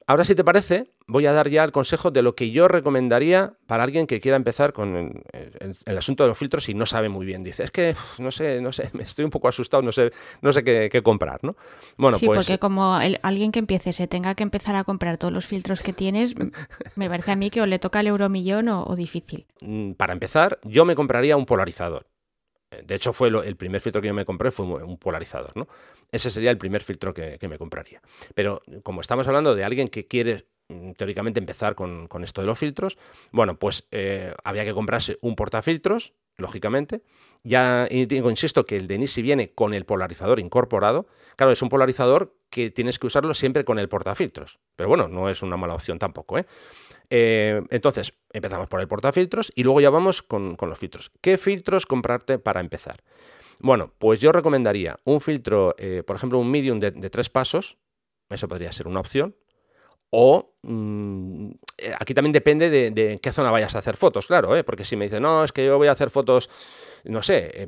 Ahora, 0.08 0.24
si 0.24 0.36
te 0.36 0.44
parece, 0.44 0.92
voy 1.08 1.26
a 1.26 1.34
dar 1.34 1.50
ya 1.50 1.64
el 1.64 1.72
consejo 1.72 2.12
de 2.12 2.22
lo 2.22 2.36
que 2.36 2.52
yo 2.52 2.68
recomendaría 2.68 3.54
para 3.66 3.84
alguien 3.84 4.06
que 4.06 4.22
quiera 4.22 4.38
empezar 4.38 4.72
con 4.72 5.24
el, 5.34 5.98
asunto 5.98 6.24
de 6.24 6.30
los 6.30 6.38
filtros 6.38 6.70
y 6.70 6.76
no 6.76 6.86
sabe 6.86 7.10
muy 7.10 7.26
bien. 7.26 7.44
Dice, 7.44 7.64
es 7.64 7.72
que 7.72 7.96
no 8.20 8.30
sé, 8.30 8.62
no 8.62 8.72
sé, 8.72 8.92
me 8.94 9.02
estoy 9.04 9.26
un 9.26 9.32
poco 9.32 9.48
asustado, 9.48 9.82
no 9.82 9.92
sé, 9.92 10.12
no 10.42 10.54
sé 10.54 10.64
qué, 10.64 11.02
comprar, 11.02 11.44
¿no? 11.44 11.56
Bueno, 11.98 12.20
sí, 12.20 12.28
pues 12.28 12.40
porque 12.40 12.60
como 12.60 12.94
alguien 12.94 13.52
que 13.52 13.60
empiece 13.60 13.94
se 13.94 14.08
tenga 14.08 14.36
que 14.36 14.44
empezar 14.44 14.76
a 14.76 14.84
comprar 14.84 15.18
todos 15.18 15.34
los 15.34 15.48
filtros 15.48 15.82
que 15.82 15.92
tienes, 15.92 16.36
me 16.96 17.10
parece 17.10 17.32
a 17.32 17.36
mí 17.36 17.50
que 17.50 17.62
o 17.62 17.66
le 17.66 17.80
toca 17.80 18.00
el 18.02 18.08
euromillón 18.08 18.70
o, 18.70 18.84
o 18.84 18.96
difícil. 18.96 19.48
Mm, 19.62 19.94
para 19.94 20.14
empezar, 20.14 20.60
yo 20.64 20.86
me 20.86 20.94
compraría 20.94 21.36
un 21.36 21.48
polarizador. 21.48 22.06
De 22.84 22.96
hecho, 22.96 23.14
fue 23.14 23.30
el 23.30 23.56
primer 23.56 23.82
filtro 23.82 24.02
que 24.02 24.08
yo 24.08 24.14
me 24.14 24.26
compré 24.26 24.52
fue 24.52 24.66
un 24.66 24.98
polarizador, 24.98 25.56
¿no? 25.56 25.68
Ese 26.12 26.32
sería 26.32 26.52
el 26.52 26.58
primer 26.58 26.82
filtro 26.82 27.14
que, 27.14 27.38
me 27.48 27.58
compraría. 27.58 28.02
Pero 28.34 28.62
como 28.84 29.02
estamos 29.02 29.28
hablando 29.28 29.56
de 29.56 29.64
alguien 29.64 29.88
que 29.88 30.08
quiere 30.08 30.46
mm, 30.70 30.92
teóricamente 30.94 31.40
empezar 31.40 31.76
con, 31.76 32.08
esto 32.24 32.42
de 32.42 32.48
los 32.48 32.58
filtros, 32.58 32.98
bueno, 33.32 33.58
pues 33.58 33.88
eh, 33.92 34.34
habría 34.44 34.66
que 34.66 34.74
comprarse 34.74 35.18
un 35.22 35.36
portafiltros, 35.36 36.14
lógicamente. 36.38 37.02
Ya 37.44 37.88
insisto 37.92 38.66
que 38.66 38.78
el 38.78 38.88
de 38.88 38.98
Nisi 38.98 39.22
viene 39.22 39.52
con 39.52 39.74
el 39.74 39.86
polarizador 39.86 40.40
incorporado. 40.40 41.08
Claro, 41.36 41.52
es 41.52 41.62
un 41.62 41.70
polarizador 41.70 42.36
que 42.56 42.72
tienes 42.72 42.98
que 42.98 43.08
usarlo 43.08 43.34
siempre 43.34 43.66
con 43.66 43.80
el 43.80 43.90
portafiltros. 43.90 44.60
Pero 44.78 44.88
bueno, 44.88 45.10
no 45.10 45.28
es 45.30 45.44
una 45.44 45.58
mala 45.58 45.74
opción 45.74 46.00
tampoco, 46.00 46.38
¿eh? 46.38 46.46
Eh, 47.10 47.62
entonces, 47.70 48.14
empezamos 48.32 48.70
por 48.70 48.80
el 48.80 48.88
portafiltros 48.88 49.52
y 49.56 49.64
luego 49.64 49.82
ya 49.82 49.90
vamos 49.90 50.22
con, 50.22 50.56
los 50.58 50.80
filtros. 50.80 51.12
¿Qué 51.20 51.38
filtros 51.38 51.86
comprarte 51.86 52.40
para 52.40 52.62
empezar? 52.62 53.04
Bueno, 53.60 53.92
pues 53.98 54.22
yo 54.22 54.32
recomendaría 54.32 54.98
un 55.04 55.20
filtro, 55.20 55.76
eh, 55.78 56.02
por 56.08 56.16
ejemplo, 56.16 56.40
un 56.40 56.50
medium 56.50 56.80
de, 56.80 56.92
tres 57.10 57.28
pasos, 57.30 57.78
eso 58.30 58.48
podría 58.48 58.72
ser 58.72 58.88
una 58.88 59.02
opción, 59.02 59.36
o 60.10 60.55
mm, 60.66 61.52
eh, 61.78 61.94
aquí 62.00 62.14
también 62.14 62.34
depende 62.34 62.70
de, 62.70 63.20
qué 63.22 63.32
zona 63.32 63.52
vayas 63.52 63.76
a 63.76 63.80
hacer 63.80 63.98
fotos, 63.98 64.28
claro, 64.28 64.52
porque 64.66 64.84
si 64.84 64.96
me 64.96 65.06
dices, 65.06 65.22
no, 65.22 65.44
es 65.44 65.52
que 65.52 65.66
yo 65.66 65.78
voy 65.78 65.88
a 65.88 65.92
hacer 65.92 66.10
fotos 66.10 66.50
no 67.06 67.22
sé, 67.22 67.68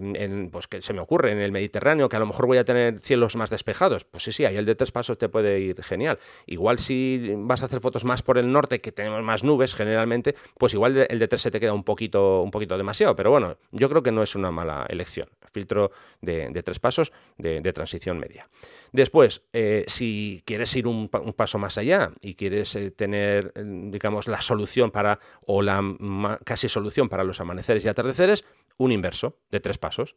pues 0.52 0.68
que 0.68 0.82
se 0.82 0.94
me 0.94 1.02
ocurre 1.02 1.32
en 1.32 1.40
el 1.40 1.52
Mediterráneo 1.52 2.10
que 2.10 2.16
a 2.16 2.20
lo 2.20 2.26
mejor 2.26 2.48
voy 2.48 2.58
a 2.58 2.66
tener 2.66 3.00
cielos 3.00 3.36
más 3.36 3.50
despejados. 3.50 4.04
Pues 4.04 4.24
sí, 4.24 4.32
sí, 4.32 4.46
ahí 4.46 4.58
el 4.58 4.66
de 4.66 4.76
tres 4.76 4.92
pasos 4.92 5.18
te 5.18 5.30
puede 5.30 5.60
ir 5.60 5.82
genial. 5.84 6.20
Igual 6.46 6.80
si 6.80 7.34
vas 7.38 7.62
a 7.62 7.68
hacer 7.68 7.80
fotos 7.80 8.04
más 8.04 8.24
por 8.24 8.38
el 8.38 8.52
norte, 8.52 8.82
que 8.82 8.92
tenemos 8.92 9.22
más 9.24 9.44
nubes 9.44 9.76
generalmente, 9.76 10.36
pues 10.58 10.74
igual 10.74 11.06
el 11.10 11.20
de 11.20 11.28
tres 11.28 11.42
se 11.42 11.52
te 11.52 11.60
queda 11.60 11.74
un 11.74 11.84
poquito, 11.84 12.42
un 12.42 12.52
poquito 12.52 12.78
demasiado. 12.78 13.16
Pero 13.16 13.32
bueno, 13.32 13.58
yo 13.72 13.90
creo 13.90 14.02
que 14.02 14.12
no 14.12 14.24
es 14.24 14.36
una 14.36 14.52
mala 14.52 14.86
elección. 14.90 15.30
Filtro 15.52 15.92
de, 16.22 16.62
tres 16.64 16.80
pasos 16.80 17.12
de, 17.38 17.62
transición 17.74 18.20
media. 18.20 18.48
Después, 18.92 19.44
eh, 19.54 19.84
si 19.88 20.42
quieres 20.46 20.76
ir 20.76 20.88
un, 20.88 21.10
paso 21.10 21.60
más 21.60 21.78
allá 21.78 22.12
y 22.22 22.36
quieres 22.36 22.76
eh, 22.76 22.87
tener, 22.92 23.54
digamos, 23.56 24.28
la 24.28 24.42
solución 24.42 24.92
para, 24.92 25.20
o 25.46 25.62
la 25.62 25.82
casi 26.44 26.70
solución 26.70 27.10
para 27.10 27.24
los 27.24 27.40
amaneceres 27.40 27.84
y 27.86 27.88
atardeceres, 27.88 28.46
un 28.78 28.92
inverso 28.92 29.40
de 29.50 29.60
tres 29.60 29.78
pasos. 29.78 30.16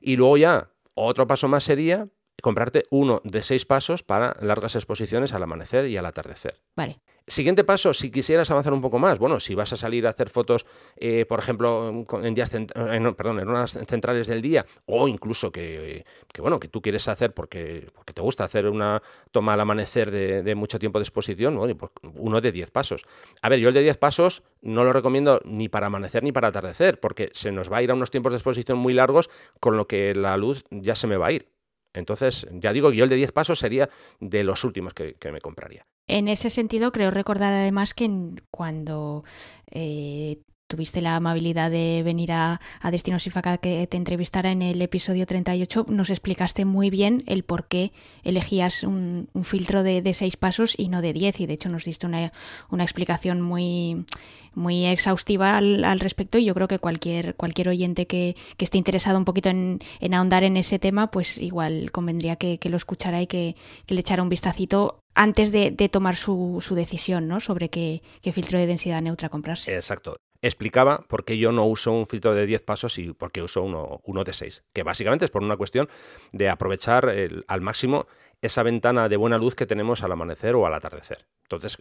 Y 0.00 0.16
luego 0.16 0.36
ya 0.36 0.70
otro 0.94 1.26
paso 1.26 1.48
más 1.48 1.64
sería 1.64 2.08
comprarte 2.42 2.84
uno 2.90 3.22
de 3.24 3.42
seis 3.42 3.64
pasos 3.64 4.02
para 4.02 4.36
largas 4.40 4.74
exposiciones 4.74 5.32
al 5.32 5.44
amanecer 5.44 5.86
y 5.86 5.96
al 5.96 6.04
atardecer. 6.04 6.60
Vale. 6.76 7.00
Siguiente 7.24 7.62
paso, 7.62 7.94
si 7.94 8.10
quisieras 8.10 8.50
avanzar 8.50 8.72
un 8.72 8.80
poco 8.80 8.98
más, 8.98 9.20
bueno, 9.20 9.38
si 9.38 9.54
vas 9.54 9.72
a 9.72 9.76
salir 9.76 10.08
a 10.08 10.10
hacer 10.10 10.28
fotos, 10.28 10.66
eh, 10.96 11.24
por 11.24 11.38
ejemplo, 11.38 12.04
en 12.20 12.34
días, 12.34 12.50
perdón, 12.50 13.38
en 13.38 13.48
unas 13.48 13.78
centrales 13.86 14.26
del 14.26 14.42
día, 14.42 14.66
o 14.86 15.06
incluso 15.06 15.52
que, 15.52 16.04
bueno, 16.38 16.58
que 16.58 16.66
tú 16.66 16.82
quieres 16.82 17.06
hacer 17.06 17.32
porque, 17.32 17.88
porque 17.94 18.12
te 18.12 18.20
gusta 18.20 18.42
hacer 18.42 18.66
una 18.66 19.00
toma 19.30 19.54
al 19.54 19.60
amanecer 19.60 20.10
de, 20.10 20.54
mucho 20.56 20.80
tiempo 20.80 20.98
de 20.98 21.04
exposición, 21.04 21.56
pues 21.78 21.92
uno 22.16 22.40
de 22.40 22.50
10 22.50 22.72
pasos. 22.72 23.04
A 23.40 23.48
ver, 23.48 23.60
yo 23.60 23.68
el 23.68 23.74
de 23.74 23.82
10 23.82 23.98
pasos 23.98 24.42
no 24.60 24.82
lo 24.82 24.92
recomiendo 24.92 25.40
ni 25.44 25.68
para 25.68 25.86
amanecer 25.86 26.24
ni 26.24 26.32
para 26.32 26.48
atardecer, 26.48 26.98
porque 26.98 27.30
se 27.34 27.52
nos 27.52 27.70
va 27.72 27.76
a 27.76 27.82
ir 27.84 27.92
a 27.92 27.94
unos 27.94 28.10
tiempos 28.10 28.32
de 28.32 28.38
exposición 28.38 28.78
muy 28.78 28.94
largos, 28.94 29.30
con 29.60 29.76
lo 29.76 29.86
que 29.86 30.12
la 30.16 30.36
luz 30.36 30.64
ya 30.70 30.96
se 30.96 31.06
me 31.06 31.16
va 31.16 31.28
a 31.28 31.32
ir. 31.32 31.51
Entonces, 31.94 32.46
ya 32.52 32.72
digo, 32.72 32.92
yo 32.92 33.04
el 33.04 33.10
de 33.10 33.16
10 33.16 33.32
pasos 33.32 33.58
sería 33.58 33.88
de 34.20 34.44
los 34.44 34.64
últimos 34.64 34.94
que 34.94 35.32
me 35.32 35.40
compraría. 35.40 35.86
En 36.08 36.28
ese 36.28 36.50
sentido, 36.50 36.92
creo 36.92 37.10
recordar 37.10 37.52
además 37.52 37.94
que 37.94 38.10
cuando 38.50 39.24
eh, 39.70 40.40
tuviste 40.72 41.02
la 41.02 41.16
amabilidad 41.16 41.70
de 41.70 42.02
venir 42.02 42.32
a, 42.32 42.58
a 42.80 42.90
Destinos 42.90 43.28
Faca 43.30 43.58
que 43.58 43.86
te 43.86 43.98
entrevistara 43.98 44.50
en 44.52 44.62
el 44.62 44.80
episodio 44.80 45.26
38, 45.26 45.84
nos 45.90 46.08
explicaste 46.08 46.64
muy 46.64 46.88
bien 46.88 47.24
el 47.26 47.42
por 47.42 47.68
qué 47.68 47.92
elegías 48.24 48.84
un, 48.84 49.28
filtro 49.42 49.82
de, 49.82 50.14
seis 50.14 50.38
pasos 50.38 50.74
y 50.78 50.88
no 50.88 51.02
de 51.02 51.12
diez, 51.12 51.40
y 51.40 51.46
de 51.46 51.52
hecho 51.52 51.68
nos 51.68 51.84
diste 51.84 52.06
una, 52.06 52.32
una 52.70 52.84
explicación 52.84 53.42
muy, 53.42 54.06
muy 54.54 54.86
exhaustiva 54.86 55.58
al, 55.58 56.00
respecto 56.00 56.38
y 56.38 56.46
yo 56.46 56.54
creo 56.54 56.68
que 56.68 56.78
cualquier, 56.78 57.34
cualquier 57.34 57.68
oyente 57.68 58.06
que, 58.06 58.34
esté 58.56 58.78
interesado 58.78 59.18
un 59.18 59.26
poquito 59.26 59.50
en, 59.50 59.80
ahondar 60.14 60.42
en 60.42 60.56
ese 60.56 60.78
tema, 60.78 61.10
pues 61.10 61.36
igual 61.36 61.90
convendría 61.92 62.36
que, 62.36 62.58
lo 62.64 62.78
escuchara 62.78 63.20
y 63.20 63.26
que, 63.26 63.56
le 63.88 64.00
echara 64.00 64.22
un 64.22 64.30
vistacito 64.30 65.00
antes 65.14 65.52
de, 65.52 65.70
tomar 65.90 66.16
su, 66.16 66.64
su, 66.66 66.74
decisión 66.74 67.28
¿no? 67.28 67.40
sobre 67.40 67.68
qué, 67.68 68.00
filtro 68.32 68.58
de 68.58 68.66
densidad 68.66 69.02
neutra 69.02 69.28
comprarse. 69.28 69.74
Exacto 69.74 70.16
explicaba 70.42 71.04
por 71.08 71.24
qué 71.24 71.38
yo 71.38 71.52
no 71.52 71.64
uso 71.64 71.92
un 71.92 72.06
filtro 72.06 72.34
de 72.34 72.46
10 72.46 72.62
pasos 72.62 72.98
y 72.98 73.12
por 73.12 73.32
qué 73.32 73.42
uso 73.42 73.62
uno, 73.62 74.24
de 74.24 74.32
6, 74.32 74.64
que 74.72 74.82
básicamente 74.82 75.24
es 75.24 75.30
por 75.30 75.42
una 75.42 75.56
cuestión 75.56 75.88
de 76.32 76.48
aprovechar 76.48 77.12
al 77.46 77.60
máximo 77.60 78.06
esa 78.42 78.62
ventana 78.62 79.08
de 79.08 79.16
buena 79.16 79.38
luz 79.38 79.54
que 79.54 79.66
tenemos 79.66 80.02
al 80.02 80.12
amanecer 80.12 80.56
o 80.56 80.66
al 80.66 80.74
atardecer. 80.74 81.26
Entonces, 81.44 81.78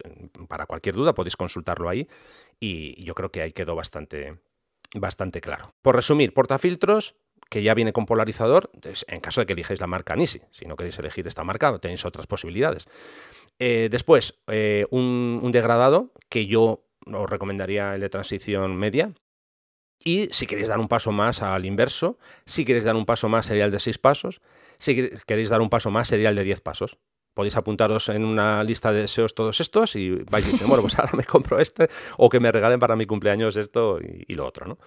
para 0.47 0.67
cualquier 0.67 0.95
duda 0.95 1.13
podéis 1.13 1.35
consultarlo 1.35 1.89
ahí 1.89 2.07
y 2.59 3.03
yo 3.03 3.15
creo 3.15 3.31
que 3.31 3.41
ahí 3.41 3.51
quedó 3.51 3.75
bastante, 3.75 4.37
bastante 4.93 5.41
claro. 5.41 5.73
Por 5.81 5.95
resumir, 5.95 6.33
portafiltros 6.33 7.15
que 7.51 7.61
ya 7.61 7.73
viene 7.73 7.91
con 7.91 8.05
polarizador, 8.05 8.71
en 9.07 9.19
caso 9.19 9.41
de 9.41 9.45
que 9.45 9.51
elijáis 9.51 9.81
la 9.81 9.87
marca 9.87 10.15
Nisi. 10.15 10.39
Si 10.51 10.65
no 10.65 10.77
queréis 10.77 10.97
elegir 10.99 11.27
esta 11.27 11.43
marca, 11.43 11.77
tenéis 11.79 12.05
otras 12.05 12.25
posibilidades. 12.25 12.87
Eh, 13.59 13.89
después, 13.91 14.39
eh, 14.47 14.85
un, 14.89 15.49
degradado, 15.51 16.13
que 16.29 16.45
yo 16.45 16.85
os 17.05 17.29
recomendaría 17.29 17.95
el 17.95 18.01
de 18.01 18.09
transición 18.09 18.75
media. 18.75 19.13
Y 20.03 20.29
si 20.31 20.47
queréis 20.47 20.67
dar 20.67 20.79
un 20.79 20.87
paso 20.87 21.11
más 21.11 21.41
al 21.41 21.65
inverso, 21.65 22.17
si 22.45 22.65
queréis 22.65 22.85
dar 22.85 22.95
un 22.95 23.05
paso 23.05 23.29
más 23.29 23.45
sería 23.45 23.65
el 23.65 23.71
de 23.71 23.79
6 23.79 23.99
pasos, 23.99 24.41
si 24.79 25.09
queréis 25.27 25.49
dar 25.49 25.61
un 25.61 25.69
paso 25.69 25.91
más 25.91 26.07
sería 26.07 26.29
el 26.29 26.35
de 26.35 26.43
10 26.43 26.61
pasos 26.61 26.97
podéis 27.33 27.55
apuntaros 27.55 28.09
en 28.09 28.25
una 28.25 28.63
lista 28.63 28.91
de 28.91 29.01
deseos 29.01 29.35
todos 29.35 29.61
estos 29.61 29.95
y 29.95 30.11
vais 30.29 30.45
diciendo, 30.45 30.67
bueno, 30.67 30.81
pues 30.81 30.97
ahora 30.99 31.11
me 31.15 31.23
compro 31.23 31.59
este 31.59 31.89
o 32.17 32.29
que 32.29 32.39
me 32.39 32.51
regalen 32.51 32.79
para 32.79 32.95
mi 32.95 33.05
cumpleaños 33.05 33.55
esto 33.55 33.99
y, 34.01 34.33
lo 34.35 34.45
otro, 34.45 34.67
¿no? 34.67 34.77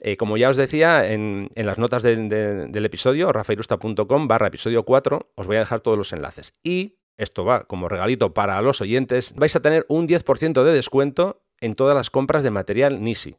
Eh, 0.00 0.16
como 0.16 0.36
ya 0.36 0.50
os 0.50 0.56
decía, 0.56 1.10
en, 1.10 1.48
las 1.54 1.78
notas 1.78 2.02
del 2.02 2.84
episodio, 2.84 3.32
rafairusta.com 3.32 4.28
barra 4.28 4.48
episodio 4.48 4.84
4, 4.84 5.32
os 5.34 5.46
voy 5.46 5.56
a 5.56 5.60
dejar 5.60 5.80
todos 5.80 5.96
los 5.96 6.12
enlaces. 6.12 6.54
Y 6.62 6.98
esto 7.16 7.44
va 7.44 7.64
como 7.64 7.88
regalito 7.88 8.34
para 8.34 8.60
los 8.60 8.80
oyentes, 8.80 9.34
vais 9.36 9.54
a 9.56 9.62
tener 9.62 9.86
un 9.88 10.06
10% 10.06 10.62
de 10.62 10.72
descuento 10.72 11.43
en 11.64 11.74
todas 11.74 11.94
las 11.94 12.10
compras 12.10 12.42
de 12.42 12.50
material 12.50 13.02
Nisi. 13.02 13.36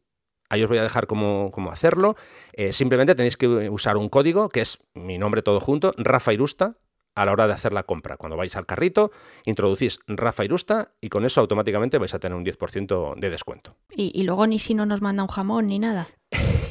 Ahí 0.50 0.64
os 0.64 0.70
voy 0.70 0.78
a 0.78 0.84
dejar 0.84 1.08
cómo, 1.08 1.52
hacerlo. 1.72 2.16
Eh, 2.54 2.72
simplemente 2.72 3.16
tenéis 3.16 3.38
que 3.38 3.48
usar 3.48 3.98
un 3.98 4.10
código 4.10 4.50
que 4.50 4.62
es 4.62 4.80
mi 4.94 5.18
nombre 5.18 5.42
todo 5.42 5.60
junto, 5.60 5.92
Rafairusta, 5.98 6.78
a 7.16 7.26
la 7.26 7.32
hora 7.32 7.48
de 7.48 7.54
hacer 7.54 7.72
la 7.72 7.84
compra. 7.84 8.18
Cuando 8.18 8.36
vais 8.36 8.56
al 8.56 8.66
carrito, 8.66 9.12
introducís 9.46 10.00
Rafa 10.08 10.44
Irusta 10.44 10.92
y 11.02 11.10
con 11.10 11.26
eso 11.26 11.40
automáticamente 11.42 11.98
vais 11.98 12.14
a 12.14 12.20
tener 12.20 12.36
un 12.36 12.46
10% 12.46 13.16
de 13.16 13.30
descuento. 13.30 13.76
¿Y, 13.96 14.24
luego 14.24 14.48
ni 14.48 14.60
si 14.60 14.74
no 14.74 14.86
nos 14.86 15.02
manda 15.02 15.24
un 15.24 15.30
jamón 15.30 15.68
ni 15.68 15.80
nada. 15.80 16.08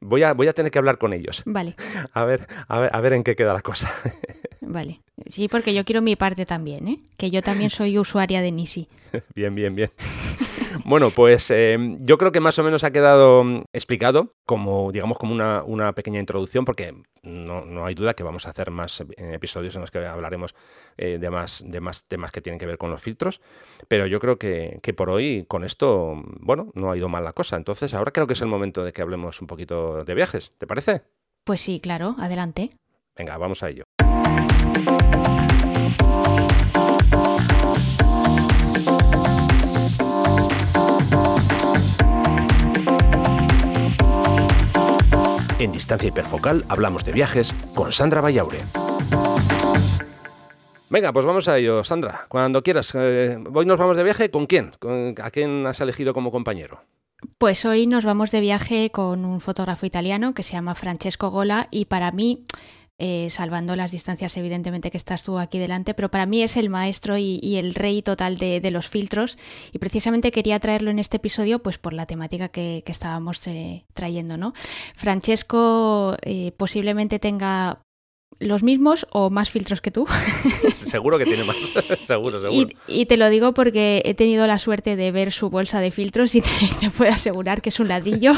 voy, 0.00 0.22
a, 0.22 0.32
voy 0.34 0.48
a 0.48 0.52
tener 0.52 0.70
que 0.70 0.78
hablar 0.78 0.98
con 0.98 1.12
ellos. 1.12 1.42
Vale. 1.46 1.74
A 2.12 2.24
ver, 2.24 2.46
a 2.68 2.80
ver, 2.80 2.90
a 2.92 3.00
ver 3.00 3.12
en 3.12 3.22
qué 3.22 3.34
queda 3.36 3.52
la 3.52 3.62
cosa. 3.62 3.92
vale. 4.60 5.00
Sí, 5.26 5.48
porque 5.48 5.74
yo 5.74 5.84
quiero 5.84 6.02
mi 6.02 6.16
parte 6.16 6.46
también, 6.46 6.88
¿eh? 6.88 7.00
Que 7.16 7.30
yo 7.30 7.42
también 7.42 7.70
soy 7.70 7.98
usuaria 7.98 8.40
de 8.42 8.52
Nisi. 8.52 8.88
bien, 9.34 9.54
bien, 9.54 9.74
bien. 9.74 9.90
Bueno, 10.84 11.10
pues 11.10 11.50
eh, 11.50 11.76
yo 12.00 12.18
creo 12.18 12.32
que 12.32 12.40
más 12.40 12.58
o 12.58 12.62
menos 12.62 12.84
ha 12.84 12.90
quedado 12.90 13.44
mm, 13.44 13.62
explicado 13.72 14.34
como, 14.44 14.90
digamos, 14.92 15.18
como 15.18 15.34
una, 15.34 15.92
pequeña 15.92 16.20
introducción, 16.20 16.64
porque 16.64 16.94
no, 17.22 17.84
hay 17.84 17.94
duda 17.94 18.14
que 18.14 18.22
vamos 18.22 18.46
a 18.46 18.50
hacer 18.50 18.70
más 18.70 19.00
eh, 19.00 19.06
episodios 19.34 19.74
en 19.74 19.80
los 19.80 19.90
que 19.90 19.98
hablaremos 20.04 20.54
eh, 20.96 21.18
de, 21.20 21.30
más, 21.30 21.62
de 21.66 21.80
más 21.80 22.04
temas 22.04 22.32
que 22.32 22.40
tienen 22.40 22.58
que 22.58 22.66
ver 22.66 22.78
con 22.78 22.90
los 22.90 23.02
filtros, 23.02 23.40
pero 23.88 24.06
yo 24.06 24.20
creo 24.20 24.38
que, 24.38 24.78
que 24.82 24.94
por 24.94 25.10
hoy 25.10 25.44
con 25.48 25.64
esto, 25.64 26.22
bueno, 26.40 26.70
no 26.74 26.90
ha 26.90 26.96
ido 26.96 27.08
mal 27.08 27.24
la 27.24 27.32
cosa. 27.32 27.56
Entonces 27.56 27.94
ahora 27.94 28.12
creo 28.12 28.26
que 28.26 28.34
es 28.34 28.40
el 28.40 28.48
momento 28.48 28.84
de 28.84 28.92
que 28.92 29.02
hablemos 29.02 29.40
un 29.40 29.46
poquito 29.46 30.04
de 30.04 30.14
viajes, 30.14 30.52
¿te 30.58 30.66
parece? 30.66 31.02
Pues 31.44 31.60
sí, 31.60 31.80
claro, 31.80 32.16
adelante. 32.18 32.70
Venga, 33.16 33.36
vamos 33.36 33.62
a 33.62 33.70
ello. 33.70 33.84
En 45.60 45.72
Distancia 45.72 46.08
Hiperfocal 46.08 46.64
hablamos 46.70 47.04
de 47.04 47.12
viajes 47.12 47.54
con 47.74 47.92
Sandra 47.92 48.22
Vallaure. 48.22 48.60
Venga, 50.88 51.12
pues 51.12 51.26
vamos 51.26 51.48
a 51.48 51.58
ello, 51.58 51.84
Sandra. 51.84 52.24
Cuando 52.30 52.62
quieras. 52.62 52.90
Eh, 52.94 53.38
hoy 53.52 53.66
nos 53.66 53.78
vamos 53.78 53.98
de 53.98 54.02
viaje. 54.02 54.30
¿Con 54.30 54.46
quién? 54.46 54.72
¿A 55.22 55.30
quién 55.30 55.66
has 55.66 55.78
elegido 55.82 56.14
como 56.14 56.32
compañero? 56.32 56.80
Pues 57.36 57.66
hoy 57.66 57.86
nos 57.86 58.06
vamos 58.06 58.30
de 58.30 58.40
viaje 58.40 58.88
con 58.88 59.26
un 59.26 59.42
fotógrafo 59.42 59.84
italiano 59.84 60.32
que 60.32 60.42
se 60.42 60.54
llama 60.54 60.74
Francesco 60.74 61.28
Gola 61.28 61.68
y 61.70 61.84
para 61.84 62.10
mí 62.10 62.46
eh, 63.02 63.28
salvando 63.30 63.76
las 63.76 63.92
distancias 63.92 64.36
evidentemente 64.36 64.90
que 64.90 64.98
estás 64.98 65.22
tú 65.24 65.38
aquí 65.38 65.58
delante, 65.58 65.94
pero 65.94 66.10
para 66.10 66.26
mí 66.26 66.42
es 66.42 66.58
el 66.58 66.68
maestro 66.68 67.16
y, 67.16 67.56
el 67.56 67.74
rey 67.74 68.02
total 68.02 68.36
de, 68.36 68.70
los 68.70 68.90
filtros 68.90 69.38
y 69.72 69.78
precisamente 69.78 70.30
quería 70.30 70.60
traerlo 70.60 70.90
en 70.90 70.98
este 70.98 71.16
episodio 71.16 71.60
pues 71.60 71.78
por 71.78 71.94
la 71.94 72.04
temática 72.04 72.48
que, 72.48 72.84
estábamos 72.86 73.46
eh, 73.46 73.86
trayendo, 73.94 74.36
¿no? 74.36 74.52
Francesco 74.94 76.14
eh, 76.22 76.52
posiblemente 76.58 77.18
tenga 77.18 77.80
los 78.38 78.62
mismos 78.62 79.06
o 79.12 79.30
más 79.30 79.50
filtros 79.50 79.80
que 79.80 79.90
tú. 79.90 80.06
seguro 80.86 81.16
que 81.16 81.24
tiene 81.24 81.44
más, 81.44 81.56
seguro, 82.06 82.38
seguro. 82.38 82.68
Y, 82.86 83.06
te 83.06 83.16
lo 83.16 83.30
digo 83.30 83.54
porque 83.54 84.02
he 84.04 84.12
tenido 84.12 84.46
la 84.46 84.58
suerte 84.58 84.96
de 84.96 85.10
ver 85.10 85.32
su 85.32 85.48
bolsa 85.48 85.80
de 85.80 85.90
filtros 85.90 86.34
y 86.34 86.40
te, 86.42 86.50
te 86.80 86.90
puedo 86.90 87.12
asegurar 87.12 87.62
que 87.62 87.70
es 87.70 87.80
un 87.80 87.88
ladrillo. 87.88 88.34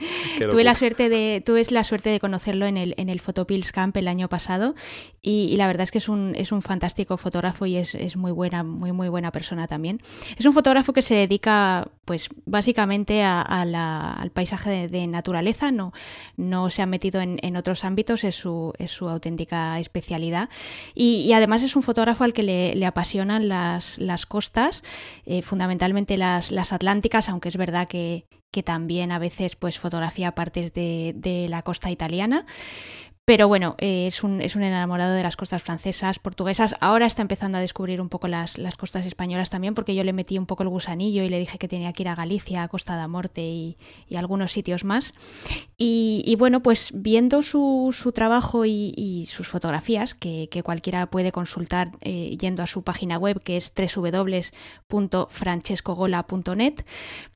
tuve 0.50 0.64
la 0.64 0.74
suerte 0.74 1.08
de, 1.08 1.42
tuve 1.44 1.62
la 1.70 1.84
suerte 1.84 2.10
de 2.10 2.20
conocerlo 2.20 2.66
en 2.66 2.76
el, 2.76 2.94
en 2.96 3.08
el 3.08 3.20
Photopills 3.20 3.72
Camp 3.72 3.96
el 3.96 4.08
año 4.08 4.28
pasado 4.28 4.74
y, 5.22 5.56
la 5.56 5.66
verdad 5.66 5.82
es 5.82 5.90
que 5.90 5.98
es 5.98 6.08
un, 6.08 6.34
es 6.34 6.52
un 6.52 6.62
fantástico 6.62 7.16
fotógrafo 7.16 7.66
y 7.66 7.76
es, 7.76 8.16
muy 8.16 8.32
buena, 8.32 8.62
muy 8.62 8.92
muy 8.92 9.08
buena 9.08 9.30
persona 9.32 9.66
también. 9.66 10.00
Es 10.36 10.46
un 10.46 10.52
fotógrafo 10.52 10.92
que 10.92 11.02
se 11.02 11.14
dedica 11.14 11.88
pues 12.04 12.28
básicamente 12.46 13.22
al 13.22 14.30
paisaje 14.32 14.88
de, 14.88 15.06
naturaleza, 15.06 15.70
no, 15.70 15.92
no 16.36 16.70
se 16.70 16.82
ha 16.82 16.86
metido 16.86 17.20
en, 17.20 17.56
otros 17.56 17.84
ámbitos, 17.84 18.24
es 18.24 18.36
su, 18.36 18.72
es 18.78 18.90
su 18.90 19.08
auténtica 19.08 19.78
especialidad 19.78 20.48
y, 20.94 21.32
además 21.32 21.62
es 21.62 21.76
un 21.76 21.82
fotógrafo 21.82 22.24
al 22.24 22.32
que 22.32 22.42
le, 22.42 22.86
apasionan 22.86 23.48
las, 23.48 23.98
las 23.98 24.26
costas, 24.26 24.82
eh, 25.26 25.42
fundamentalmente 25.42 26.16
las, 26.16 26.50
las 26.50 26.72
atlánticas, 26.72 27.28
aunque 27.28 27.48
es 27.48 27.56
verdad 27.56 27.86
que, 27.86 28.24
que 28.50 28.62
también 28.62 29.12
a 29.12 29.18
veces 29.18 29.56
pues 29.56 29.78
fotografía 29.90 30.30
partes 30.36 30.72
de, 30.72 31.12
de 31.16 31.48
la 31.48 31.62
costa 31.62 31.90
italiana. 31.90 32.46
Pero 33.30 33.46
bueno, 33.46 33.76
eh, 33.78 34.08
es, 34.08 34.24
un, 34.24 34.40
enamorado 34.40 35.14
de 35.14 35.22
las 35.22 35.36
costas 35.36 35.62
francesas, 35.62 36.18
portuguesas. 36.18 36.74
Ahora 36.80 37.06
está 37.06 37.22
empezando 37.22 37.58
a 37.58 37.60
descubrir 37.60 38.00
un 38.00 38.08
poco 38.08 38.26
las, 38.26 38.58
costas 38.76 39.06
españolas 39.06 39.50
también, 39.50 39.74
porque 39.74 39.94
yo 39.94 40.02
le 40.02 40.12
metí 40.12 40.36
un 40.36 40.46
poco 40.46 40.64
el 40.64 40.68
gusanillo 40.68 41.22
y 41.22 41.28
le 41.28 41.38
dije 41.38 41.56
que 41.56 41.68
tenía 41.68 41.92
que 41.92 42.02
ir 42.02 42.08
a 42.08 42.16
Galicia, 42.16 42.64
a 42.64 42.68
Costa 42.68 42.96
da 42.96 43.06
Morte 43.06 43.42
y, 43.42 43.76
algunos 44.16 44.50
sitios 44.50 44.82
más. 44.82 45.12
Y, 45.78 46.34
bueno, 46.40 46.60
pues 46.60 46.90
viendo 46.92 47.42
su, 47.42 47.94
trabajo 48.12 48.64
y, 48.66 49.26
sus 49.28 49.46
fotografías, 49.46 50.14
que, 50.14 50.48
que, 50.50 50.64
cualquiera 50.64 51.06
puede 51.06 51.30
consultar 51.30 51.92
eh, 52.00 52.36
yendo 52.36 52.64
a 52.64 52.66
su 52.66 52.82
página 52.82 53.16
web, 53.16 53.40
que 53.44 53.56
es 53.56 53.72
www.francescogola.net, 54.90 56.84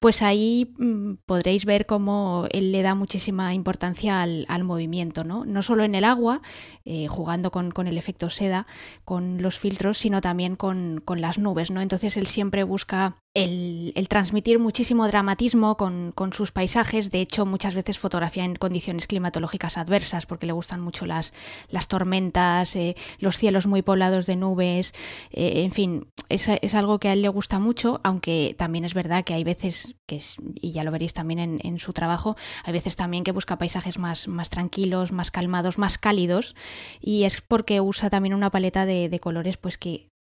pues 0.00 0.22
ahí 0.22 0.74
mm, 0.76 1.18
podréis 1.24 1.66
ver 1.66 1.86
cómo 1.86 2.48
él 2.50 2.72
le 2.72 2.82
da 2.82 2.96
muchísima 2.96 3.54
importancia 3.54 4.22
al, 4.22 4.44
al 4.48 4.64
movimiento, 4.64 5.22
¿no? 5.22 5.44
No 5.44 5.62
solo 5.62 5.83
en 5.84 5.94
el 5.94 6.04
agua, 6.04 6.42
eh, 6.84 7.06
jugando 7.08 7.50
con, 7.50 7.72
el 7.86 7.98
efecto 7.98 8.30
seda, 8.30 8.66
con 9.04 9.42
los 9.42 9.58
filtros, 9.58 9.98
sino 9.98 10.20
también 10.20 10.56
con, 10.56 11.02
las 11.16 11.38
nubes, 11.38 11.70
¿no? 11.70 11.80
Entonces 11.80 12.16
él 12.16 12.26
siempre 12.26 12.64
busca 12.64 13.23
el, 13.34 13.92
transmitir 14.08 14.60
muchísimo 14.60 15.08
dramatismo 15.08 15.76
con, 15.76 16.14
sus 16.32 16.52
paisajes. 16.52 17.10
De 17.10 17.20
hecho, 17.20 17.44
muchas 17.44 17.74
veces 17.74 17.98
fotografía 17.98 18.44
en 18.44 18.54
condiciones 18.54 19.08
climatológicas 19.08 19.76
adversas, 19.76 20.26
porque 20.26 20.46
le 20.46 20.52
gustan 20.52 20.80
mucho 20.80 21.04
las, 21.04 21.34
las 21.68 21.88
tormentas, 21.88 22.76
eh, 22.76 22.94
los 23.18 23.36
cielos 23.36 23.66
muy 23.66 23.82
poblados 23.82 24.26
de 24.26 24.36
nubes. 24.36 24.92
Eh, 25.30 25.62
en 25.64 25.72
fin, 25.72 26.06
es, 26.28 26.48
es, 26.48 26.74
algo 26.74 27.00
que 27.00 27.08
a 27.08 27.12
él 27.12 27.22
le 27.22 27.28
gusta 27.28 27.58
mucho, 27.58 28.00
aunque 28.04 28.54
también 28.56 28.84
es 28.84 28.94
verdad 28.94 29.24
que 29.24 29.34
hay 29.34 29.42
veces, 29.42 29.96
que 30.06 30.20
y 30.54 30.70
ya 30.72 30.84
lo 30.84 30.92
veréis 30.92 31.12
también 31.12 31.40
en, 31.40 31.60
en, 31.64 31.78
su 31.78 31.92
trabajo, 31.92 32.36
hay 32.64 32.72
veces 32.72 32.94
también 32.94 33.24
que 33.24 33.32
busca 33.32 33.58
paisajes 33.58 33.98
más, 33.98 34.28
más 34.28 34.48
tranquilos, 34.48 35.10
más 35.10 35.32
calmados, 35.32 35.78
más 35.78 35.98
cálidos. 35.98 36.54
Y 37.00 37.24
es 37.24 37.40
porque 37.40 37.80
usa 37.80 38.10
también 38.10 38.34
una 38.34 38.50
paleta 38.50 38.86
de, 38.86 39.08
de 39.08 39.18
colores 39.18 39.56
pues 39.56 39.76
que 39.76 40.13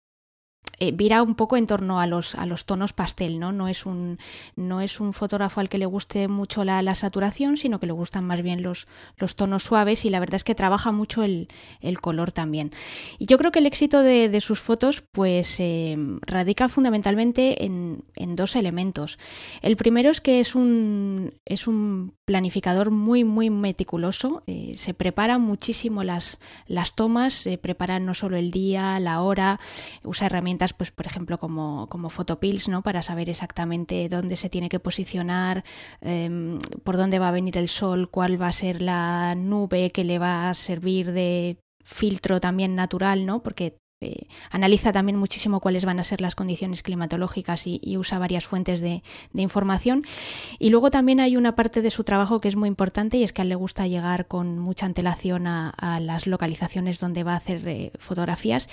eh, 0.79 0.93
vira 0.93 1.23
un 1.23 1.35
poco 1.35 1.57
en 1.57 1.67
torno 1.67 2.01
a 2.01 2.07
los, 2.07 2.35
a 2.35 2.47
los 2.47 2.65
tonos 2.65 2.93
pastel, 2.93 3.39
¿no? 3.39 3.53
No 3.53 3.69
es, 3.69 3.87
un, 3.87 4.19
no 4.57 4.81
es 4.81 5.01
un 5.01 5.13
fotógrafo 5.13 5.61
al 5.61 5.69
que 5.69 5.79
le 5.79 5.87
guste 5.87 6.29
mucho 6.29 6.65
la, 6.65 6.83
saturación, 6.95 7.57
sino 7.57 7.81
que 7.81 7.87
le 7.87 7.93
gustan 7.93 8.25
más 8.25 8.43
bien 8.43 8.63
los, 8.63 8.87
los 9.17 9.37
tonos 9.37 9.63
suaves 9.63 10.05
y 10.05 10.11
la 10.11 10.21
verdad 10.21 10.37
es 10.37 10.45
que 10.45 10.55
trabaja 10.55 10.93
mucho 10.93 11.23
el, 11.23 11.49
color 12.01 12.33
también. 12.33 12.73
Y 13.19 13.27
yo 13.27 13.39
creo 13.39 13.53
que 13.53 13.61
el 13.61 13.67
éxito 13.67 14.03
de, 14.03 14.41
sus 14.41 14.61
fotos 14.61 15.03
pues 15.13 15.61
eh, 15.61 15.97
radica 16.23 16.69
fundamentalmente 16.69 17.65
en, 17.65 18.03
dos 18.35 18.57
elementos. 18.57 19.19
El 19.61 19.77
primero 19.77 20.11
es 20.11 20.21
que 20.21 20.41
es 20.41 20.55
un, 20.55 21.35
es 21.45 21.67
un 21.67 22.15
planificador 22.33 22.91
muy, 22.91 23.25
muy 23.25 23.51
meticuloso, 23.51 24.43
eh, 24.47 24.73
se 24.75 24.95
prepara 24.95 25.37
muchísimo 25.37 26.03
las, 26.03 26.41
las 26.67 26.95
tomas, 26.95 27.35
se 27.35 27.59
prepara 27.59 27.99
no 27.99 28.15
solo 28.15 28.39
el 28.39 28.51
día, 28.51 28.99
la 29.01 29.21
hora, 29.21 29.61
usa 30.03 30.29
herramientas 30.29 30.73
pues 30.73 30.91
por 30.91 31.05
ejemplo 31.05 31.37
como, 31.37 31.91
como 31.91 32.09
Photopills, 32.09 32.71
¿no? 32.71 32.81
Para 32.83 33.03
saber 33.03 33.29
exactamente 33.29 34.09
dónde 34.09 34.37
se 34.37 34.49
tiene 34.49 34.71
que 34.71 34.81
posicionar, 34.81 35.63
em, 36.01 36.59
por 36.85 36.97
dónde 36.97 37.19
va 37.19 37.29
a 37.29 37.33
venir 37.33 37.59
el 37.59 37.69
sol, 37.69 38.09
cuál 38.09 38.41
va 38.41 38.49
a 38.49 38.53
ser 38.53 38.81
la 38.81 39.35
nube 39.35 39.91
que 39.91 40.03
le 40.03 40.19
va 40.19 40.49
a 40.49 40.55
servir 40.55 41.13
de 41.13 41.59
filtro 41.85 42.41
también 42.41 42.75
natural, 42.75 43.27
¿no? 43.27 43.43
Porque 43.43 43.77
eh, 44.03 44.27
analiza 44.51 44.93
también 44.93 45.17
muchísimo 45.17 45.61
cuáles 45.61 45.85
van 45.85 46.01
a 46.01 46.05
ser 46.05 46.21
las 46.21 46.35
condiciones 46.35 46.83
climatológicas 46.83 47.67
y, 47.67 47.81
usa 47.97 48.19
varias 48.19 48.47
fuentes 48.47 48.81
de, 48.81 49.03
información. 49.35 50.05
Y 50.59 50.71
luego 50.71 50.91
también 50.91 51.21
hay 51.21 51.37
una 51.37 51.55
parte 51.55 51.83
de 51.83 51.91
su 51.91 52.03
trabajo 52.03 52.41
que 52.41 52.49
es 52.49 52.57
muy 52.57 52.69
importante 52.69 53.17
y 53.17 53.23
es 53.23 53.33
que 53.33 53.43
a 53.43 53.45
él 53.45 53.51
le 53.51 53.55
gusta 53.55 53.87
llegar 53.87 54.27
con 54.27 54.59
mucha 54.59 54.87
antelación 54.87 55.47
a, 55.47 55.73
las 56.01 56.27
localizaciones 56.27 56.99
donde 56.99 57.23
va 57.23 57.35
a 57.35 57.37
hacer 57.37 57.67
eh, 57.69 57.93
fotografías 57.99 58.69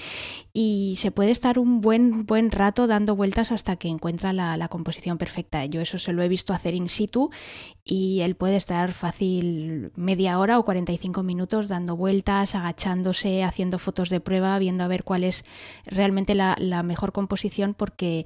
y 0.53 0.95
se 0.97 1.11
puede 1.11 1.31
estar 1.31 1.59
un 1.59 1.81
buen, 1.81 2.25
buen 2.25 2.51
rato 2.51 2.87
dando 2.87 3.15
vueltas 3.15 3.51
hasta 3.51 3.75
que 3.75 3.87
encuentra 3.87 4.33
la, 4.33 4.67
composición 4.69 5.17
perfecta. 5.17 5.65
Yo 5.65 5.81
eso 5.81 5.97
se 5.97 6.13
lo 6.13 6.21
he 6.21 6.27
visto 6.27 6.53
hacer 6.53 6.75
in 6.75 6.89
situ 6.89 7.29
y 7.83 8.21
él 8.21 8.35
puede 8.35 8.55
estar 8.55 8.93
fácil 8.93 9.91
media 9.95 10.39
hora 10.39 10.59
o 10.59 10.65
45 10.65 11.23
minutos 11.23 11.67
dando 11.67 11.95
vueltas, 11.95 12.55
agachándose, 12.55 13.43
haciendo 13.43 13.79
fotos 13.79 14.09
de 14.09 14.19
prueba, 14.19 14.57
viendo 14.59 14.83
a 14.83 14.87
ver 14.87 15.03
cuál 15.03 15.18
es 15.23 15.45
realmente 15.85 16.35
la, 16.35 16.55
mejor 16.83 17.11
composición, 17.11 17.73
porque 17.73 18.25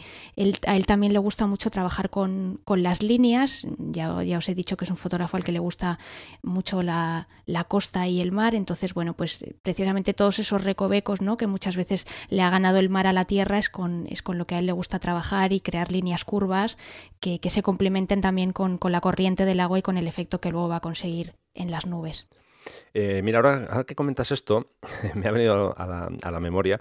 a 0.68 0.76
él 0.76 0.86
también 0.86 1.14
le 1.14 1.20
gusta 1.20 1.48
mucho 1.48 1.70
trabajar 1.70 2.10
con, 2.10 2.62
las 2.68 3.02
líneas. 3.02 3.66
Ya, 3.78 4.24
ya, 4.24 4.38
os 4.38 4.50
he 4.50 4.56
dicho 4.56 4.78
que 4.78 4.86
es 4.86 4.92
un 4.92 4.98
fotógrafo 4.98 5.38
al 5.38 5.44
que 5.44 5.52
le 5.52 5.60
gusta 5.60 6.00
mucho 6.42 6.84
la, 6.84 7.28
costa 7.68 8.08
y 8.08 8.22
el 8.22 8.32
mar, 8.32 8.56
entonces, 8.56 8.94
bueno, 8.94 9.14
pues 9.14 9.46
precisamente 9.62 10.14
todos 10.14 10.40
esos 10.40 10.64
recovecos 10.64 11.22
¿no? 11.22 11.38
que 11.38 11.48
muchas 11.48 11.76
veces 11.76 12.06
le 12.30 12.42
ha 12.42 12.50
ganado 12.50 12.78
el 12.78 12.90
mar 12.90 13.08
a 13.08 13.14
la 13.14 13.26
tierra 13.26 13.58
es 13.58 13.70
con, 13.70 14.06
es 14.10 14.22
con 14.22 14.38
lo 14.38 14.46
que 14.46 14.56
a 14.56 14.60
él 14.60 14.66
le 14.66 14.72
gusta 14.72 15.00
trabajar 15.00 15.54
y 15.54 15.60
crear 15.60 15.92
líneas 15.92 16.26
curvas 16.26 16.78
que, 17.20 17.40
se 17.54 17.62
complementen 17.62 18.22
también 18.22 18.52
con, 18.52 18.78
con 18.78 18.92
la 18.92 19.02
corriente 19.02 19.46
del 19.46 19.60
agua 19.60 19.80
y 19.80 19.82
con 19.82 19.98
el 19.98 20.08
efecto 20.08 20.42
que 20.42 20.50
luego 20.50 20.70
va 20.70 20.78
a 20.78 20.82
conseguir 20.82 21.36
en 21.54 21.72
las 21.72 21.86
nubes. 21.86 22.28
Eh, 22.94 23.22
mira, 23.24 23.40
ahora, 23.40 23.84
que 23.86 23.96
comentas 23.96 24.32
esto, 24.32 24.68
me 25.16 25.28
ha 25.28 25.32
venido 25.32 25.74
a 25.78 26.32
la, 26.32 26.40
memoria 26.40 26.80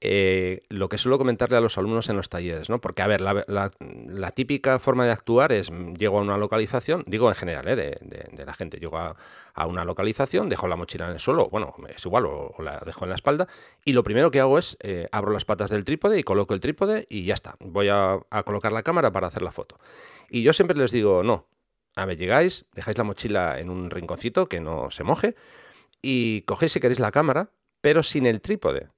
eh, 0.00 0.62
lo 0.68 0.88
que 0.88 0.98
suelo 0.98 1.18
comentarle 1.18 1.56
a 1.56 1.60
los 1.60 1.78
alumnos 1.78 2.08
en 2.08 2.16
los 2.16 2.28
talleres, 2.28 2.68
¿no? 2.68 2.80
Porque, 2.80 3.02
a 3.02 3.06
ver, 3.06 3.20
la, 3.20 4.30
típica 4.34 4.78
forma 4.78 5.04
de 5.04 5.12
actuar 5.12 5.52
es, 5.52 5.70
mm, 5.70 5.94
llego 5.94 6.18
a 6.18 6.22
una 6.22 6.36
localización, 6.36 7.04
digo 7.06 7.28
en 7.28 7.34
general, 7.34 7.68
¿eh? 7.68 7.76
de, 7.76 8.44
la 8.44 8.54
gente, 8.54 8.78
llego 8.78 8.98
a, 8.98 9.16
una 9.66 9.84
localización, 9.84 10.48
dejo 10.48 10.66
la 10.66 10.76
mochila 10.76 11.06
en 11.06 11.12
el 11.12 11.20
suelo, 11.20 11.48
bueno, 11.50 11.74
es 11.94 12.04
igual, 12.04 12.26
o, 12.26 12.54
la 12.60 12.80
dejo 12.84 13.04
en 13.04 13.10
la 13.10 13.14
espalda, 13.14 13.46
y 13.84 13.92
lo 13.92 14.02
primero 14.02 14.30
que 14.30 14.40
hago 14.40 14.58
es, 14.58 14.76
abro 15.12 15.32
las 15.32 15.44
patas 15.44 15.70
del 15.70 15.84
trípode 15.84 16.18
y 16.18 16.22
coloco 16.22 16.54
el 16.54 16.60
trípode 16.60 17.06
y 17.08 17.24
ya 17.24 17.34
está, 17.34 17.56
voy 17.60 17.88
a 17.88 18.18
colocar 18.44 18.72
la 18.72 18.82
cámara 18.82 19.12
para 19.12 19.28
hacer 19.28 19.42
la 19.42 19.52
foto. 19.52 19.78
Y 20.30 20.42
yo 20.42 20.54
siempre 20.54 20.76
les 20.78 20.90
digo, 20.90 21.22
no, 21.22 21.46
a 21.96 22.06
ver, 22.06 22.16
llegáis, 22.16 22.66
dejáis 22.74 22.98
la 22.98 23.04
mochila 23.04 23.58
en 23.58 23.70
un 23.70 23.90
rinconcito 23.90 24.48
que 24.48 24.60
no 24.60 24.90
se 24.90 25.04
moje 25.04 25.34
y 26.00 26.42
cogéis 26.42 26.72
si 26.72 26.80
queréis 26.80 27.00
la 27.00 27.12
cámara, 27.12 27.50
pero 27.80 28.02
sin 28.02 28.26
el 28.26 28.40
trípode. 28.40 28.88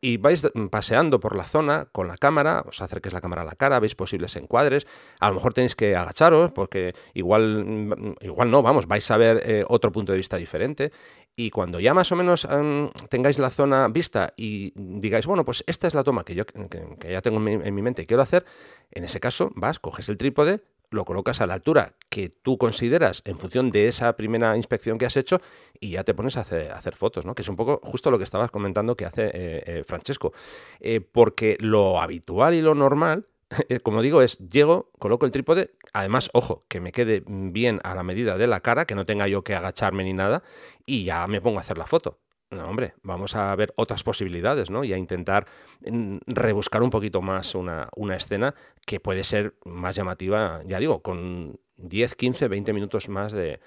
Y 0.00 0.18
vais 0.18 0.46
paseando 0.70 1.18
por 1.18 1.34
la 1.34 1.44
zona 1.44 1.86
con 1.90 2.08
la 2.08 2.18
cámara, 2.18 2.62
os 2.68 2.82
acerquéis 2.82 3.14
la 3.14 3.22
cámara 3.22 3.40
a 3.40 3.46
la 3.46 3.56
cara, 3.56 3.80
veis 3.80 3.94
posibles 3.94 4.36
encuadres, 4.36 4.86
a 5.18 5.30
lo 5.30 5.36
mejor 5.36 5.54
tenéis 5.54 5.74
que 5.74 5.96
agacharos 5.96 6.52
porque 6.52 6.94
igual, 7.14 8.14
igual 8.20 8.50
no, 8.50 8.62
vamos, 8.62 8.86
vais 8.86 9.10
a 9.10 9.16
ver 9.16 9.42
eh, 9.44 9.64
otro 9.66 9.92
punto 9.92 10.12
de 10.12 10.18
vista 10.18 10.36
diferente. 10.36 10.92
Y 11.34 11.48
cuando 11.48 11.80
ya 11.80 11.94
más 11.94 12.12
o 12.12 12.16
menos 12.16 12.44
em, 12.44 12.90
tengáis 13.08 13.38
la 13.38 13.48
zona 13.48 13.88
vista 13.88 14.34
y 14.36 14.72
digáis, 14.76 15.26
bueno, 15.26 15.42
pues 15.44 15.64
esta 15.66 15.86
es 15.86 15.94
la 15.94 16.04
toma 16.04 16.22
que 16.22 16.34
yo 16.34 16.44
que, 16.44 17.10
ya 17.10 17.22
tengo 17.22 17.38
en 17.38 17.44
mi, 17.44 17.52
en 17.52 17.74
mi 17.74 17.80
mente 17.80 18.02
y 18.02 18.06
quiero 18.06 18.22
hacer, 18.22 18.44
en 18.90 19.04
ese 19.04 19.20
caso 19.20 19.52
vas, 19.56 19.78
coges 19.78 20.10
el 20.10 20.18
trípode, 20.18 20.60
lo 20.94 21.04
colocas 21.04 21.40
a 21.40 21.46
la 21.46 21.54
altura 21.54 21.94
que 22.08 22.28
tú 22.28 22.56
consideras 22.56 23.22
en 23.24 23.38
función 23.38 23.70
de 23.70 23.88
esa 23.88 24.16
primera 24.16 24.56
inspección 24.56 24.98
que 24.98 25.06
has 25.06 25.16
hecho 25.16 25.40
y 25.80 25.90
ya 25.90 26.04
te 26.04 26.14
pones 26.14 26.36
a 26.36 26.40
hacer, 26.40 26.96
fotos, 26.96 27.26
¿no? 27.26 27.34
Que 27.34 27.42
es 27.42 27.48
un 27.48 27.56
poco 27.56 27.80
justo 27.82 28.10
lo 28.10 28.18
que 28.18 28.24
estabas 28.24 28.50
comentando 28.50 28.96
que 28.96 29.04
hace 29.04 29.26
eh, 29.26 29.32
eh, 29.66 29.84
Francesco. 29.84 30.32
Eh, 30.80 31.00
porque 31.00 31.56
lo 31.60 32.00
habitual 32.00 32.54
y 32.54 32.62
lo 32.62 32.74
normal, 32.74 33.26
como 33.82 34.00
digo, 34.00 34.22
es 34.22 34.38
llego, 34.38 34.90
coloco 34.98 35.26
el 35.26 35.32
trípode, 35.32 35.72
además, 35.92 36.30
ojo, 36.32 36.64
que 36.68 36.80
me 36.80 36.92
quede 36.92 37.22
bien 37.26 37.80
a 37.84 37.94
la 37.94 38.02
medida 38.02 38.38
de 38.38 38.46
la 38.46 38.60
cara, 38.60 38.86
que 38.86 38.94
no 38.94 39.04
tenga 39.04 39.28
yo 39.28 39.42
que 39.42 39.54
agacharme 39.54 40.04
ni 40.04 40.12
nada, 40.12 40.42
y 40.86 41.04
ya 41.04 41.26
me 41.26 41.40
pongo 41.40 41.58
a 41.58 41.60
hacer 41.60 41.78
la 41.78 41.86
foto. 41.86 42.18
No, 42.54 42.68
hombre, 42.68 42.94
vamos 43.02 43.34
a 43.34 43.54
ver 43.56 43.72
otras 43.76 44.02
posibilidades, 44.02 44.70
¿no? 44.70 44.84
Y 44.84 44.92
a 44.92 44.98
intentar 44.98 45.46
mm, 45.90 46.18
rebuscar 46.26 46.82
un 46.82 46.90
poquito 46.90 47.20
más 47.20 47.54
una, 47.54 47.88
escena 48.16 48.54
que 48.86 49.00
puede 49.00 49.24
ser 49.24 49.54
más 49.64 49.96
llamativa, 49.96 50.62
ya 50.64 50.78
digo, 50.78 51.02
con 51.02 51.58
10, 51.76 52.14
15, 52.14 52.48
20 52.48 52.72
minutos 52.72 53.08
más 53.08 53.32
de, 53.32 53.60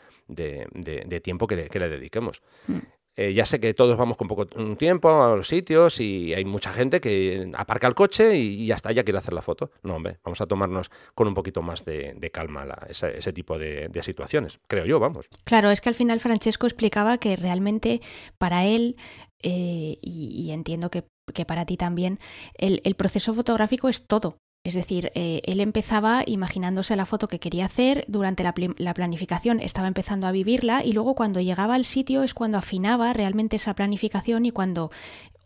tiempo 1.21 1.47
que 1.47 1.55
le, 1.55 1.69
que 1.69 1.79
le 1.79 1.89
dediquemos. 1.89 2.41
Mm. 2.67 2.77
Eh, 3.19 3.33
ya 3.33 3.45
sé 3.47 3.59
que 3.59 3.73
todos 3.73 3.97
vamos 3.97 4.15
con 4.15 4.27
poco 4.27 4.45
tiempo 4.77 5.09
a 5.09 5.35
los 5.35 5.47
sitios 5.47 5.99
y 5.99 6.35
hay 6.35 6.45
mucha 6.45 6.71
gente 6.71 7.01
que 7.01 7.51
aparca 7.55 7.87
el 7.87 7.95
coche 7.95 8.37
y, 8.37 8.71
hasta 8.71 8.91
ya 8.91 9.03
quiere 9.03 9.17
hacer 9.17 9.33
la 9.33 9.41
foto. 9.41 9.71
No, 9.81 9.95
hombre, 9.95 10.19
vamos 10.23 10.39
a 10.39 10.45
tomarnos 10.45 10.91
con 11.15 11.27
un 11.27 11.33
poquito 11.33 11.63
más 11.63 11.83
de, 11.83 12.29
calma 12.31 12.67
ese, 12.87 13.33
tipo 13.33 13.57
de, 13.57 13.89
situaciones, 14.03 14.59
creo 14.67 14.85
yo, 14.85 14.99
vamos. 14.99 15.27
Claro, 15.43 15.71
es 15.71 15.81
que 15.81 15.89
al 15.89 15.95
final 15.95 16.19
Francesco 16.19 16.67
explicaba 16.67 17.17
que 17.17 17.35
realmente 17.35 18.01
para 18.37 18.65
él, 18.65 18.95
eh, 19.41 19.97
y, 19.99 20.51
entiendo 20.51 20.91
que, 20.91 21.03
para 21.45 21.65
ti 21.65 21.75
también, 21.75 22.19
el 22.53 22.95
proceso 22.95 23.33
fotográfico 23.33 23.89
es 23.89 24.05
todo. 24.05 24.37
Es 24.67 24.73
decir, 24.73 25.13
eh, 25.15 25.39
él 25.45 25.61
empezaba 25.61 26.23
imaginándose 26.25 26.97
la 26.97 27.05
foto 27.05 27.29
que 27.29 27.39
quería 27.39 27.63
hacer, 27.63 28.03
durante 28.09 28.43
la, 28.43 28.53
la, 28.75 28.93
planificación 28.93 29.61
estaba 29.61 29.87
empezando 29.87 30.27
a 30.27 30.33
vivirla 30.33 30.83
y 30.83 30.91
luego 30.91 31.15
cuando 31.15 31.39
llegaba 31.39 31.75
al 31.75 31.85
sitio 31.85 32.21
es 32.21 32.33
cuando 32.33 32.57
afinaba 32.57 33.13
realmente 33.13 33.55
esa 33.55 33.75
planificación 33.75 34.45
y 34.45 34.51
cuando 34.51 34.91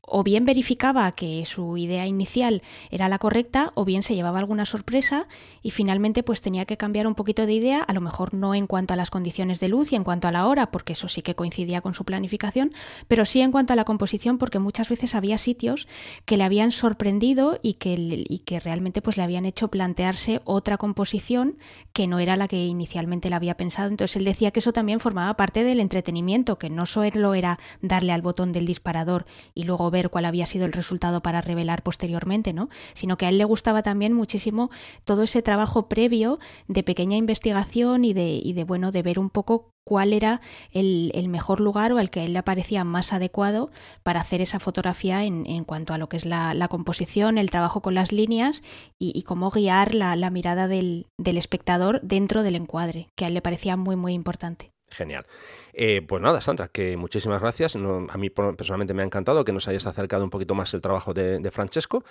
o 0.03 0.23
bien 0.23 0.45
verificaba 0.45 1.11
que 1.11 1.45
su 1.45 1.77
idea 1.77 2.07
inicial 2.07 2.63
era 2.89 3.07
la 3.07 3.19
correcta 3.19 3.71
o 3.75 3.85
bien 3.85 4.03
se 4.03 4.15
llevaba 4.15 4.39
alguna 4.39 4.65
sorpresa 4.65 5.27
y 5.61 5.71
finalmente 5.71 6.23
pues 6.23 6.41
tenía 6.41 6.65
que 6.65 6.77
cambiar 6.77 7.07
un 7.07 7.15
poquito 7.15 7.45
de 7.45 7.53
idea, 7.53 7.81
a 7.83 7.93
lo 7.93 8.01
mejor 8.01 8.33
no 8.33 8.55
en 8.55 8.67
cuanto 8.67 8.93
a 8.93 8.97
las 8.97 9.11
condiciones 9.11 9.59
de 9.59 9.69
luz 9.69 9.91
y 9.91 9.95
en 9.95 10.03
cuanto 10.03 10.27
a 10.27 10.31
la 10.31 10.47
hora, 10.47 10.71
porque 10.71 10.93
eso 10.93 11.07
sí 11.07 11.21
que 11.21 11.35
coincidía 11.35 11.81
con 11.81 11.93
su 11.93 12.03
planificación, 12.03 12.73
pero 13.07 13.25
sí 13.25 13.41
en 13.41 13.51
cuanto 13.51 13.73
a 13.73 13.75
la 13.75 13.85
composición 13.85 14.37
porque 14.37 14.59
muchas 14.59 14.89
veces 14.89 15.13
había 15.13 15.37
sitios 15.37 15.87
que 16.25 16.37
le 16.37 16.43
habían 16.43 16.71
sorprendido 16.71 17.59
y 17.61 17.73
que, 17.73 17.93
y 18.27 18.39
que 18.39 18.59
realmente 18.59 19.01
pues 19.01 19.17
le 19.17 19.23
habían 19.23 19.45
hecho 19.45 19.67
plantearse 19.69 20.41
otra 20.45 20.77
composición 20.77 21.57
que 21.93 22.07
no 22.07 22.19
era 22.19 22.37
la 22.37 22.47
que 22.47 22.65
inicialmente 22.65 23.29
le 23.29 23.35
había 23.35 23.55
pensado. 23.55 23.89
Entonces 23.89 24.17
él 24.17 24.25
decía 24.25 24.51
que 24.51 24.59
eso 24.59 24.73
también 24.73 24.99
formaba 24.99 25.35
parte 25.37 25.63
del 25.63 25.79
entretenimiento, 25.79 26.57
que 26.57 26.69
no 26.69 26.85
solo 26.85 27.35
era 27.35 27.59
darle 27.81 28.13
al 28.13 28.21
botón 28.21 28.51
del 28.51 28.65
disparador 28.65 29.25
y 29.53 29.63
luego 29.63 29.90
ver 29.91 30.09
cuál 30.09 30.25
había 30.25 30.45
sido 30.45 30.65
el 30.65 30.73
resultado 30.73 31.21
para 31.21 31.41
revelar 31.41 31.83
posteriormente, 31.83 32.53
¿no? 32.53 32.69
Sino 32.93 33.17
que 33.17 33.25
a 33.25 33.29
él 33.29 33.37
le 33.37 33.45
gustaba 33.45 33.83
también 33.83 34.13
muchísimo 34.13 34.71
todo 35.03 35.23
ese 35.23 35.41
trabajo 35.41 35.87
previo 35.87 36.39
de 36.67 36.83
pequeña 36.83 37.17
investigación 37.17 38.05
y 38.05 38.13
de, 38.13 38.63
bueno, 38.65 38.91
de 38.91 39.03
ver 39.03 39.19
un 39.19 39.29
poco 39.29 39.71
cuál 39.85 40.13
era 40.13 40.41
el, 40.71 41.11
mejor 41.27 41.59
lugar 41.59 41.91
o 41.91 41.99
el 41.99 42.09
que 42.09 42.21
a 42.21 42.23
él 42.23 42.33
le 42.33 42.43
parecía 42.43 42.83
más 42.83 43.13
adecuado 43.13 43.69
para 44.03 44.21
hacer 44.21 44.41
esa 44.41 44.59
fotografía 44.59 45.23
en, 45.23 45.45
en 45.47 45.63
cuanto 45.63 45.93
a 45.93 45.97
lo 45.97 46.09
que 46.09 46.17
es 46.17 46.25
la, 46.25 46.67
composición, 46.69 47.37
el 47.37 47.49
trabajo 47.49 47.81
con 47.81 47.95
las 47.95 48.11
líneas 48.11 48.63
y, 48.99 49.21
cómo 49.23 49.49
guiar 49.49 49.93
la, 49.95 50.29
mirada 50.29 50.67
del, 50.67 51.07
del 51.17 51.37
espectador 51.37 52.01
dentro 52.01 52.43
del 52.43 52.55
encuadre, 52.55 53.07
que 53.15 53.25
a 53.25 53.27
él 53.27 53.33
le 53.33 53.41
parecía 53.41 53.75
muy, 53.77 53.95
muy 53.95 54.13
importante. 54.13 54.71
Genial. 54.91 55.25
Eh, 55.73 56.01
pues 56.05 56.21
nada, 56.21 56.41
Sandra, 56.41 56.67
que 56.67 56.97
muchísimas 56.97 57.41
gracias. 57.41 57.75
a 57.75 58.17
mí 58.17 58.29
personalmente 58.29 58.93
me 58.93 59.01
ha 59.01 59.05
encantado 59.05 59.45
que 59.45 59.53
nos 59.53 59.67
hayas 59.67 59.87
acercado 59.87 60.23
un 60.23 60.29
poquito 60.29 60.53
más 60.53 60.73
el 60.73 60.81
trabajo 60.81 61.13
de, 61.13 61.49
Francesco 61.51 62.03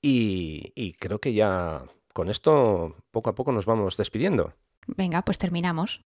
y, 0.00 0.92
creo 0.98 1.18
que 1.18 1.32
ya 1.34 1.82
con 2.12 2.30
esto 2.30 2.96
poco 3.10 3.30
a 3.30 3.34
poco 3.34 3.52
nos 3.52 3.66
vamos 3.66 3.96
despidiendo. 3.96 4.52
Venga, 4.86 5.22
pues 5.22 5.38
terminamos. 5.38 6.02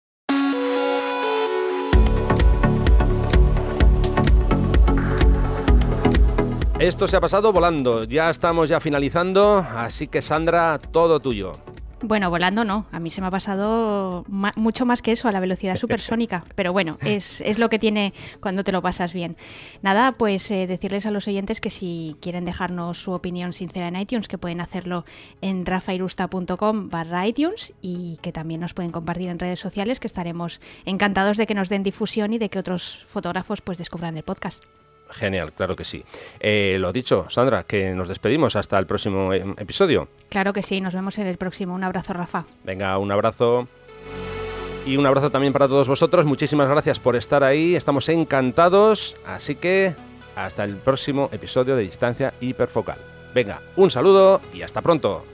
Esto 6.79 7.07
se 7.07 7.15
ha 7.15 7.21
pasado 7.21 7.53
volando, 7.53 8.03
ya 8.03 8.29
estamos 8.29 8.67
ya 8.67 8.81
finalizando, 8.81 9.57
así 9.57 10.07
que 10.07 10.21
Sandra, 10.21 10.77
todo 10.77 11.21
tuyo. 11.21 11.53
Bueno, 12.07 12.29
volando 12.29 12.63
no. 12.63 12.85
A 12.91 12.99
mí 12.99 13.09
se 13.09 13.19
me 13.19 13.27
ha 13.27 13.31
pasado 13.31 14.25
mucho 14.27 14.85
más 14.85 15.01
que 15.01 15.11
eso, 15.11 15.27
a 15.27 15.31
la 15.31 15.39
velocidad 15.39 15.75
supersónica. 15.77 16.43
Pero 16.53 16.71
bueno, 16.71 16.99
es, 17.01 17.41
lo 17.57 17.67
que 17.67 17.79
tiene 17.79 18.13
cuando 18.39 18.63
te 18.63 18.71
lo 18.71 18.83
pasas 18.83 19.11
bien. 19.11 19.37
Nada, 19.81 20.11
pues 20.11 20.51
eh, 20.51 20.67
decirles 20.67 21.07
a 21.07 21.11
los 21.11 21.27
oyentes 21.27 21.59
que 21.61 21.71
si 21.71 22.15
quieren 22.21 22.45
dejarnos 22.45 22.99
su 23.01 23.11
opinión 23.11 23.53
sincera 23.53 23.87
en 23.87 23.95
iTunes, 23.95 24.27
que 24.27 24.37
pueden 24.37 24.61
hacerlo 24.61 25.03
en 25.41 25.65
rafairusta.com 25.65 26.89
barra 26.89 27.27
iTunes 27.27 27.73
y 27.81 28.19
que 28.21 28.31
también 28.31 28.61
nos 28.61 28.75
pueden 28.75 28.91
compartir 28.91 29.29
en 29.29 29.39
redes 29.39 29.59
sociales, 29.59 29.99
que 29.99 30.07
estaremos 30.07 30.61
encantados 30.85 31.37
de 31.37 31.47
que 31.47 31.55
nos 31.55 31.69
den 31.69 31.81
difusión 31.81 32.33
y 32.33 32.37
de 32.37 32.49
que 32.49 32.59
otros 32.59 33.05
fotógrafos 33.07 33.61
pues 33.61 33.79
descubran 33.79 34.15
el 34.15 34.23
podcast. 34.23 34.63
Genial, 35.15 35.53
claro 35.53 35.75
que 35.75 35.85
sí. 35.85 36.03
Eh, 36.39 36.75
lo 36.77 36.91
dicho, 36.91 37.27
Sandra, 37.29 37.63
que 37.63 37.91
nos 37.91 38.09
despedimos 38.09 38.55
hasta 38.55 38.77
el 38.77 38.85
próximo 38.85 39.33
eh, 39.33 39.45
episodio. 39.57 40.09
Claro 40.29 40.51
que 40.51 40.61
sí, 40.61 40.81
nos 40.81 40.93
vemos 40.93 41.17
en 41.17 41.27
el 41.27 41.37
próximo. 41.37 41.73
Un 41.73 41.85
abrazo, 41.85 42.13
Rafa. 42.13 42.45
Venga, 42.63 42.97
un 42.97 43.11
abrazo. 43.11 43.67
Y 44.85 44.97
un 44.97 45.05
abrazo 45.05 45.31
también 45.31 45.53
para 45.53 45.67
todos 45.67 45.87
vosotros. 45.87 46.25
Muchísimas 46.25 46.69
gracias 46.69 46.99
por 46.99 47.15
estar 47.15 47.43
ahí. 47.43 47.75
Estamos 47.75 48.09
encantados. 48.09 49.15
Así 49.25 49.55
que 49.55 49.95
hasta 50.35 50.65
el 50.65 50.75
próximo 50.75 51.29
episodio 51.31 51.75
de 51.75 51.83
Distancia 51.83 52.33
Hiperfocal. 52.41 52.97
Venga, 53.33 53.61
un 53.77 53.89
saludo 53.89 54.41
y 54.53 54.61
hasta 54.61 54.81
pronto. 54.81 55.25